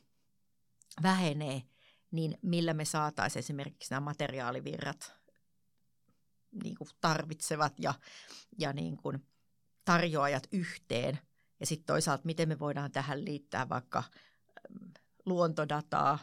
vähenee, 1.02 1.62
niin 2.10 2.38
millä 2.42 2.74
me 2.74 2.84
saataisiin 2.84 3.40
esimerkiksi 3.40 3.90
nämä 3.90 4.00
materiaalivirrat 4.00 5.12
niin 6.62 6.74
kuin 6.74 6.88
tarvitsevat 7.00 7.72
ja, 7.78 7.94
ja 8.58 8.72
niin 8.72 8.96
kuin 8.96 9.26
tarjoajat 9.84 10.48
yhteen. 10.52 11.18
Ja 11.60 11.66
sitten 11.66 11.86
toisaalta, 11.86 12.24
miten 12.24 12.48
me 12.48 12.58
voidaan 12.58 12.92
tähän 12.92 13.24
liittää 13.24 13.68
vaikka 13.68 14.04
luontodataa, 15.26 16.18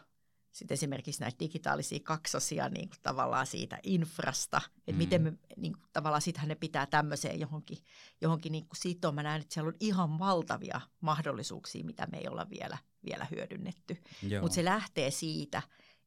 sitten 0.53 0.75
esimerkiksi 0.75 1.21
näitä 1.21 1.39
digitaalisia 1.39 1.99
kaksosia 2.03 2.69
niin 2.69 2.89
kuin 2.89 2.99
tavallaan 3.01 3.47
siitä 3.47 3.79
infrasta, 3.83 4.61
että 4.77 4.91
mm. 4.91 4.97
miten 4.97 5.21
me 5.21 5.33
niin 5.57 5.73
kuin, 5.73 5.83
tavallaan 5.93 6.21
sittenhän 6.21 6.49
ne 6.49 6.55
pitää 6.55 6.85
tämmöiseen 6.85 7.39
johonkin, 7.39 7.77
johonkin 8.21 8.51
niin 8.51 8.67
kuin 8.67 8.77
sitoon. 8.77 9.15
Mä 9.15 9.23
näen, 9.23 9.41
että 9.41 9.53
siellä 9.53 9.67
on 9.67 9.77
ihan 9.79 10.19
valtavia 10.19 10.81
mahdollisuuksia, 11.01 11.85
mitä 11.85 12.07
me 12.11 12.17
ei 12.17 12.27
olla 12.27 12.49
vielä, 12.49 12.77
vielä 13.05 13.27
hyödynnetty. 13.31 13.97
Mutta 14.41 14.55
se 14.55 14.65
lähtee 14.65 15.11
siitä, 15.11 15.61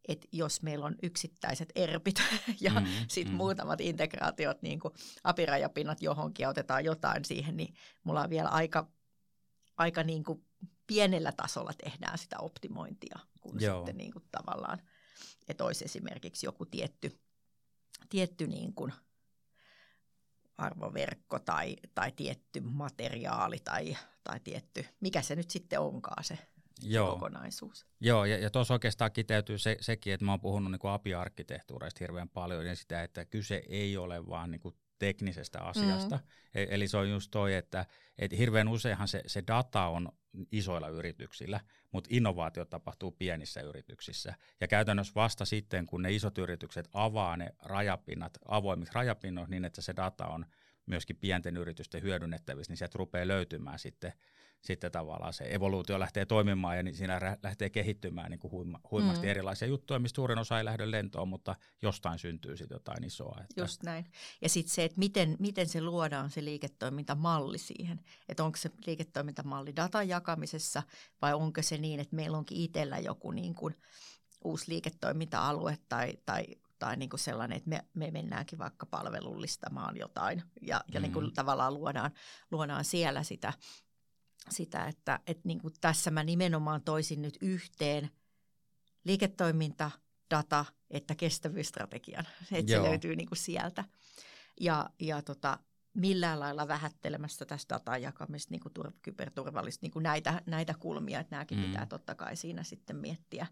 että 0.09 0.29
jos 0.33 0.63
meillä 0.63 0.87
on 0.87 0.95
yksittäiset 1.03 1.73
erpit 1.75 2.23
ja 2.61 2.81
mm, 2.81 2.87
sitten 3.09 3.35
mm. 3.35 3.37
muutamat 3.37 3.81
integraatiot, 3.81 4.63
niin 4.63 4.81
kuin 4.81 4.95
apirajapinnat 5.25 6.03
johonkin 6.03 6.45
ja 6.45 6.49
otetaan 6.49 6.85
jotain 6.85 7.25
siihen, 7.25 7.57
niin 7.57 7.75
mulla 8.05 8.23
on 8.23 8.31
vielä 8.31 8.49
aika, 8.49 8.89
aika 9.77 10.03
niin 10.03 10.25
kuin 10.25 10.45
pienellä 10.87 11.33
tasolla 11.33 11.73
tehdään 11.85 12.19
sitä 12.19 12.37
optimointia, 12.39 13.19
kun 13.47 13.61
Joo. 13.61 13.79
sitten 13.79 13.97
niin 13.97 14.13
kuin 14.13 14.25
tavallaan, 14.31 14.79
että 15.49 15.65
olisi 15.65 15.85
esimerkiksi 15.85 16.47
joku 16.47 16.67
tietty, 16.67 17.21
tietty 18.09 18.47
niin 18.47 18.75
kuin 18.75 18.93
arvoverkko 20.59 21.39
tai, 21.39 21.77
tai 21.95 22.13
tietty 22.13 22.61
materiaali 22.61 23.59
tai, 23.65 23.97
tai 24.25 24.41
tietty, 24.41 24.87
mikä 25.01 25.23
se 25.23 25.37
nyt 25.37 25.51
sitten 25.51 25.81
onkaan 25.81 26.25
se 26.25 26.39
Joo. 26.83 27.13
kokonaisuus. 27.13 27.87
Joo, 28.01 28.25
ja, 28.25 28.39
ja 28.39 28.51
tuossa 28.51 28.75
oikeastaan 28.75 29.13
kiteytyy 29.13 29.59
se, 29.59 29.77
sekin, 29.81 30.15
että 30.15 30.27
mä 30.27 30.33
oon 30.33 30.41
puhunut 30.41 30.73
niin 30.73 30.93
API-arkkitehtuureista 30.93 31.99
hirveän 32.01 32.29
paljon 32.29 32.67
ja 32.67 32.77
sitä, 32.77 33.03
että 33.03 33.25
kyse 33.25 33.63
ei 33.69 33.97
ole 33.97 34.27
vaan 34.27 34.51
niin 34.51 34.61
kuin 34.61 34.75
teknisestä 34.99 35.61
asiasta. 35.61 36.17
Mm. 36.17 36.23
Eli 36.55 36.89
se 36.89 36.97
on 36.97 37.11
just 37.11 37.31
toi, 37.31 37.55
että, 37.55 37.87
että 38.19 38.37
hirveän 38.37 38.69
useinhan 38.69 39.09
se, 39.09 39.23
se 39.27 39.43
data 39.47 39.87
on 39.87 40.09
isoilla 40.53 40.89
yrityksillä, 40.89 41.61
mutta 41.93 42.09
innovaatio 42.13 42.65
tapahtuu 42.65 43.11
pienissä 43.11 43.61
yrityksissä. 43.61 44.35
Ja 44.61 44.69
käytännössä 44.69 45.13
vasta 45.15 45.45
sitten, 45.45 45.87
kun 45.87 46.03
ne 46.03 46.13
isot 46.13 46.39
yritykset 46.39 46.89
avaa 46.93 47.37
ne 47.37 47.49
rajapinnat 47.63 48.39
avoimiksi 48.49 48.95
rajapinnoiksi 48.95 49.51
niin, 49.51 49.65
että 49.65 49.83
se 49.83 49.97
data 49.97 50.27
on 50.27 50.47
myöskin 50.87 51.17
pienten 51.17 51.57
yritysten 51.57 52.03
hyödynnettävissä, 52.03 52.71
niin 52.71 52.79
sieltä 52.79 52.99
rupeaa 52.99 53.29
löytymään 53.29 53.79
sitten 53.79 54.13
sitten 54.63 54.93
tavallaan 54.93 55.33
se 55.33 55.45
evoluutio 55.45 56.01
lähtee 56.01 56.27
toimimaan 56.27 56.77
ja 56.77 56.83
niin 56.83 56.95
siinä 56.95 57.39
lähtee 57.43 57.71
kehittymään 57.71 58.31
niin 58.31 58.39
kuin 58.39 58.51
huima, 58.51 58.81
huimasti 58.91 59.27
mm. 59.27 59.31
erilaisia 59.31 59.69
juttuja, 59.69 59.99
mistä 59.99 60.17
suurin 60.17 60.39
osa 60.39 60.59
ei 60.59 60.65
lähde 60.65 60.91
lentoon, 60.91 61.29
mutta 61.29 61.55
jostain 61.83 62.19
syntyy 62.19 62.57
sitten 62.57 62.77
jotain 62.77 63.05
isoa. 63.05 63.41
Että. 63.41 63.61
Just 63.61 63.83
näin. 63.83 64.11
Ja 64.43 64.49
sitten 64.49 64.75
se, 64.75 64.85
että 64.85 64.99
miten, 64.99 65.37
miten 65.39 65.69
se 65.69 65.81
luodaan 65.81 66.31
se 66.31 66.45
liiketoimintamalli 66.45 67.59
siihen, 67.59 68.01
että 68.29 68.45
onko 68.45 68.57
se 68.57 68.71
liiketoimintamalli 68.87 69.77
datan 69.77 70.09
jakamisessa 70.09 70.83
vai 71.23 71.35
onko 71.35 71.63
se 71.63 71.79
niin, 71.79 72.01
että 72.01 72.17
meillä 72.17 72.39
onkin 72.39 72.59
itsellä 72.59 72.99
joku 72.99 73.31
niin 73.31 73.55
kuin 73.55 73.75
uusi 74.45 74.65
liiketoiminta-alue 74.69 75.79
tai, 75.89 76.13
tai 76.27 76.45
tai 76.79 76.97
niin 76.97 77.11
kuin 77.11 77.21
sellainen, 77.21 77.57
että 77.57 77.71
me, 77.71 77.85
me 77.95 78.11
mennäänkin 78.11 78.59
vaikka 78.59 78.87
palvelullistamaan 78.87 79.97
jotain 79.97 80.43
ja, 80.63 80.85
ja 80.93 81.01
mm. 81.01 81.03
niin 81.03 81.13
kuin 81.13 81.35
tavallaan 81.35 81.75
luodaan, 81.75 82.11
luodaan 82.51 82.85
siellä 82.85 83.23
sitä 83.23 83.53
sitä, 84.51 84.85
että, 84.85 85.21
että 85.27 85.43
niin 85.45 85.61
kuin 85.61 85.75
tässä 85.81 86.11
mä 86.11 86.25
nimenomaan 86.25 86.83
toisin 86.83 87.23
nyt 87.23 87.39
yhteen 87.41 88.11
liiketoiminta, 89.05 89.91
data, 90.31 90.65
että 90.91 91.15
kestävyysstrategian, 91.15 92.25
että 92.53 92.73
Joo. 92.73 92.85
se 92.85 92.89
löytyy 92.91 93.17
niin 93.17 93.29
kuin 93.29 93.39
sieltä. 93.39 93.85
Ja, 94.61 94.91
ja 95.01 95.23
tota, 95.23 95.59
millään 95.95 96.41
lailla 96.41 96.69
vähättelemässä 96.69 97.47
tästä 97.47 97.75
datan 97.75 98.03
jakamista, 98.03 98.51
niin 98.51 98.61
kuin 98.61 98.73
tur- 98.79 98.93
kyberturvallista, 99.03 99.85
niin 99.85 99.93
kuin 99.93 100.03
näitä, 100.03 100.43
näitä 100.47 100.75
kulmia, 100.79 101.21
että 101.21 101.37
nämäkin 101.37 101.59
mm. 101.59 101.65
pitää 101.65 101.87
totta 101.87 102.15
kai 102.15 102.37
siinä 102.37 102.63
sitten 102.63 102.97
miettiä 102.97 103.47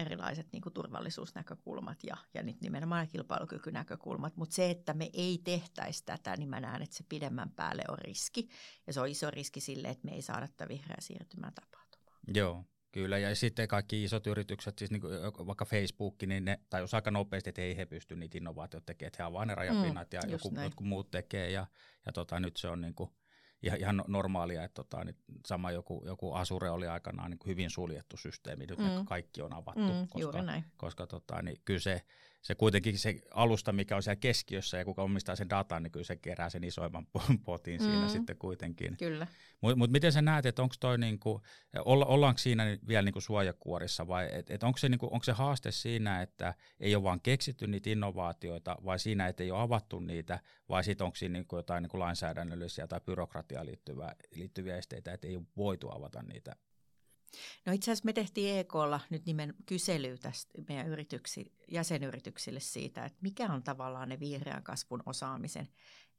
erilaiset 0.00 0.52
niin 0.52 0.62
kuin 0.62 0.72
turvallisuusnäkökulmat 0.72 2.04
ja, 2.04 2.16
ja 2.34 2.42
nyt 2.42 2.60
nimenomaan 2.60 3.08
kilpailukykynäkökulmat, 3.08 4.36
mutta 4.36 4.54
se, 4.54 4.70
että 4.70 4.94
me 4.94 5.10
ei 5.12 5.40
tehtäisi 5.44 6.04
tätä, 6.04 6.36
niin 6.36 6.48
mä 6.48 6.60
näen, 6.60 6.82
että 6.82 6.96
se 6.96 7.04
pidemmän 7.08 7.50
päälle 7.50 7.82
on 7.88 7.98
riski. 7.98 8.48
Ja 8.86 8.92
se 8.92 9.00
on 9.00 9.08
iso 9.08 9.30
riski 9.30 9.60
sille, 9.60 9.88
että 9.88 10.04
me 10.04 10.14
ei 10.14 10.22
saada 10.22 10.48
tätä 10.48 10.68
vihreää 10.68 11.00
siirtymää 11.00 11.52
tapahtumaan. 11.54 12.18
Joo, 12.34 12.64
Kyllä, 12.92 13.18
ja 13.18 13.34
sitten 13.34 13.68
kaikki 13.68 14.04
isot 14.04 14.26
yritykset, 14.26 14.78
siis 14.78 14.90
niin 14.90 15.00
kuin 15.00 15.46
vaikka 15.46 15.64
Facebook, 15.64 16.22
niin 16.26 16.44
ne 16.44 16.60
jos 16.78 16.94
aika 16.94 17.10
nopeasti, 17.10 17.50
että 17.50 17.62
ei 17.62 17.76
he 17.76 17.86
pysty 17.86 18.16
niitä 18.16 18.38
innovaatioita 18.38 18.86
tekemään, 18.86 19.08
että 19.08 19.22
he 19.22 19.26
avaa 19.26 19.44
ne 19.44 19.54
rajapinnat 19.54 20.08
mm, 20.12 20.16
ja 20.16 20.20
joku, 20.30 20.52
jotkut 20.62 20.86
muut 20.86 21.10
tekee, 21.10 21.50
ja, 21.50 21.66
ja 22.06 22.12
tota, 22.12 22.40
nyt 22.40 22.56
se 22.56 22.68
on 22.68 22.80
niin 22.80 22.94
kuin 22.94 23.10
ihan, 23.62 23.80
ihan 23.80 24.04
normaalia, 24.08 24.64
että 24.64 24.74
tota, 24.74 25.04
niin 25.04 25.16
sama 25.46 25.70
joku, 25.70 26.02
joku 26.06 26.32
Asure 26.32 26.70
oli 26.70 26.86
aikanaan 26.88 27.30
niin 27.30 27.40
hyvin 27.46 27.70
suljettu 27.70 28.16
systeemi, 28.16 28.66
nyt 28.66 28.78
mm. 28.78 29.04
kaikki 29.04 29.42
on 29.42 29.52
avattu, 29.52 29.92
mm, 29.92 30.08
koska, 30.08 30.62
koska 30.76 31.06
tota, 31.06 31.42
niin 31.42 31.56
kyllä 31.64 31.80
se, 31.80 32.02
se 32.42 32.54
kuitenkin 32.54 32.98
se 32.98 33.20
alusta, 33.30 33.72
mikä 33.72 33.96
on 33.96 34.02
siellä 34.02 34.20
keskiössä 34.20 34.78
ja 34.78 34.84
kuka 34.84 35.02
omistaa 35.02 35.36
sen 35.36 35.50
datan, 35.50 35.82
niin 35.82 35.92
kyllä 35.92 36.04
se 36.04 36.16
kerää 36.16 36.50
sen 36.50 36.64
isoimman 36.64 37.06
potin 37.44 37.80
mm. 37.80 37.84
siinä 37.84 38.08
sitten 38.08 38.36
kuitenkin. 38.36 38.96
Kyllä. 38.96 39.26
Mutta 39.60 39.76
mut 39.76 39.90
miten 39.90 40.12
sä 40.12 40.22
näet, 40.22 40.46
että 40.46 40.62
onko 40.62 40.74
toi 40.80 40.98
niinku, 40.98 41.40
olla, 41.84 42.06
ollaanko 42.06 42.38
siinä 42.38 42.64
vielä 42.88 43.02
niinku 43.02 43.20
suojakuorissa 43.20 44.08
vai 44.08 44.28
et, 44.32 44.50
et 44.50 44.62
onko, 44.62 44.78
se 44.78 44.88
niinku, 44.88 45.08
onko 45.12 45.24
se 45.24 45.32
haaste 45.32 45.70
siinä, 45.70 46.22
että 46.22 46.54
ei 46.80 46.94
ole 46.94 47.04
vaan 47.04 47.20
keksitty 47.20 47.66
niitä 47.66 47.90
innovaatioita 47.90 48.76
vai 48.84 48.98
siinä, 48.98 49.28
että 49.28 49.42
ei 49.42 49.50
ole 49.50 49.60
avattu 49.60 50.00
niitä 50.00 50.40
vai 50.68 50.84
sitten 50.84 51.04
onko 51.04 51.16
siinä 51.16 51.32
niinku 51.32 51.56
jotain 51.56 51.82
niinku 51.82 51.98
lainsäädännöllisiä 51.98 52.86
tai 52.86 53.00
byrokratiaan 53.00 53.66
liittyviä, 53.66 54.14
liittyviä 54.34 54.76
esteitä, 54.76 55.12
että 55.12 55.26
ei 55.26 55.36
ole 55.36 55.44
voitu 55.56 55.90
avata 55.90 56.22
niitä 56.22 56.56
No 57.66 57.72
itse 57.72 57.90
asiassa 57.90 58.04
me 58.04 58.12
tehtiin 58.12 58.58
EKlla 58.58 59.00
nyt 59.10 59.26
nimen 59.26 59.54
kysely 59.66 60.18
tästä 60.18 60.62
meidän 60.68 60.88
yrityksi, 60.88 61.52
jäsenyrityksille 61.68 62.60
siitä, 62.60 63.04
että 63.04 63.18
mikä 63.22 63.52
on 63.52 63.62
tavallaan 63.62 64.08
ne 64.08 64.20
vihreän 64.20 64.62
kasvun 64.62 65.02
osaamisen 65.06 65.68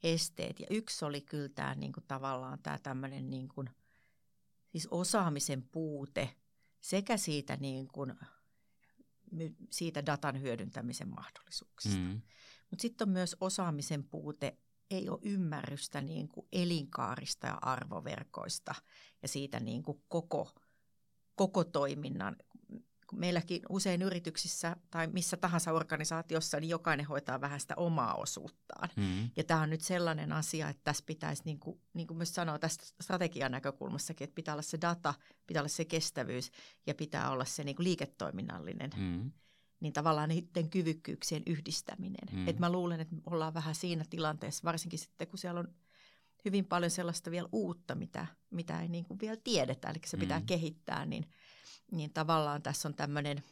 esteet. 0.04 0.60
Ja 0.60 0.68
yksi 0.70 1.06
oli 1.06 1.22
kyllä 1.22 1.50
tämä 1.50 1.76
niin 1.76 1.92
kuin 1.94 2.04
tavallaan 2.08 2.60
tämä 2.64 2.78
tämmöinen 2.78 3.30
niin 3.30 3.48
kuin, 3.48 3.70
siis 4.68 4.88
osaamisen 4.92 5.64
puute 5.64 6.36
sekä 6.80 7.18
siitä, 7.18 7.58
niin 7.58 7.88
kuin, 7.88 8.14
siitä 9.70 10.06
datan 10.06 10.42
hyödyntämisen 10.42 11.10
mahdollisuuksista. 11.10 12.00
Mm. 12.00 12.22
Mutta 12.70 12.82
sitten 12.82 13.08
on 13.08 13.14
myös 13.14 13.36
osaamisen 13.40 14.04
puute 14.04 14.58
ei 14.92 15.10
ole 15.10 15.20
ymmärrystä 15.22 16.02
niin 16.02 16.28
kuin 16.28 16.48
elinkaarista 16.52 17.48
ja 17.48 17.58
arvoverkoista 17.62 18.76
ja 19.22 19.28
siitä 19.28 19.60
niin 19.60 19.84
kuin 19.84 20.04
koko, 20.08 20.52
koko 21.36 21.64
toiminnan 21.64 22.36
meilläkin 23.12 23.62
usein 23.70 24.02
yrityksissä 24.02 24.76
tai 24.92 25.08
missä 25.08 25.38
tahansa 25.38 25.72
organisaatiossa, 25.72 26.60
niin 26.60 26.70
jokainen 26.70 27.06
hoitaa 27.06 27.42
vähän 27.42 27.60
sitä 27.60 27.74
omaa 27.78 28.16
osuuttaan. 28.16 28.90
Mm. 28.96 29.30
Ja 29.36 29.44
tämä 29.44 29.62
on 29.62 29.70
nyt 29.70 29.82
sellainen 29.82 30.32
asia, 30.32 30.70
että 30.70 30.82
tässä 30.84 31.04
pitäisi, 31.08 31.42
niin 31.46 31.60
kuin, 31.60 31.82
niin 31.94 32.08
kuin 32.08 32.18
myös 32.18 32.36
sanoa 32.36 32.60
tästä 32.60 32.86
strategian 33.02 33.52
näkökulmassakin, 33.52 34.26
että 34.26 34.36
pitää 34.36 34.54
olla 34.54 34.62
se 34.62 34.78
data, 34.82 35.14
pitää 35.48 35.62
olla 35.62 35.70
se 35.70 35.86
kestävyys 35.86 36.52
ja 36.88 36.96
pitää 36.96 37.32
olla 37.32 37.46
se 37.46 37.64
niin 37.64 37.76
kuin 37.76 37.84
liiketoiminnallinen. 37.84 38.92
Mm. 38.98 39.32
Niin 39.80 39.94
tavallaan 39.94 40.30
niiden 40.30 40.70
kyvykkyyksien 40.70 41.44
yhdistäminen. 41.48 42.28
Mm. 42.32 42.48
Et 42.48 42.60
mä 42.60 42.72
luulen, 42.72 43.00
että 43.00 43.16
ollaan 43.26 43.54
vähän 43.54 43.76
siinä 43.76 44.06
tilanteessa, 44.10 44.64
varsinkin 44.64 45.00
sitten 45.00 45.28
kun 45.28 45.40
siellä 45.40 45.60
on 45.60 45.74
hyvin 46.46 46.66
paljon 46.66 46.92
sellaista 46.92 47.32
vielä 47.32 47.50
uutta, 47.52 47.96
mitä, 47.96 48.28
mitä 48.50 48.82
ei 48.82 48.88
niin 48.88 49.06
kuin 49.06 49.20
vielä 49.20 49.38
tiedetä, 49.44 49.90
eli 49.90 50.00
se 50.06 50.18
pitää 50.18 50.40
mm. 50.40 50.46
kehittää, 50.46 51.06
niin– 51.06 51.26
niin 51.92 52.14
tavallaan 52.14 52.62
tässä 52.62 52.88
on 52.88 52.96
tämmöinen 52.96 53.44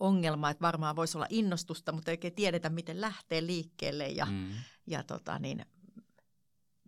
ongelma, 0.00 0.50
että 0.50 0.62
varmaan 0.62 0.96
voisi 0.96 1.18
olla 1.18 1.26
innostusta, 1.30 1.92
mutta 1.92 2.10
ei 2.10 2.12
oikein 2.12 2.34
tiedetä, 2.34 2.68
miten 2.68 3.00
lähtee 3.00 3.46
liikkeelle 3.46 4.08
ja, 4.08 4.26
mm. 4.26 4.50
ja 4.86 5.02
tota 5.02 5.38
niin, 5.38 5.66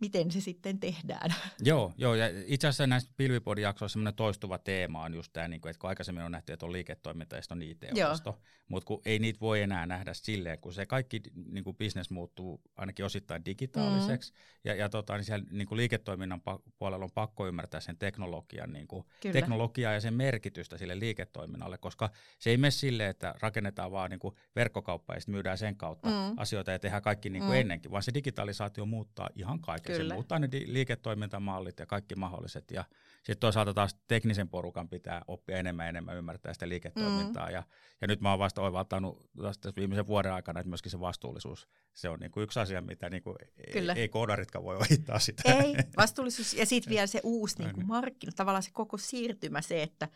miten 0.01 0.31
se 0.31 0.41
sitten 0.41 0.79
tehdään. 0.79 1.35
Joo, 1.63 1.93
joo 1.97 2.15
ja 2.15 2.25
itse 2.45 2.67
asiassa 2.67 2.87
näissä 2.87 3.11
pilvipodin 3.17 3.61
jaksoissa 3.61 3.93
semmoinen 3.93 4.15
toistuva 4.15 4.57
teema 4.57 5.03
on 5.03 5.13
just 5.13 5.33
tämä, 5.33 5.47
niin 5.47 5.67
että 5.67 5.79
kun 5.79 5.89
aikaisemmin 5.89 6.23
on 6.23 6.31
nähty, 6.31 6.53
että 6.53 6.65
on 6.65 6.71
liiketoiminta 6.71 7.35
ja 7.35 7.41
sitten 7.41 7.57
on 7.57 7.61
IT-osasto, 7.61 8.39
mutta 8.67 8.87
kun 8.87 9.01
ei 9.05 9.19
niitä 9.19 9.39
voi 9.39 9.61
enää 9.61 9.85
nähdä 9.85 10.13
silleen, 10.13 10.59
kun 10.59 10.73
se 10.73 10.85
kaikki 10.85 11.21
niin 11.51 11.63
kuin 11.63 11.75
business 11.75 12.09
muuttuu 12.09 12.61
ainakin 12.75 13.05
osittain 13.05 13.45
digitaaliseksi, 13.45 14.31
mm. 14.31 14.37
ja, 14.63 14.75
ja 14.75 14.89
tota, 14.89 15.15
niin 15.15 15.25
siellä 15.25 15.45
niin 15.51 15.67
kuin 15.67 15.77
liiketoiminnan 15.77 16.41
puolella 16.79 17.05
on 17.05 17.11
pakko 17.11 17.47
ymmärtää 17.47 17.79
sen 17.79 17.97
teknologian, 17.97 18.73
niin 18.73 18.87
kuin, 18.87 19.05
teknologiaa 19.33 19.93
ja 19.93 20.01
sen 20.01 20.13
merkitystä 20.13 20.77
sille 20.77 20.99
liiketoiminnalle, 20.99 21.77
koska 21.77 22.09
se 22.39 22.49
ei 22.49 22.57
mene 22.57 22.71
silleen, 22.71 23.09
että 23.09 23.35
rakennetaan 23.41 23.91
vaan 23.91 24.09
niin 24.09 24.19
kuin 24.19 24.35
verkkokauppa 24.55 25.13
ja 25.13 25.19
sitten 25.19 25.35
myydään 25.35 25.57
sen 25.57 25.75
kautta 25.75 26.09
mm. 26.09 26.37
asioita 26.37 26.71
ja 26.71 26.79
tehdään 26.79 27.03
kaikki 27.03 27.29
niin 27.29 27.43
kuin 27.43 27.53
mm. 27.53 27.59
ennenkin, 27.59 27.91
vaan 27.91 28.03
se 28.03 28.13
digitalisaatio 28.13 28.85
muuttaa 28.85 29.29
ihan 29.35 29.59
kaikki 29.59 29.84
Kyllä. 29.85 30.13
Se 30.13 30.13
muuttaa 30.13 30.39
ne 30.39 30.49
liiketoimintamallit 30.65 31.79
ja 31.79 31.85
kaikki 31.85 32.15
mahdolliset. 32.15 32.71
Ja 32.71 32.85
sitten 33.15 33.39
toisaalta 33.39 33.73
taas 33.73 33.95
teknisen 34.07 34.49
porukan 34.49 34.89
pitää 34.89 35.21
oppia 35.27 35.57
enemmän 35.57 35.85
ja 35.85 35.89
enemmän 35.89 36.17
ymmärtää 36.17 36.53
sitä 36.53 36.69
liiketoimintaa. 36.69 37.47
Mm. 37.47 37.53
Ja, 37.53 37.63
ja 38.01 38.07
nyt 38.07 38.21
mä 38.21 38.29
oon 38.29 38.39
vasta 38.39 38.61
oivaltanut 38.61 39.29
tässä 39.41 39.73
viimeisen 39.75 40.07
vuoden 40.07 40.33
aikana, 40.33 40.59
että 40.59 40.69
myöskin 40.69 40.91
se 40.91 40.99
vastuullisuus, 40.99 41.67
se 41.93 42.09
on 42.09 42.19
niinku 42.19 42.41
yksi 42.41 42.59
asia, 42.59 42.81
mitä 42.81 43.09
niinku 43.09 43.35
Kyllä. 43.73 43.93
ei, 43.93 44.01
ei 44.01 44.09
koodaritkaan 44.09 44.65
voi 44.65 44.75
ohittaa 44.75 45.19
sitä. 45.19 45.53
Ei, 45.53 45.75
vastuullisuus 45.97 46.53
ja 46.53 46.65
sitten 46.65 46.89
vielä 46.89 47.07
se 47.07 47.19
uusi 47.23 47.55
niinku 47.63 47.81
markkina, 47.81 48.31
tavallaan 48.35 48.63
se 48.63 48.71
koko 48.73 48.97
siirtymä, 48.97 49.61
se, 49.61 49.83
että 49.83 50.07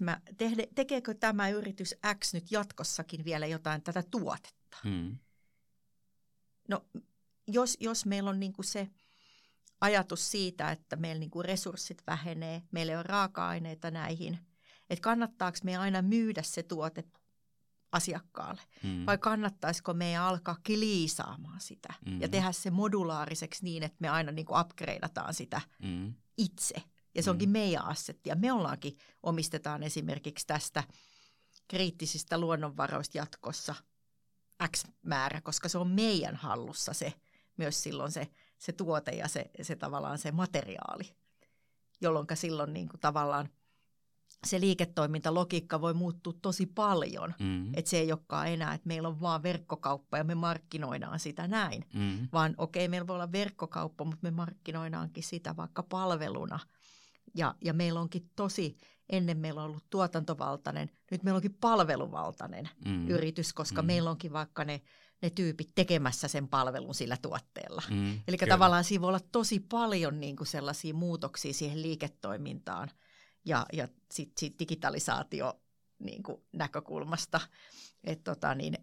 mä, 0.00 0.20
tehde, 0.36 0.68
tekeekö 0.74 1.14
tämä 1.14 1.48
yritys 1.48 1.94
X 2.18 2.34
nyt 2.34 2.52
jatkossakin 2.52 3.24
vielä 3.24 3.46
jotain 3.46 3.82
tätä 3.82 4.02
tuotetta? 4.10 4.78
Hmm. 4.84 5.18
No 6.68 6.84
jos, 7.48 7.76
jos 7.80 8.06
meillä 8.06 8.30
on 8.30 8.40
niin 8.40 8.52
kuin 8.52 8.66
se 8.66 8.88
ajatus 9.80 10.30
siitä, 10.30 10.70
että 10.70 10.96
meillä 10.96 11.20
niin 11.20 11.30
kuin 11.30 11.44
resurssit 11.44 12.02
vähenee, 12.06 12.62
meillä 12.72 12.92
ei 12.92 12.96
ole 12.96 13.02
raaka-aineita 13.02 13.90
näihin, 13.90 14.38
että 14.90 15.02
kannattaako 15.02 15.58
me 15.64 15.76
aina 15.76 16.02
myydä 16.02 16.42
se 16.42 16.62
tuote 16.62 17.04
asiakkaalle 17.92 18.62
mm. 18.82 19.06
vai 19.06 19.18
kannattaisiko 19.18 19.94
meidän 19.94 20.22
alkaa 20.22 20.56
kliisaamaan 20.66 21.60
sitä 21.60 21.94
mm. 22.06 22.20
ja 22.20 22.28
tehdä 22.28 22.52
se 22.52 22.70
modulaariseksi 22.70 23.64
niin, 23.64 23.82
että 23.82 23.96
me 24.00 24.08
aina 24.08 24.32
niin 24.32 24.46
kuin 24.46 24.60
upgradeataan 24.60 25.34
sitä 25.34 25.60
mm. 25.82 26.14
itse. 26.38 26.82
Ja 27.14 27.22
se 27.22 27.30
onkin 27.30 27.48
mm. 27.48 27.52
meidän 27.52 27.84
assetti 27.84 28.28
ja 28.28 28.36
me 28.36 28.52
ollaankin, 28.52 28.96
omistetaan 29.22 29.82
esimerkiksi 29.82 30.46
tästä 30.46 30.84
kriittisistä 31.68 32.38
luonnonvaroista 32.38 33.18
jatkossa 33.18 33.74
X 34.76 34.84
määrä, 35.02 35.40
koska 35.40 35.68
se 35.68 35.78
on 35.78 35.90
meidän 35.90 36.36
hallussa 36.36 36.92
se 36.92 37.12
myös 37.62 37.82
silloin 37.82 38.12
se, 38.12 38.28
se 38.58 38.72
tuote 38.72 39.10
ja 39.10 39.28
se, 39.28 39.50
se 39.62 39.76
tavallaan 39.76 40.18
se 40.18 40.32
materiaali, 40.32 41.16
jolloin 42.00 42.26
silloin 42.34 42.72
niin 42.72 42.88
kuin 42.88 43.00
tavallaan 43.00 43.48
se 44.46 44.60
liiketoimintalogiikka 44.60 45.80
voi 45.80 45.94
muuttua 45.94 46.32
tosi 46.42 46.66
paljon. 46.66 47.34
Mm. 47.38 47.74
Että 47.74 47.90
se 47.90 47.98
ei 47.98 48.12
olekaan 48.12 48.48
enää, 48.48 48.74
että 48.74 48.88
meillä 48.88 49.08
on 49.08 49.20
vaan 49.20 49.42
verkkokauppa 49.42 50.18
ja 50.18 50.24
me 50.24 50.34
markkinoidaan 50.34 51.20
sitä 51.20 51.48
näin. 51.48 51.84
Mm. 51.94 52.28
Vaan 52.32 52.54
okei, 52.58 52.84
okay, 52.84 52.90
meillä 52.90 53.06
voi 53.06 53.16
olla 53.16 53.32
verkkokauppa, 53.32 54.04
mutta 54.04 54.22
me 54.22 54.30
markkinoidaankin 54.30 55.24
sitä 55.24 55.56
vaikka 55.56 55.82
palveluna. 55.82 56.58
Ja, 57.34 57.54
ja 57.64 57.72
meillä 57.72 58.00
onkin 58.00 58.30
tosi, 58.36 58.76
ennen 59.08 59.38
meillä 59.38 59.62
on 59.62 59.70
ollut 59.70 59.90
tuotantovaltainen, 59.90 60.90
nyt 61.10 61.22
meillä 61.22 61.36
onkin 61.36 61.56
palveluvaltainen 61.60 62.68
mm. 62.84 63.08
yritys, 63.08 63.52
koska 63.52 63.82
mm. 63.82 63.86
meillä 63.86 64.10
onkin 64.10 64.32
vaikka 64.32 64.64
ne 64.64 64.82
ne 65.22 65.30
tyypit 65.30 65.70
tekemässä 65.74 66.28
sen 66.28 66.48
palvelun 66.48 66.94
sillä 66.94 67.16
tuotteella. 67.16 67.82
Mm, 67.90 68.20
Eli 68.28 68.36
tavallaan 68.48 68.84
siinä 68.84 69.02
voi 69.02 69.08
olla 69.08 69.20
tosi 69.32 69.60
paljon 69.60 70.20
niin 70.20 70.36
kuin 70.36 70.46
sellaisia 70.46 70.94
muutoksia 70.94 71.52
siihen 71.52 71.82
liiketoimintaan 71.82 72.90
ja, 73.44 73.66
ja 73.72 73.88
sitten 74.10 74.40
sit 74.40 74.58
digitalisaatio 74.58 75.60
niin 75.98 76.22
kuin 76.22 76.42
näkökulmasta. 76.52 77.40
Että 78.04 78.34
tota 78.34 78.54
niin, 78.54 78.78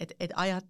et, 0.00 0.12
et 0.20 0.30
ajat, 0.34 0.66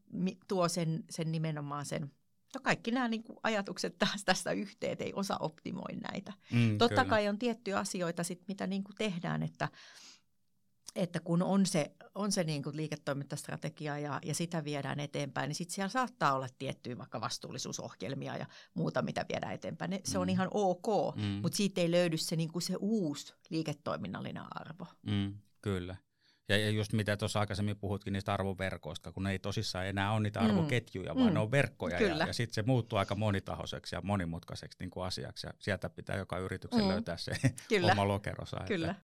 tuo 0.49 0.69
sen, 0.69 1.05
sen 1.11 1.33
nimenomaan 1.33 1.87
sen, 1.87 2.13
no 2.55 2.61
kaikki 2.63 2.91
nämä 2.91 3.09
niin 3.09 3.25
kuin 3.25 3.39
ajatukset 3.43 3.99
tästä, 3.99 4.25
tästä 4.25 4.53
yhteen, 4.53 4.97
ei 5.01 5.13
osa 5.15 5.37
optimoi 5.41 5.97
näitä. 6.13 6.33
Mm, 6.53 6.79
Totta 6.79 6.95
kyllä. 6.95 7.11
kai 7.11 7.29
on 7.29 7.39
tiettyjä 7.39 7.79
asioita, 7.79 8.25
sit, 8.25 8.43
mitä 8.49 8.67
niin 8.67 8.85
kuin 8.85 8.97
tehdään, 8.97 9.43
että– 9.43 9.69
että 10.99 11.21
kun 11.21 11.43
on 11.43 11.67
se, 11.67 11.93
on 12.15 12.33
se 12.33 12.45
niin 12.45 12.63
kuin 12.63 12.77
liiketoimintastrategia 12.77 13.99
ja, 13.99 14.21
ja 14.25 14.35
sitä 14.35 14.65
viedään 14.65 15.01
eteenpäin, 15.01 15.49
niin 15.49 15.55
sitten 15.55 15.75
siellä 15.75 15.89
saattaa 15.89 16.35
olla 16.35 16.47
tiettyjä 16.59 16.99
vaikka 16.99 17.21
vastuullisuusohjelmia 17.21 18.37
ja 18.37 18.47
muuta, 18.75 19.03
mitä 19.03 19.25
viedään 19.29 19.55
eteenpäin. 19.55 19.91
Ne, 19.91 20.01
se 20.05 20.19
on 20.19 20.27
mm. 20.27 20.33
ihan 20.33 20.49
ok, 20.51 21.17
mm. 21.17 21.23
mutta 21.23 21.57
siitä 21.57 21.81
ei 21.81 21.91
löydy 21.91 22.17
se, 22.17 22.37
niin 22.37 22.53
kuin 22.53 22.63
se 22.63 22.77
uusi 22.81 23.35
liiketoiminnallinen 23.51 24.43
arvo. 24.51 24.87
Mm, 25.07 25.35
kyllä. 25.63 25.97
Ja 26.49 26.71
just 26.71 26.93
mitä 26.93 27.17
tuossa 27.17 27.41
aikaisemmin 27.41 27.77
puhutkin 27.77 28.13
niistä 28.13 28.35
arvoverkoista, 28.35 29.13
kun 29.13 29.23
ne 29.23 29.31
ei 29.31 29.39
tosissaan 29.39 29.87
enää 29.87 30.13
ole 30.13 30.21
niitä 30.21 30.41
mm. 30.41 30.47
arvoketjuja, 30.47 31.15
mm. 31.15 31.21
vaan 31.21 31.35
ne 31.35 31.41
on 31.41 31.51
verkkoja. 31.51 31.99
Kyllä. 31.99 32.25
Ja, 32.25 32.27
ja 32.27 32.33
sitten 32.33 32.55
se 32.55 32.63
muuttuu 32.63 32.99
aika 32.99 33.15
monitahoiseksi 33.15 33.95
ja 33.95 34.01
monimutkaiseksi 34.01 34.79
niin 34.81 34.91
kuin 34.91 35.07
asiaksi. 35.07 35.47
Ja 35.47 35.53
sieltä 35.59 35.91
pitää 35.91 36.17
joka 36.17 36.39
yrityksen 36.39 36.83
mm. 36.83 36.89
löytää 36.89 37.17
se 37.17 37.33
Kyllä. 37.69 37.93
oma 37.93 38.09
lokerosa. 38.09 38.57
Kyllä. 38.67 38.91
Että. 38.91 39.03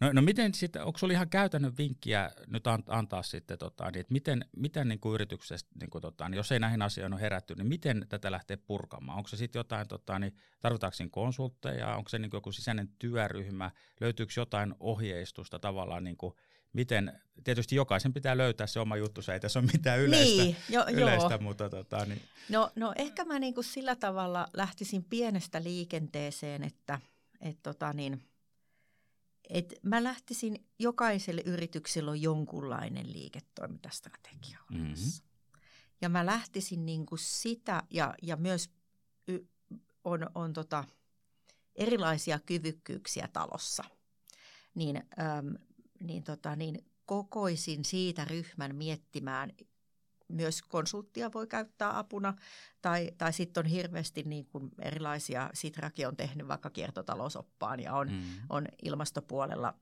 No, 0.00 0.12
no 0.12 0.22
miten 0.22 0.54
sitten, 0.54 0.84
onko 0.84 0.98
sinulla 0.98 1.12
ihan 1.12 1.28
käytännön 1.28 1.76
vinkkiä 1.78 2.30
nyt 2.46 2.64
antaa 2.88 3.22
sitten, 3.22 3.58
tota, 3.58 3.84
niin, 3.84 4.00
että 4.00 4.12
miten, 4.12 4.44
miten 4.56 4.88
niin 4.88 5.00
kuin 5.00 5.14
yrityksestä, 5.14 5.70
niin 5.80 5.90
kuin, 5.90 6.02
tota, 6.02 6.28
niin 6.28 6.36
jos 6.36 6.52
ei 6.52 6.60
näihin 6.60 6.82
asioihin 6.82 7.12
ole 7.12 7.20
herätty, 7.20 7.54
niin 7.54 7.66
miten 7.66 8.06
tätä 8.08 8.30
lähtee 8.30 8.56
purkamaan? 8.56 9.18
Onko 9.18 9.28
se 9.28 9.36
sitten 9.36 9.60
jotain, 9.60 9.88
tota, 9.88 10.18
niin, 10.18 10.36
tarvitaanko 10.60 10.94
siinä 10.94 11.10
konsultteja, 11.10 11.96
onko 11.96 12.08
se 12.08 12.18
niin 12.18 12.30
kuin 12.30 12.38
joku 12.38 12.52
sisäinen 12.52 12.88
työryhmä, 12.98 13.70
löytyykö 14.00 14.32
jotain 14.36 14.74
ohjeistusta 14.80 15.58
tavallaan, 15.58 16.04
niin 16.04 16.16
kuin, 16.16 16.34
miten, 16.72 17.20
tietysti 17.44 17.76
jokaisen 17.76 18.12
pitää 18.12 18.36
löytää 18.36 18.66
se 18.66 18.80
oma 18.80 18.96
juttu, 18.96 19.22
se 19.22 19.32
ei 19.32 19.40
tässä 19.40 19.58
ole 19.58 19.68
mitään 19.72 20.00
yleistä, 20.00 20.42
niin, 20.42 20.56
jo, 20.68 20.84
yleistä 20.90 21.34
joo. 21.34 21.42
mutta 21.42 21.70
tota, 21.70 22.04
niin. 22.04 22.22
No, 22.48 22.70
no 22.76 22.92
ehkä 22.96 23.24
mä 23.24 23.38
niin 23.38 23.54
kuin 23.54 23.64
sillä 23.64 23.96
tavalla 23.96 24.48
lähtisin 24.52 25.04
pienestä 25.04 25.62
liikenteeseen, 25.62 26.64
että 26.64 27.00
et 27.40 27.56
tota 27.62 27.92
niin, 27.92 28.22
et 29.48 29.74
mä 29.82 30.04
lähtisin, 30.04 30.66
jokaiselle 30.78 31.42
yrityksellä 31.44 32.10
on 32.10 32.22
jonkunlainen 32.22 33.12
liiketoimintastrategia 33.12 34.58
olemassa. 34.70 35.22
Mm-hmm. 35.22 35.28
Ja 36.00 36.08
mä 36.08 36.26
lähtisin 36.26 36.86
niin 36.86 37.06
kuin 37.06 37.18
sitä, 37.18 37.82
ja, 37.90 38.14
ja 38.22 38.36
myös 38.36 38.70
y, 39.28 39.38
on, 40.04 40.30
on 40.34 40.52
tota, 40.52 40.84
erilaisia 41.74 42.38
kyvykkyyksiä 42.46 43.28
talossa, 43.32 43.84
niin, 44.74 44.96
äm, 44.96 45.54
niin, 46.00 46.22
tota, 46.22 46.56
niin 46.56 46.84
kokoisin 47.06 47.84
siitä 47.84 48.24
ryhmän 48.24 48.76
miettimään 48.76 49.52
myös 50.28 50.62
konsulttia 50.62 51.32
voi 51.32 51.46
käyttää 51.46 51.98
apuna, 51.98 52.34
tai, 52.82 53.10
tai 53.18 53.32
sitten 53.32 53.64
on 53.64 53.70
hirveästi 53.70 54.22
niin 54.22 54.46
kuin 54.46 54.70
erilaisia, 54.80 55.50
Sitrakin 55.54 56.08
on 56.08 56.16
tehnyt 56.16 56.48
vaikka 56.48 56.70
kiertotalousoppaan 56.70 57.80
ja 57.80 57.94
on, 57.94 58.08
mm. 58.12 58.22
on 58.48 58.66
ilmastopuolella 58.82 59.74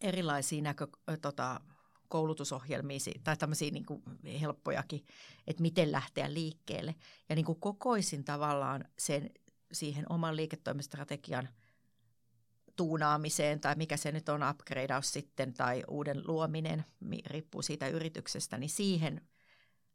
erilaisia 0.00 0.62
näkö, 0.62 0.86
tota, 1.22 1.60
koulutusohjelmia 2.08 2.98
tai 3.24 3.36
tämmöisiä 3.36 3.70
niin 3.70 3.86
kuin 3.86 4.02
helppojakin, 4.40 5.04
että 5.46 5.62
miten 5.62 5.92
lähteä 5.92 6.34
liikkeelle. 6.34 6.94
Ja 7.28 7.34
niin 7.34 7.46
kuin 7.46 7.60
kokoisin 7.60 8.24
tavallaan 8.24 8.84
sen 8.98 9.30
siihen 9.72 10.04
oman 10.08 10.36
liiketoimistrategian 10.36 11.48
tuunaamiseen 12.76 13.60
tai 13.60 13.74
mikä 13.74 13.96
se 13.96 14.12
nyt 14.12 14.28
on, 14.28 14.40
upgradeaus 14.50 15.12
sitten 15.12 15.54
tai 15.54 15.84
uuden 15.88 16.22
luominen, 16.26 16.84
riippuu 17.26 17.62
siitä 17.62 17.88
yrityksestä, 17.88 18.58
niin 18.58 18.70
siihen– 18.70 19.20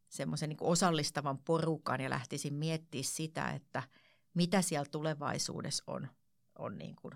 semmoisen 0.09 0.49
niin 0.49 0.57
osallistavan 0.61 1.37
porukan 1.37 2.01
ja 2.01 2.09
lähtisin 2.09 2.53
miettimään 2.53 3.03
sitä, 3.03 3.49
että 3.49 3.83
mitä 4.33 4.61
siellä 4.61 4.89
tulevaisuudessa 4.91 5.83
on, 5.87 6.07
on 6.59 6.77
niin 6.77 6.95
kuin 6.95 7.13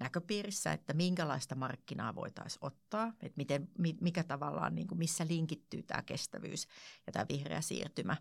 näköpiirissä, 0.00 0.72
että 0.72 0.92
minkälaista 0.92 1.54
markkinaa 1.54 2.14
voitaisiin 2.14 2.64
ottaa, 2.64 3.12
että 3.20 3.36
miten, 3.36 3.68
mikä 4.00 4.24
tavallaan, 4.24 4.74
niin 4.74 4.86
kuin 4.86 4.98
missä 4.98 5.26
linkittyy 5.28 5.82
tämä 5.82 6.02
kestävyys 6.02 6.66
ja 7.06 7.12
tämä 7.12 7.26
vihreä 7.28 7.60
siirtymä, 7.60 8.16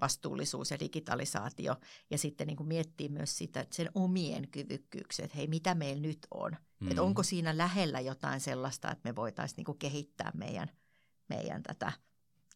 vastuullisuus 0.00 0.70
ja 0.70 0.80
digitalisaatio 0.80 1.76
ja 2.10 2.18
sitten 2.18 2.46
niin 2.46 2.56
kuin 2.56 2.68
miettii 2.68 3.08
myös 3.08 3.38
sitä, 3.38 3.60
että 3.60 3.76
sen 3.76 3.90
omien 3.94 4.48
kyvykkyyksiä, 4.48 5.24
että 5.24 5.36
hei, 5.36 5.46
mitä 5.46 5.74
meillä 5.74 6.02
nyt 6.02 6.18
on, 6.30 6.56
mm. 6.80 6.88
että 6.90 7.02
onko 7.02 7.22
siinä 7.22 7.58
lähellä 7.58 8.00
jotain 8.00 8.40
sellaista, 8.40 8.90
että 8.90 9.08
me 9.08 9.16
voitaisiin 9.16 9.56
niin 9.56 9.64
kuin 9.64 9.78
kehittää 9.78 10.32
meidän, 10.34 10.70
meidän 11.28 11.62
tätä– 11.62 11.92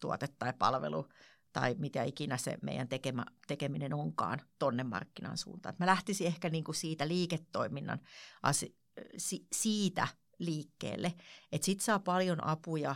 tuote 0.01 0.29
tai 0.39 0.53
palvelu 0.59 1.09
tai 1.53 1.75
mitä 1.79 2.03
ikinä 2.03 2.37
se 2.37 2.59
meidän 2.63 2.89
tekemä, 2.89 3.25
tekeminen 3.47 3.95
onkaan 3.95 4.41
tonne 4.59 4.85
markkinan 4.85 5.39
suuntaan. 5.39 5.75
mä 5.79 5.87
lähtisin 5.87 6.27
ehkä 6.27 6.49
niin 6.49 6.65
kuin 6.65 6.75
siitä 6.75 7.09
liiketoiminnan 7.09 8.01
asi, 8.43 8.77
si, 9.17 9.47
siitä 9.53 10.09
liikkeelle, 10.39 11.15
että 11.53 11.65
sit 11.65 11.81
saa 11.81 11.99
paljon 11.99 12.45
apuja, 12.45 12.95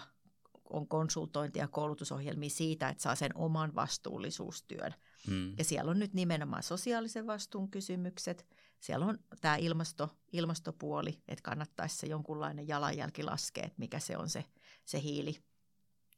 on 0.65 0.89
konsultointia 0.89 1.63
ja 1.63 1.69
koulutusohjelmia 1.69 2.51
siitä, 2.51 2.89
että 2.89 3.03
saa 3.03 3.15
sen 3.15 3.37
oman 3.37 3.75
vastuullisuustyön. 3.75 4.95
Hmm. 5.27 5.55
Ja 5.59 5.65
siellä 5.65 5.91
on 5.91 5.99
nyt 5.99 6.15
nimenomaan 6.15 6.63
sosiaalisen 6.63 7.27
vastuun 7.27 7.71
kysymykset, 7.71 8.47
siellä 8.81 9.07
on 9.07 9.19
tämä 9.41 9.57
ilmasto, 9.57 10.11
ilmastopuoli, 10.33 11.23
että 11.29 11.43
kannattaisi 11.43 11.97
se 11.97 12.07
jonkunlainen 12.07 12.69
jalanjälki 12.69 13.23
laskea, 13.23 13.65
että 13.65 13.79
mikä 13.79 13.99
se 13.99 14.17
on 14.17 14.29
se, 14.29 14.45
se 14.85 15.03
hiili, 15.03 15.37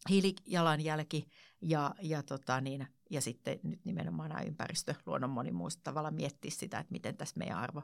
hiilijalanjälki 0.08 1.28
ja, 1.60 1.94
ja, 2.02 2.22
tota 2.22 2.60
niin, 2.60 2.86
ja 3.10 3.20
sitten 3.20 3.60
nyt 3.62 3.84
nimenomaan 3.84 4.28
nämä 4.28 4.42
ympäristö, 4.42 4.94
luonnon 5.06 5.30
monimuus 5.30 5.76
tavalla 5.76 6.10
miettiä 6.10 6.50
sitä, 6.50 6.78
että 6.78 6.92
miten 6.92 7.16
tässä 7.16 7.38
meidän 7.38 7.58
arvo 7.58 7.82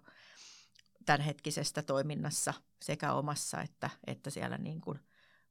tämänhetkisestä 1.07 1.83
toiminnassa 1.83 2.55
sekä 2.83 3.13
omassa 3.13 3.63
että, 3.63 3.91
että 4.07 4.31
siellä 4.31 4.59
niin 4.59 4.81
kuin 4.81 4.99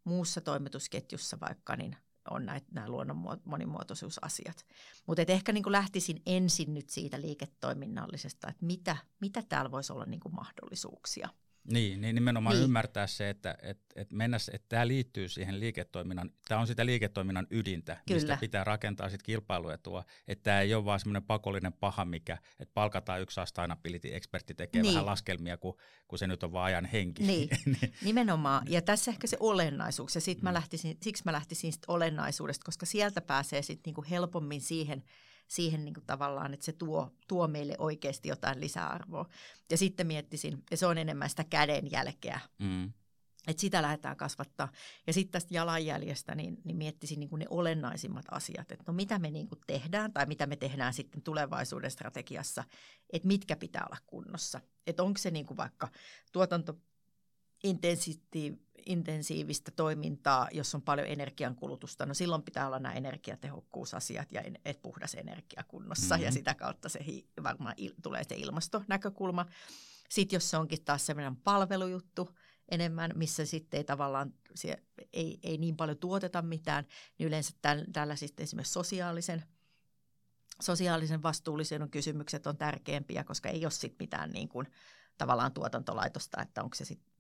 muussa 0.04 0.42
toimitusketjussa 0.42 1.40
vaikka 1.40 1.76
niin 1.76 1.96
on 2.30 2.46
näitä, 2.46 2.68
nämä 2.72 2.90
luonnon 2.90 3.40
monimuotoisuusasiat. 3.46 4.66
Mutta 5.08 5.22
ehkä 5.28 5.52
niin 5.52 5.64
kuin 5.64 5.72
lähtisin 5.72 6.22
ensin 6.26 6.74
nyt 6.74 6.90
siitä 6.90 7.22
liiketoiminnallisesta, 7.22 8.48
että 8.48 8.66
mitä, 8.66 8.98
mitä 9.22 9.42
täällä 9.42 9.72
voisi 9.72 9.94
olla 9.94 10.06
niin 10.06 10.20
kuin 10.20 10.36
mahdollisuuksia– 10.36 11.30
niin, 11.64 12.02
niin 12.02 12.16
nimenomaan 12.16 12.56
niin. 12.56 12.64
ymmärtää 12.64 13.08
se, 13.08 13.30
että, 13.30 13.58
että, 13.62 13.86
että, 13.96 14.16
mennä, 14.16 14.38
että 14.54 14.66
tämä 14.70 14.88
liittyy 14.88 15.30
siihen 15.30 15.60
liiketoiminnan, 15.60 16.30
tämä 16.48 16.62
on 16.62 16.68
sitä 16.68 16.86
liiketoiminnan 16.86 17.48
ydintä, 17.50 17.98
Kyllä. 18.08 18.20
mistä 18.20 18.38
pitää 18.38 18.64
rakentaa 18.64 19.10
sitten 19.10 19.26
kilpailuetua, 19.26 20.04
että 20.28 20.44
tämä 20.44 20.62
ei 20.62 20.74
ole 20.74 20.86
vaan 20.86 21.00
semmoinen 21.00 21.24
pakollinen 21.24 21.74
paha, 21.74 22.06
mikä, 22.06 22.38
että 22.60 22.74
palkataan 22.74 23.22
yksi 23.22 23.42
sustainability-ekspertti 23.42 24.54
tekee 24.58 24.82
niin. 24.82 24.94
vähän 24.94 25.06
laskelmia, 25.06 25.58
kun, 25.58 25.78
kun 26.08 26.20
se 26.20 26.28
nyt 26.28 26.44
on 26.44 26.54
vaan 26.54 26.66
ajan 26.66 26.86
henki. 26.86 27.24
Niin, 27.24 27.50
niin. 27.66 27.94
nimenomaan. 28.04 28.66
Ja 28.70 28.82
tässä 28.82 29.12
ehkä 29.12 29.28
se 29.28 29.38
olennaisuus, 29.40 30.16
ja 30.16 30.22
sit 30.22 30.42
mä 30.42 30.50
mm. 30.50 30.54
lähtisin, 30.54 30.98
siksi 31.02 31.24
mä 31.26 31.32
lähtisin 31.32 31.74
sit 31.74 31.84
olennaisuudesta, 31.88 32.66
koska 32.66 32.86
sieltä 32.86 33.22
pääsee 33.22 33.62
sitten 33.62 33.82
niinku 33.92 34.06
helpommin 34.10 34.62
siihen, 34.62 35.04
siihen 35.52 35.86
niin 35.86 35.94
kuin 35.94 36.06
tavallaan, 36.06 36.54
että 36.54 36.66
se 36.66 36.72
tuo, 36.72 37.12
tuo 37.28 37.48
meille 37.48 37.76
oikeasti 37.78 38.30
jotain 38.30 38.62
lisäarvoa. 38.62 39.30
Ja 39.72 39.78
sitten 39.78 40.08
miettisin, 40.08 40.64
ja 40.72 40.78
se 40.78 40.86
on 40.86 40.98
enemmän 40.98 41.30
sitä 41.30 41.44
kädenjälkeä, 41.44 42.40
mm. 42.60 42.94
että 43.48 43.62
sitä 43.62 43.82
lähdetään 43.82 44.18
kasvattaa. 44.18 44.72
Ja 45.08 45.14
sitten 45.14 45.32
tästä 45.32 45.54
jalanjäljestä 45.54 46.36
niin, 46.36 46.58
niin 46.64 46.78
miettisin 46.78 47.20
niin 47.20 47.30
kuin 47.30 47.40
ne 47.40 47.46
olennaisimmat 47.50 48.26
asiat, 48.32 48.72
että 48.72 48.84
no 48.88 48.94
mitä 48.94 49.20
me 49.20 49.32
niin 49.32 49.48
kuin 49.48 49.60
tehdään 49.68 50.14
tai 50.14 50.26
mitä 50.26 50.46
me 50.46 50.56
tehdään 50.56 50.94
sitten 50.94 51.22
tulevaisuuden 51.22 51.92
strategiassa, 51.92 52.64
että 53.14 53.28
mitkä 53.28 53.56
pitää 53.56 53.86
olla 53.86 54.00
kunnossa. 54.08 54.62
Että 54.88 55.04
onko 55.04 55.18
se 55.18 55.32
niin 55.32 55.46
kuin 55.46 55.58
vaikka 55.58 55.88
tuotanto 56.32 56.78
intensiivistä 58.86 59.72
toimintaa, 59.72 60.48
jos 60.52 60.76
on 60.76 60.82
paljon 60.82 61.08
energiankulutusta, 61.08 62.06
no 62.06 62.14
silloin 62.14 62.44
pitää 62.44 62.68
olla 62.68 62.80
nämä 62.80 62.96
energiatehokkuusasiat 62.96 64.32
ja 64.32 64.42
et 64.66 64.82
puhdas 64.82 65.14
energia 65.14 65.64
kunnossa 65.68 66.16
mm-hmm. 66.16 66.26
ja 66.26 66.32
sitä 66.32 66.54
kautta 66.54 66.90
se 66.90 67.06
hi, 67.06 67.28
varmaan 67.44 67.74
il, 67.78 67.94
tulee 68.04 68.24
se 68.24 68.36
ilmastonäkökulma. 68.36 69.46
Sitten 70.10 70.38
jos 70.38 70.50
se 70.50 70.58
onkin 70.58 70.84
taas 70.84 71.06
sellainen 71.06 71.36
palvelujuttu 71.36 72.30
enemmän, 72.70 73.12
missä 73.16 73.46
sitten 73.46 73.78
ei 73.78 73.84
tavallaan 73.84 74.34
se, 74.56 74.84
ei, 75.14 75.40
ei 75.44 75.58
niin 75.58 75.78
paljon 75.78 75.98
tuoteta 75.98 76.42
mitään, 76.42 76.86
niin 77.18 77.28
yleensä 77.28 77.54
täl, 77.62 77.86
tällä 77.94 78.16
sitten 78.16 78.44
esimerkiksi 78.44 78.74
sosiaalisen 78.74 79.44
sosiaalisen 80.62 81.24
vastuullisen 81.24 81.90
kysymykset 81.90 82.48
on 82.48 82.58
tärkeämpiä, 82.58 83.24
koska 83.24 83.50
ei 83.50 83.66
ole 83.66 83.72
sitten 83.72 83.98
mitään 84.00 84.30
niin 84.32 84.50
kuin, 84.50 84.68
tavallaan 85.18 85.54
tuotantolaitosta, 85.54 86.42
että 86.42 86.64
onko 86.64 86.76
se 86.76 86.86
sitten 86.86 87.11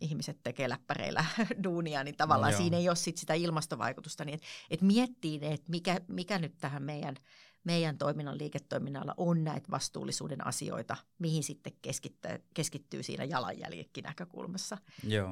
ihmiset 0.00 0.42
tekee 0.42 0.68
läppäreillä 0.68 1.24
duunia, 1.64 2.04
niin 2.04 2.16
tavallaan 2.16 2.52
no, 2.52 2.58
siinä 2.58 2.76
ei 2.76 2.88
ole 2.88 2.96
sit 2.96 3.16
sitä 3.16 3.34
ilmastovaikutusta. 3.34 4.24
Niin 4.24 4.34
että 4.34 4.46
et 4.70 4.82
miettii, 4.82 5.40
että 5.42 5.70
mikä, 5.70 6.00
mikä 6.08 6.38
nyt 6.38 6.58
tähän 6.58 6.82
meidän, 6.82 7.16
meidän 7.64 7.98
toiminnan 7.98 8.38
liiketoiminnalla 8.38 9.14
on 9.16 9.44
näitä 9.44 9.70
vastuullisuuden 9.70 10.46
asioita, 10.46 10.96
mihin 11.18 11.42
sitten 11.42 11.72
keskittyy, 11.82 12.44
keskittyy 12.54 13.02
siinä 13.02 13.24
jalanjäljekin 13.24 14.04
näkökulmassa. 14.04 14.78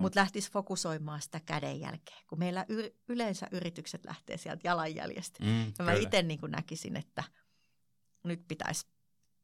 Mutta 0.00 0.20
lähtisi 0.20 0.50
fokusoimaan 0.50 1.22
sitä 1.22 1.40
kädenjälkeä, 1.46 2.16
kun 2.28 2.38
meillä 2.38 2.64
y- 2.68 2.90
yleensä 3.08 3.48
yritykset 3.50 4.04
lähtee 4.04 4.36
sieltä 4.36 4.68
jalanjäljestä. 4.68 5.44
Mm, 5.44 5.72
ja 5.78 5.84
mä 5.84 5.92
itse 5.92 6.22
niin 6.22 6.40
näkisin, 6.48 6.96
että 6.96 7.24
nyt 8.24 8.44
pitäisi 8.48 8.86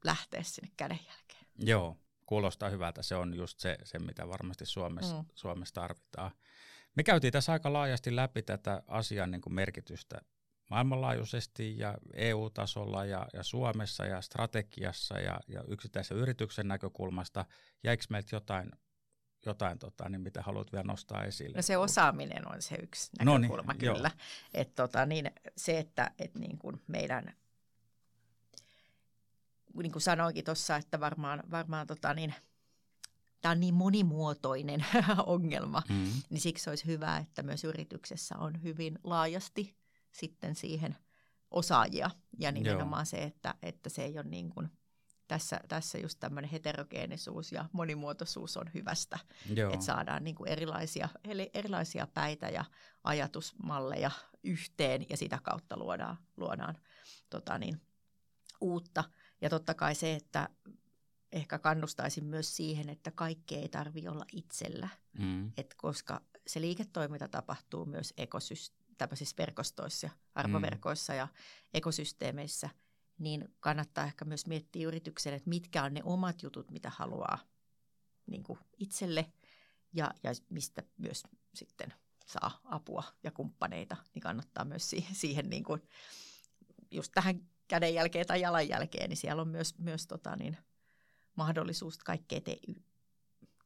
lähteä 0.05 0.43
sinne 0.43 0.71
kädenjälkeen. 0.77 1.47
Joo, 1.59 1.97
kuulostaa 2.31 2.69
hyvältä. 2.69 3.03
Se 3.03 3.17
on 3.17 3.35
just 3.35 3.61
se, 3.61 3.79
se 3.85 3.99
mitä 3.99 4.29
varmasti 4.29 4.67
Suomessa, 4.67 5.17
mm. 5.17 5.25
Suomessa 5.35 5.75
tarvitaan. 5.75 6.31
Me 6.97 7.03
käytiin 7.03 7.33
tässä 7.33 7.53
aika 7.53 7.73
laajasti 7.73 8.17
läpi 8.17 8.43
tätä 8.43 8.83
asian 8.87 9.31
niin 9.31 9.41
kuin 9.41 9.55
merkitystä 9.55 10.21
maailmanlaajuisesti 10.71 11.79
ja 11.79 11.99
EU-tasolla 12.15 13.05
ja, 13.05 13.27
ja 13.33 13.43
Suomessa 13.43 14.07
ja 14.07 14.21
strategiassa 14.21 15.19
ja, 15.19 15.41
ja 15.49 15.65
yksittäisen 15.69 16.17
yrityksen 16.17 16.69
näkökulmasta. 16.69 17.45
Jäikö 17.83 18.05
meiltä 18.11 18.37
jotain, 18.37 18.71
jotain 19.47 19.79
tota, 19.79 20.09
niin 20.09 20.21
mitä 20.21 20.43
haluat 20.43 20.73
vielä 20.73 20.85
nostaa 20.87 21.25
esille? 21.25 21.57
No 21.57 21.63
se 21.63 21.77
osaaminen 21.77 22.49
on 22.49 22.63
se 22.63 22.77
yksi 22.83 23.11
näkökulma 23.19 23.73
no 23.73 23.79
niin, 23.81 23.95
kyllä. 23.95 24.11
Et 24.55 24.75
tota, 24.75 25.07
niin, 25.07 25.31
se, 25.57 25.79
että 25.79 26.11
et 26.19 26.35
niin 26.35 26.59
kuin 26.59 26.83
meidän 26.87 27.35
niin 29.75 29.93
kuin 29.93 30.03
sanoinkin 30.03 30.45
tuossa, 30.45 30.77
että 30.77 31.01
varmaan, 31.01 31.43
varmaan 31.51 31.87
tota 31.87 32.15
niin, 32.15 32.35
tämä 33.41 33.53
on 33.53 33.61
niin 33.61 33.75
monimuotoinen 33.75 34.85
ongelma, 35.27 35.83
mm. 35.89 36.13
niin 36.31 36.41
siksi 36.41 36.71
olisi 36.71 36.87
hyvä, 36.87 37.19
että 37.19 37.43
myös 37.43 37.65
yrityksessä 37.65 38.39
on 38.39 38.63
hyvin 38.63 38.99
laajasti 39.05 39.77
sitten 40.13 40.55
siihen 40.55 40.97
osaajia 41.51 42.11
ja 42.39 42.53
nimenomaan 42.53 43.01
Joo. 43.01 43.05
se, 43.05 43.23
että, 43.23 43.55
että 43.63 43.89
se 43.89 44.05
ei 44.05 44.19
ole 44.19 44.27
niin 44.29 44.51
kuin, 44.51 44.71
tässä, 45.31 45.61
tässä 45.69 45.99
just 45.99 46.21
tämmöinen 46.21 46.51
heterogeenisuus 46.51 47.53
ja 47.53 47.65
monimuotoisuus 47.73 48.57
on 48.57 48.71
hyvästä, 48.75 49.19
Joo. 49.55 49.73
että 49.73 49.85
saadaan 49.85 50.25
niin 50.25 50.35
kuin 50.35 50.49
erilaisia, 50.49 51.09
eli 51.25 51.51
erilaisia 51.55 52.07
päitä 52.15 52.49
ja 52.49 52.65
ajatusmalleja 53.05 54.11
yhteen 54.45 55.07
ja 55.09 55.17
sitä 55.17 55.39
kautta 55.43 55.77
luodaan, 55.79 56.17
luodaan 56.37 56.79
tota 57.31 57.59
niin, 57.59 57.81
uutta. 58.61 59.05
Ja 59.41 59.51
totta 59.51 59.75
kai 59.75 59.95
se, 59.95 60.15
että 60.15 60.49
ehkä 61.33 61.59
kannustaisin 61.59 62.25
myös 62.25 62.57
siihen, 62.57 62.89
että 62.89 63.11
kaikki 63.11 63.55
ei 63.55 63.69
tarvi 63.69 64.09
olla 64.09 64.25
itsellä, 64.33 64.89
mm. 65.19 65.53
Et 65.57 65.75
koska 65.75 66.21
se 66.47 66.61
liiketoiminta 66.61 67.29
tapahtuu 67.29 67.85
myös 67.85 68.15
ekosysteemissä 68.17 68.81
tämmöisissä 69.01 69.35
verkostoissa, 69.39 70.11
arvoverkoissa 70.35 71.13
mm. 71.13 71.17
ja 71.17 71.29
ekosysteemeissä, 71.75 72.71
niin 73.19 73.55
kannattaa 73.61 74.05
ehkä 74.05 74.25
myös 74.25 74.47
miettiä 74.47 74.89
yrityksen, 74.89 75.35
että 75.35 75.49
mitkä 75.49 75.85
on 75.85 75.95
ne 75.95 76.01
omat 76.05 76.43
jutut, 76.43 76.71
mitä 76.71 76.91
haluaa 76.97 77.39
niin 78.27 78.43
kuin 78.43 78.59
itselle 78.79 79.33
ja, 79.93 80.11
ja 80.23 80.31
mistä 80.51 80.83
myös 80.97 81.23
sitten 81.55 81.95
saa 82.27 82.61
apua 82.65 83.03
ja 83.23 83.31
kumppaneita, 83.31 83.97
niin 84.15 84.23
kannattaa 84.23 84.65
myös 84.65 84.91
siihen, 84.91 85.15
siihen 85.23 85.51
niin 85.51 85.65
kuin, 85.65 85.83
just 86.91 87.13
tähän 87.15 87.41
kädenjälkeen 87.71 88.27
tai 88.27 88.41
jalanjälkeen, 88.41 89.09
niin 89.09 89.17
siellä 89.17 89.43
on 89.43 89.49
myös, 89.49 89.79
myös 89.79 90.07
tota 90.07 90.37
niin, 90.37 90.57
mahdollisuus, 91.37 91.99
kaikkea 91.99 92.41
tee, 92.41 92.57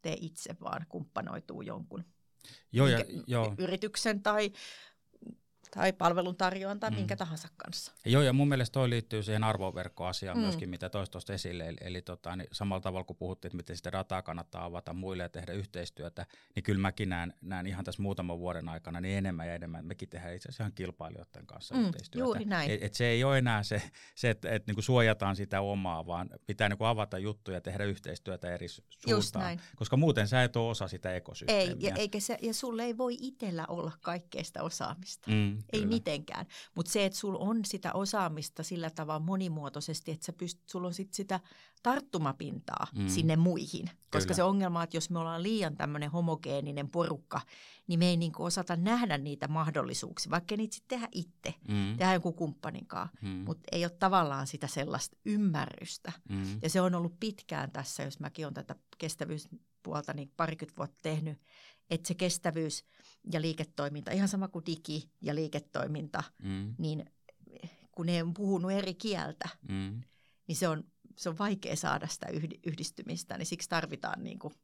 tee 0.03 0.17
itse, 0.21 0.57
vaan 0.61 0.87
kumppanoituu 0.89 1.63
jonkun 1.63 2.05
Joo, 2.73 2.87
ja, 2.87 2.99
joo. 3.27 3.55
yrityksen 3.59 4.23
tai 4.23 4.53
tai 5.71 5.93
palveluntarjoajan 5.93 6.81
tai 6.81 6.91
mm. 6.91 6.97
minkä 6.97 7.17
tahansa 7.17 7.49
kanssa. 7.57 7.93
Joo, 8.05 8.23
ja 8.23 8.33
mun 8.33 8.49
mielestä 8.49 8.73
toi 8.73 8.91
liittyy 8.91 9.23
siihen 9.23 9.45
arvoverkkoasiaan 9.45 10.39
mm. 10.39 10.43
myöskin, 10.43 10.69
mitä 10.71 10.91
toista 10.91 11.13
tuosta 11.13 11.33
esille. 11.33 11.69
Eli, 11.69 11.77
eli 11.81 12.03
tota, 12.03 12.37
niin 12.37 12.49
samalla 12.53 12.81
tavalla 12.81 13.05
kun 13.05 13.17
puhuttiin, 13.17 13.49
että 13.49 13.57
miten 13.57 13.77
sitä 13.77 13.93
dataa 13.93 14.23
kannattaa 14.23 14.65
avata 14.65 14.93
muille 14.93 15.23
ja 15.23 15.29
tehdä 15.29 15.53
yhteistyötä, 15.53 16.27
niin 16.55 16.63
kyllä 16.63 16.81
mäkin 16.81 17.09
näen, 17.09 17.35
näen 17.41 17.67
ihan 17.67 17.85
tässä 17.85 18.03
muutaman 18.03 18.39
vuoden 18.39 18.69
aikana 18.69 19.01
niin 19.01 19.19
enemmän 19.19 19.47
ja 19.47 19.55
enemmän. 19.55 19.87
Mekin 19.87 20.09
tehdään 20.09 20.35
itse 20.35 20.49
asiassa 20.49 20.63
ihan 20.63 20.73
kilpailijoiden 20.73 21.47
kanssa 21.47 21.75
mm, 21.75 21.85
yhteistyötä. 21.85 22.25
Juuri 22.25 22.45
näin. 22.45 22.71
Et, 22.71 22.83
et 22.83 22.95
se 22.95 23.07
ei 23.07 23.25
ole 23.25 23.39
enää 23.39 23.63
se, 23.63 23.83
se 24.15 24.31
että 24.31 24.51
et, 24.51 24.67
niinku 24.67 24.83
suojataan 24.83 25.37
sitä 25.37 25.61
omaa, 25.61 26.07
vaan 26.07 26.31
pitää 26.47 26.69
niinku 26.69 26.85
avata 26.85 27.19
juttuja 27.19 27.57
ja 27.57 27.61
tehdä 27.61 27.85
yhteistyötä 27.85 28.55
eri 28.55 28.69
suuntaan. 28.69 29.61
Koska 29.77 29.97
muuten 29.97 30.29
sä 30.29 30.43
et 30.43 30.57
ole 30.57 30.71
osa 30.71 30.89
sitä 30.89 31.15
ekosysteemiä. 31.15 31.75
Ei, 31.75 31.77
ja, 31.81 31.95
eikä 31.97 32.21
se, 32.21 32.39
ja 32.43 32.55
sulle 32.55 32.85
ei 32.85 32.99
voi 32.99 33.17
itsellä 33.21 33.67
olla 33.69 33.93
kaikkea 34.01 34.45
sitä 34.45 34.63
osaamista. 34.63 35.31
Mm, 35.31 35.54
ei 35.73 35.81
Kyllä. 35.81 35.95
mitenkään. 35.95 36.47
Mutta 36.75 36.93
se, 36.93 37.05
että 37.05 37.19
sulla 37.19 37.39
on 37.39 37.65
sitä 37.65 37.93
osaamista 37.93 38.63
sillä 38.63 38.91
tavalla 38.91 39.21
monimuotoisesti, 39.21 40.11
että 40.11 40.27
sä 40.27 40.33
pyst, 40.33 40.59
sulla 40.67 40.87
on 40.87 40.95
sit 40.95 41.15
sitä 41.15 41.41
tarttumapintaa 41.83 42.87
mm. 42.95 43.09
sinne 43.09 43.37
muihin. 43.37 43.91
Koska 44.11 44.27
Kyllä. 44.27 44.35
se 44.35 44.43
ongelma, 44.43 44.83
että 44.83 44.97
jos 44.97 45.11
me 45.11 45.19
ollaan 45.19 45.43
liian 45.43 45.77
tämmöinen 45.77 46.11
homogeeninen 46.11 46.91
porukka, 46.91 47.41
niin 47.87 47.99
me 47.99 48.07
ei 48.07 48.17
niinku 48.17 48.45
osata 48.45 48.77
nähdä 48.77 49.19
niitä 49.19 49.49
mahdollisuuksia, 49.49 50.31
vaikka 50.31 50.57
niitä 50.57 50.75
sitten 50.75 50.99
tehdä 50.99 51.09
itse, 51.13 51.55
mm. 51.69 51.97
tehdä 51.97 52.13
jonkun 52.13 52.35
kumppaninkaan. 52.35 53.09
Mm. 53.23 53.29
Mutta 53.29 53.63
ei 53.73 53.85
ole 53.85 53.93
tavallaan 53.99 54.47
sitä 54.47 54.67
sellaista 54.67 55.17
ymmärrystä. 55.25 56.13
Mm. 56.29 56.59
Ja 56.63 56.71
se 56.71 56.81
on 56.81 56.95
ollut 56.95 57.21
pitkään 57.21 57.71
tässä, 57.71 58.03
jos 58.03 58.21
mäkin 58.21 58.47
olen 58.47 58.55
tätä 58.55 58.75
kestävyyspuolta 58.99 60.15
niin 60.15 60.33
parikymmentä 60.37 60.77
vuotta 60.77 60.99
tehnyt, 61.03 61.39
että 61.91 62.09
se 62.09 62.15
kestävyys 62.15 62.85
ja 63.33 63.41
liiketoiminta, 63.41 64.11
ihan 64.11 64.29
sama 64.29 64.49
kuin 64.49 64.67
digi 64.67 65.11
ja 65.21 65.35
liiketoiminta, 65.35 66.23
mm. 66.43 66.75
niin 66.79 67.05
kun 67.93 68.07
ne 68.07 68.23
on 68.23 68.35
puhunut 68.35 68.73
eri 68.73 68.95
kieltä, 68.95 69.49
mm. 69.69 70.03
niin 70.47 70.57
se 70.57 70.69
on, 70.69 70.85
se 71.19 71.29
on 71.29 71.39
vaikea 71.39 71.77
saada 71.77 72.07
sitä 72.07 72.27
yhdistymistä, 72.67 73.39
niin 73.39 73.47
siksi 73.47 73.69
tarvitaan 73.69 74.25
niin 74.25 74.39
kuin 74.39 74.55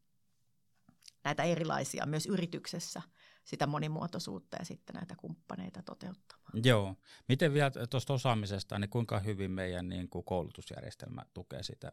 näitä 1.25 1.43
erilaisia 1.43 2.07
myös 2.07 2.27
yrityksessä 2.27 3.03
sitä 3.45 3.67
monimuotoisuutta 3.67 4.57
ja 4.59 4.65
sitten 4.65 4.95
näitä 4.95 5.15
kumppaneita 5.17 5.83
toteuttamaan. 5.83 6.53
Joo. 6.65 6.97
Miten 7.29 7.55
vielä 7.55 7.71
tuosta 7.91 8.13
osaamisesta, 8.13 8.79
niin 8.79 8.91
kuinka 8.91 9.21
hyvin 9.21 9.51
meidän 9.51 9.89
niin 9.89 10.09
kuin 10.09 10.25
koulutusjärjestelmä 10.25 11.23
tukee 11.35 11.63
sitä? 11.63 11.93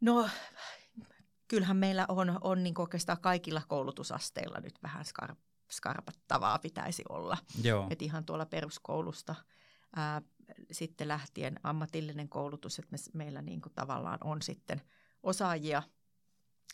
No 0.00 0.28
kyllähän 1.52 1.76
meillä 1.76 2.06
on, 2.08 2.38
on 2.40 2.62
niin 2.62 2.74
oikeastaan 2.78 3.20
kaikilla 3.20 3.62
koulutusasteilla 3.68 4.60
nyt 4.60 4.74
vähän 4.82 5.04
skar, 5.04 5.34
skarpattavaa 5.70 6.58
pitäisi 6.58 7.02
olla. 7.08 7.36
Joo. 7.62 7.86
Et 7.90 8.02
ihan 8.02 8.24
tuolla 8.24 8.46
peruskoulusta 8.46 9.34
ää, 9.96 10.22
sitten 10.70 11.08
lähtien 11.08 11.60
ammatillinen 11.62 12.28
koulutus, 12.28 12.78
että 12.78 12.92
me, 12.92 12.98
meillä 13.14 13.42
niin 13.42 13.60
kuin 13.60 13.72
tavallaan 13.74 14.18
on 14.24 14.42
sitten 14.42 14.82
osaajia 15.22 15.82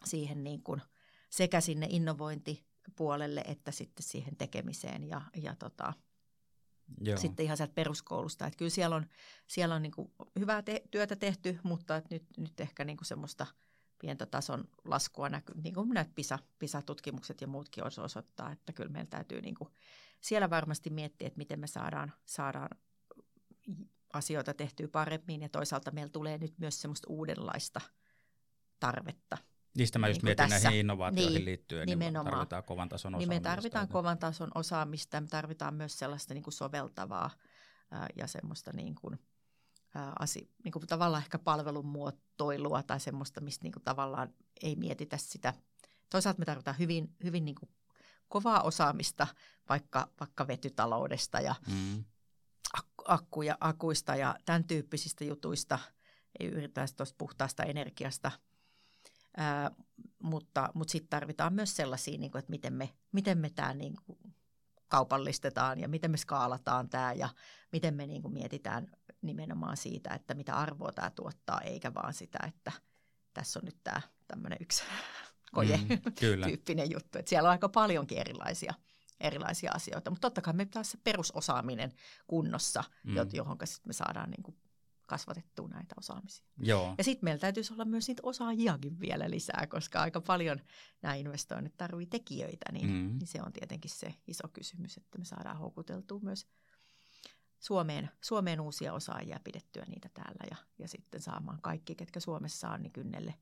siihen 0.04 0.44
niin 0.44 0.62
kuin 0.62 0.82
sekä 1.30 1.60
sinne 1.60 1.86
innovointipuolelle 1.90 3.44
että 3.46 3.70
sitten 3.70 4.02
siihen 4.02 4.36
tekemiseen 4.36 5.04
ja, 5.04 5.22
ja 5.36 5.56
tota, 5.56 5.92
Joo. 7.00 7.16
sitten 7.16 7.44
ihan 7.44 7.56
sieltä 7.56 7.74
peruskoulusta. 7.74 8.46
Että 8.46 8.56
kyllä 8.56 8.70
siellä 8.70 8.96
on, 8.96 9.06
siellä 9.46 9.74
on 9.74 9.82
niin 9.82 9.92
kuin 9.92 10.12
hyvää 10.38 10.62
te- 10.62 10.82
työtä 10.90 11.16
tehty, 11.16 11.58
mutta 11.62 12.02
nyt, 12.10 12.24
nyt 12.36 12.60
ehkä 12.60 12.84
niin 12.84 12.96
kuin 12.96 13.06
semmoista– 13.06 13.46
pientä 13.98 14.26
tason 14.26 14.64
laskua 14.84 15.28
näkyy, 15.28 15.54
niin 15.62 15.74
kuin 15.74 15.88
näitä 15.88 16.10
PISA, 16.14 16.38
PISA-tutkimukset 16.58 17.40
ja 17.40 17.46
muutkin 17.46 17.84
osoittaa, 17.84 18.52
että 18.52 18.72
kyllä 18.72 18.90
meillä 18.90 19.10
täytyy 19.10 19.40
niin 19.40 19.54
kuin 19.54 19.70
siellä 20.20 20.50
varmasti 20.50 20.90
miettiä, 20.90 21.26
että 21.26 21.38
miten 21.38 21.60
me 21.60 21.66
saadaan, 21.66 22.12
saadaan 22.26 22.68
asioita 24.12 24.54
tehtyä 24.54 24.88
paremmin 24.88 25.42
ja 25.42 25.48
toisaalta 25.48 25.90
meillä 25.90 26.10
tulee 26.10 26.38
nyt 26.38 26.58
myös 26.58 26.80
semmoista 26.80 27.06
uudenlaista 27.10 27.80
tarvetta. 28.80 29.38
Niistä 29.76 29.98
mä 29.98 30.08
just 30.08 30.22
niin 30.22 30.26
mietin 30.26 30.48
tässä. 30.48 30.64
näihin 30.68 30.80
innovaatioihin 30.80 31.34
niin, 31.34 31.44
liittyen, 31.44 31.86
niin 31.86 31.98
nimenomaan. 31.98 32.24
niin 32.24 32.32
tarvitaan 32.32 32.64
kovan 32.64 32.88
tason 32.88 33.14
osaamista. 33.14 33.32
Niin 33.32 33.42
me 33.42 33.48
tarvitaan 33.48 33.88
kovan 33.88 34.18
tason 34.18 34.50
osaamista, 34.54 35.20
me 35.20 35.26
tarvitaan 35.26 35.74
myös 35.74 35.98
sellaista 35.98 36.34
niin 36.34 36.44
kuin 36.44 36.54
soveltavaa 36.54 37.30
ää, 37.90 38.06
ja 38.16 38.26
semmoista 38.26 38.70
niin 38.74 38.94
kuin, 38.94 39.18
asi, 40.18 40.50
niin 40.64 40.72
kuin 40.72 40.86
tavallaan 40.86 41.22
ehkä 41.22 41.38
palvelun 41.38 41.86
muotoilua 41.86 42.82
tai 42.82 43.00
semmoista, 43.00 43.40
mistä 43.40 43.62
niin 43.62 43.72
kuin 43.72 43.84
tavallaan 43.84 44.34
ei 44.62 44.76
mietitä 44.76 45.18
sitä. 45.18 45.54
Toisaalta 46.10 46.38
me 46.38 46.44
tarvitaan 46.44 46.78
hyvin, 46.78 47.14
hyvin 47.24 47.44
niin 47.44 47.54
kuin 47.54 47.70
kovaa 48.28 48.62
osaamista 48.62 49.26
vaikka, 49.68 50.08
vaikka 50.20 50.46
vetytaloudesta 50.46 51.40
ja 51.40 51.54
mm. 51.68 52.04
akkuja, 53.04 53.56
akuista 53.60 54.16
ja 54.16 54.36
tämän 54.44 54.64
tyyppisistä 54.64 55.24
jutuista. 55.24 55.78
Ei 56.40 56.46
yritä 56.46 56.86
tuosta 56.96 57.14
puhtaasta 57.18 57.62
energiasta. 57.62 58.30
Ää, 59.36 59.70
mutta 60.22 60.68
mutta 60.74 60.92
sitten 60.92 61.10
tarvitaan 61.10 61.52
myös 61.52 61.76
sellaisia, 61.76 62.18
niin 62.18 62.30
kuin, 62.30 62.38
että 62.38 62.50
miten 62.50 62.72
me, 62.72 62.94
miten 63.12 63.38
me 63.38 63.50
tämä 63.50 63.74
niin 63.74 63.94
kuin 64.06 64.18
kaupallistetaan 64.88 65.80
ja 65.80 65.88
miten 65.88 66.10
me 66.10 66.16
skaalataan 66.16 66.88
tämä 66.88 67.12
ja 67.12 67.28
miten 67.72 67.94
me 67.94 68.06
niin 68.06 68.22
kuin 68.22 68.34
mietitään 68.34 68.86
nimenomaan 69.22 69.76
siitä, 69.76 70.14
että 70.14 70.34
mitä 70.34 70.54
arvoa 70.54 70.92
tämä 70.92 71.10
tuottaa, 71.10 71.60
eikä 71.60 71.94
vaan 71.94 72.14
sitä, 72.14 72.38
että 72.48 72.72
tässä 73.34 73.58
on 73.58 73.64
nyt 73.64 73.76
tämä 73.84 74.00
tämmöinen 74.28 74.58
yksi 74.60 74.82
koje 75.54 75.76
mm, 75.76 76.12
tyyppinen 76.44 76.90
juttu. 76.90 77.18
Että 77.18 77.28
siellä 77.28 77.46
on 77.46 77.50
aika 77.50 77.68
paljonkin 77.68 78.18
erilaisia, 78.18 78.74
erilaisia 79.20 79.72
asioita, 79.74 80.10
mutta 80.10 80.26
totta 80.26 80.40
kai 80.40 80.54
me 80.54 80.64
pitää 80.64 80.82
se 80.82 80.98
perusosaaminen 81.04 81.92
kunnossa, 82.26 82.84
mm. 83.04 83.14
johon 83.32 83.58
me 83.84 83.92
saadaan 83.92 84.30
niin 84.30 84.42
kuin 84.42 84.56
kasvatettua 85.08 85.68
näitä 85.68 85.94
osaamisia. 85.98 86.46
Joo. 86.58 86.94
Ja 86.98 87.04
sitten 87.04 87.24
meillä 87.26 87.40
täytyisi 87.40 87.72
olla 87.72 87.84
myös 87.84 88.08
niitä 88.08 88.22
osaajiakin 88.24 89.00
vielä 89.00 89.30
lisää, 89.30 89.66
koska 89.66 90.00
aika 90.00 90.20
paljon 90.20 90.60
nämä 91.02 91.14
investoinnit 91.14 91.76
tarvitsevat 91.76 92.10
tekijöitä, 92.10 92.72
niin, 92.72 92.86
mm. 92.86 93.18
niin 93.18 93.26
se 93.26 93.42
on 93.42 93.52
tietenkin 93.52 93.90
se 93.90 94.14
iso 94.26 94.48
kysymys, 94.48 94.96
että 94.96 95.18
me 95.18 95.24
saadaan 95.24 95.58
houkuteltua 95.58 96.20
myös 96.22 96.46
Suomeen, 97.60 98.10
Suomeen 98.20 98.60
uusia 98.60 98.92
osaajia 98.92 99.40
pidettyä 99.44 99.84
niitä 99.88 100.08
täällä 100.14 100.46
ja, 100.50 100.56
ja 100.78 100.88
sitten 100.88 101.20
saamaan 101.20 101.58
kaikki, 101.62 101.94
ketkä 101.94 102.20
Suomessa 102.20 102.68
on, 102.68 102.82
niin 102.82 102.92
kynnelle 102.92 103.34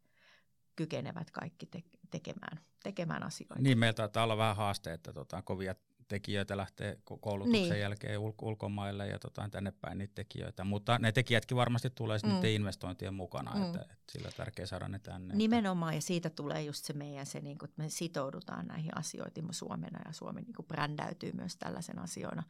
kykenevät 0.77 1.31
kaikki 1.31 1.67
te- 1.67 1.83
tekemään, 2.11 2.61
tekemään 2.83 3.23
asioita. 3.23 3.62
Niin, 3.62 3.79
meillä 3.79 3.95
taitaa 3.95 4.25
olla 4.25 4.37
vähän 4.37 4.57
haaste, 4.57 4.93
että 4.93 5.12
tota, 5.12 5.43
kovia 5.43 5.75
tekijöitä 6.09 6.57
lähtee 6.57 6.99
koulutuksen 7.21 7.63
niin. 7.63 7.81
jälkeen 7.81 8.21
ul- 8.21 8.35
ulkomaille 8.43 9.09
ja 9.09 9.19
tota, 9.19 9.49
tänne 9.51 9.73
päin 9.81 9.99
niitä 9.99 10.15
tekijöitä. 10.15 10.65
Mutta 10.65 10.99
ne 10.99 11.13
tekijätkin 11.13 11.57
varmasti 11.57 11.91
tulee 11.91 12.19
mm. 12.23 12.29
niiden 12.29 12.51
investointien 12.51 13.15
mukana, 13.15 13.55
mm. 13.55 13.63
että, 13.63 13.81
että 13.81 14.13
sillä 14.13 14.27
on 14.27 14.33
tärkeää 14.37 14.67
saada 14.67 14.89
ne 14.89 14.99
tänne. 14.99 15.35
Nimenomaan 15.35 15.95
ja 15.95 16.01
siitä 16.01 16.31
tulee 16.31 16.63
just 16.63 16.85
se 16.85 16.93
meidän 16.93 17.27
se, 17.27 17.41
niin 17.41 17.59
kuin, 17.59 17.69
että 17.69 17.83
me 17.83 17.89
sitoudutaan 17.89 18.67
näihin 18.67 18.97
asioihin 18.97 19.49
Suomena 19.51 20.01
ja 20.05 20.13
Suomi 20.13 20.41
niin 20.41 20.55
kuin 20.55 20.67
brändäytyy 20.67 21.33
myös 21.33 21.57
tällaisen 21.57 21.99
asioina. 21.99 22.43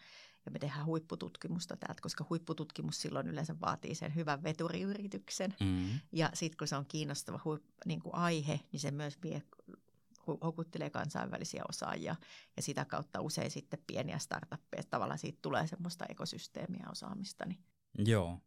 Ja 0.46 0.52
me 0.52 0.58
tehdään 0.58 0.86
huippututkimusta 0.86 1.76
täältä, 1.76 2.02
koska 2.02 2.26
huippututkimus 2.30 3.02
silloin 3.02 3.28
yleensä 3.28 3.60
vaatii 3.60 3.94
sen 3.94 4.14
hyvän 4.14 4.42
veturiyrityksen. 4.42 5.54
Mm. 5.60 5.88
Ja 6.12 6.30
sitten 6.34 6.58
kun 6.58 6.68
se 6.68 6.76
on 6.76 6.86
kiinnostava 6.86 7.40
huip, 7.44 7.62
niin 7.86 8.00
kuin 8.00 8.14
aihe, 8.14 8.60
niin 8.72 8.80
se 8.80 8.90
myös 8.90 9.22
vie 9.22 9.42
houkuttelee 10.26 10.90
kansainvälisiä 10.90 11.62
osaajia 11.68 12.16
ja 12.56 12.62
sitä 12.62 12.84
kautta 12.84 13.20
usein 13.20 13.50
sitten 13.50 13.78
pieniä 13.86 14.18
startuppeja. 14.18 14.82
Tavallaan 14.90 15.18
siitä 15.18 15.38
tulee 15.42 15.66
semmoista 15.66 16.06
ekosysteemiä 16.08 16.86
osaamista. 16.90 17.44
Niin. 17.44 17.58
Joo. 17.98 18.40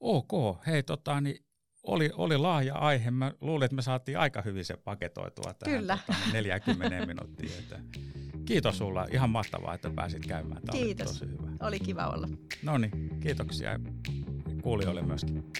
Ok, 0.00 0.32
hei 0.66 0.82
tota, 0.82 1.20
niin 1.20 1.44
oli, 1.82 2.10
oli 2.14 2.36
laaja 2.38 2.74
aihe. 2.74 3.10
Mä 3.10 3.32
luulin, 3.40 3.64
että 3.64 3.74
me 3.74 3.82
saatiin 3.82 4.18
aika 4.18 4.42
hyvin 4.42 4.64
se 4.64 4.76
paketoitua 4.76 5.54
tähän 5.54 5.78
Kyllä. 5.80 5.98
Tota, 6.06 6.18
40 6.32 7.06
minuuttia. 7.14 7.58
Että 7.58 7.80
kiitos 8.44 8.78
sulla, 8.78 9.06
ihan 9.10 9.30
mahtavaa, 9.30 9.74
että 9.74 9.90
pääsit 9.90 10.26
käymään. 10.26 10.62
Tämä 10.62 10.78
kiitos, 10.78 11.22
oli 11.22 11.30
tosi 11.30 11.42
hyvä. 11.42 11.66
oli 11.66 11.80
kiva 11.80 12.06
olla. 12.06 12.28
No 12.62 12.78
niin, 12.78 13.20
kiitoksia 13.20 13.80
kuulijoille 14.62 15.02
myöskin. 15.02 15.52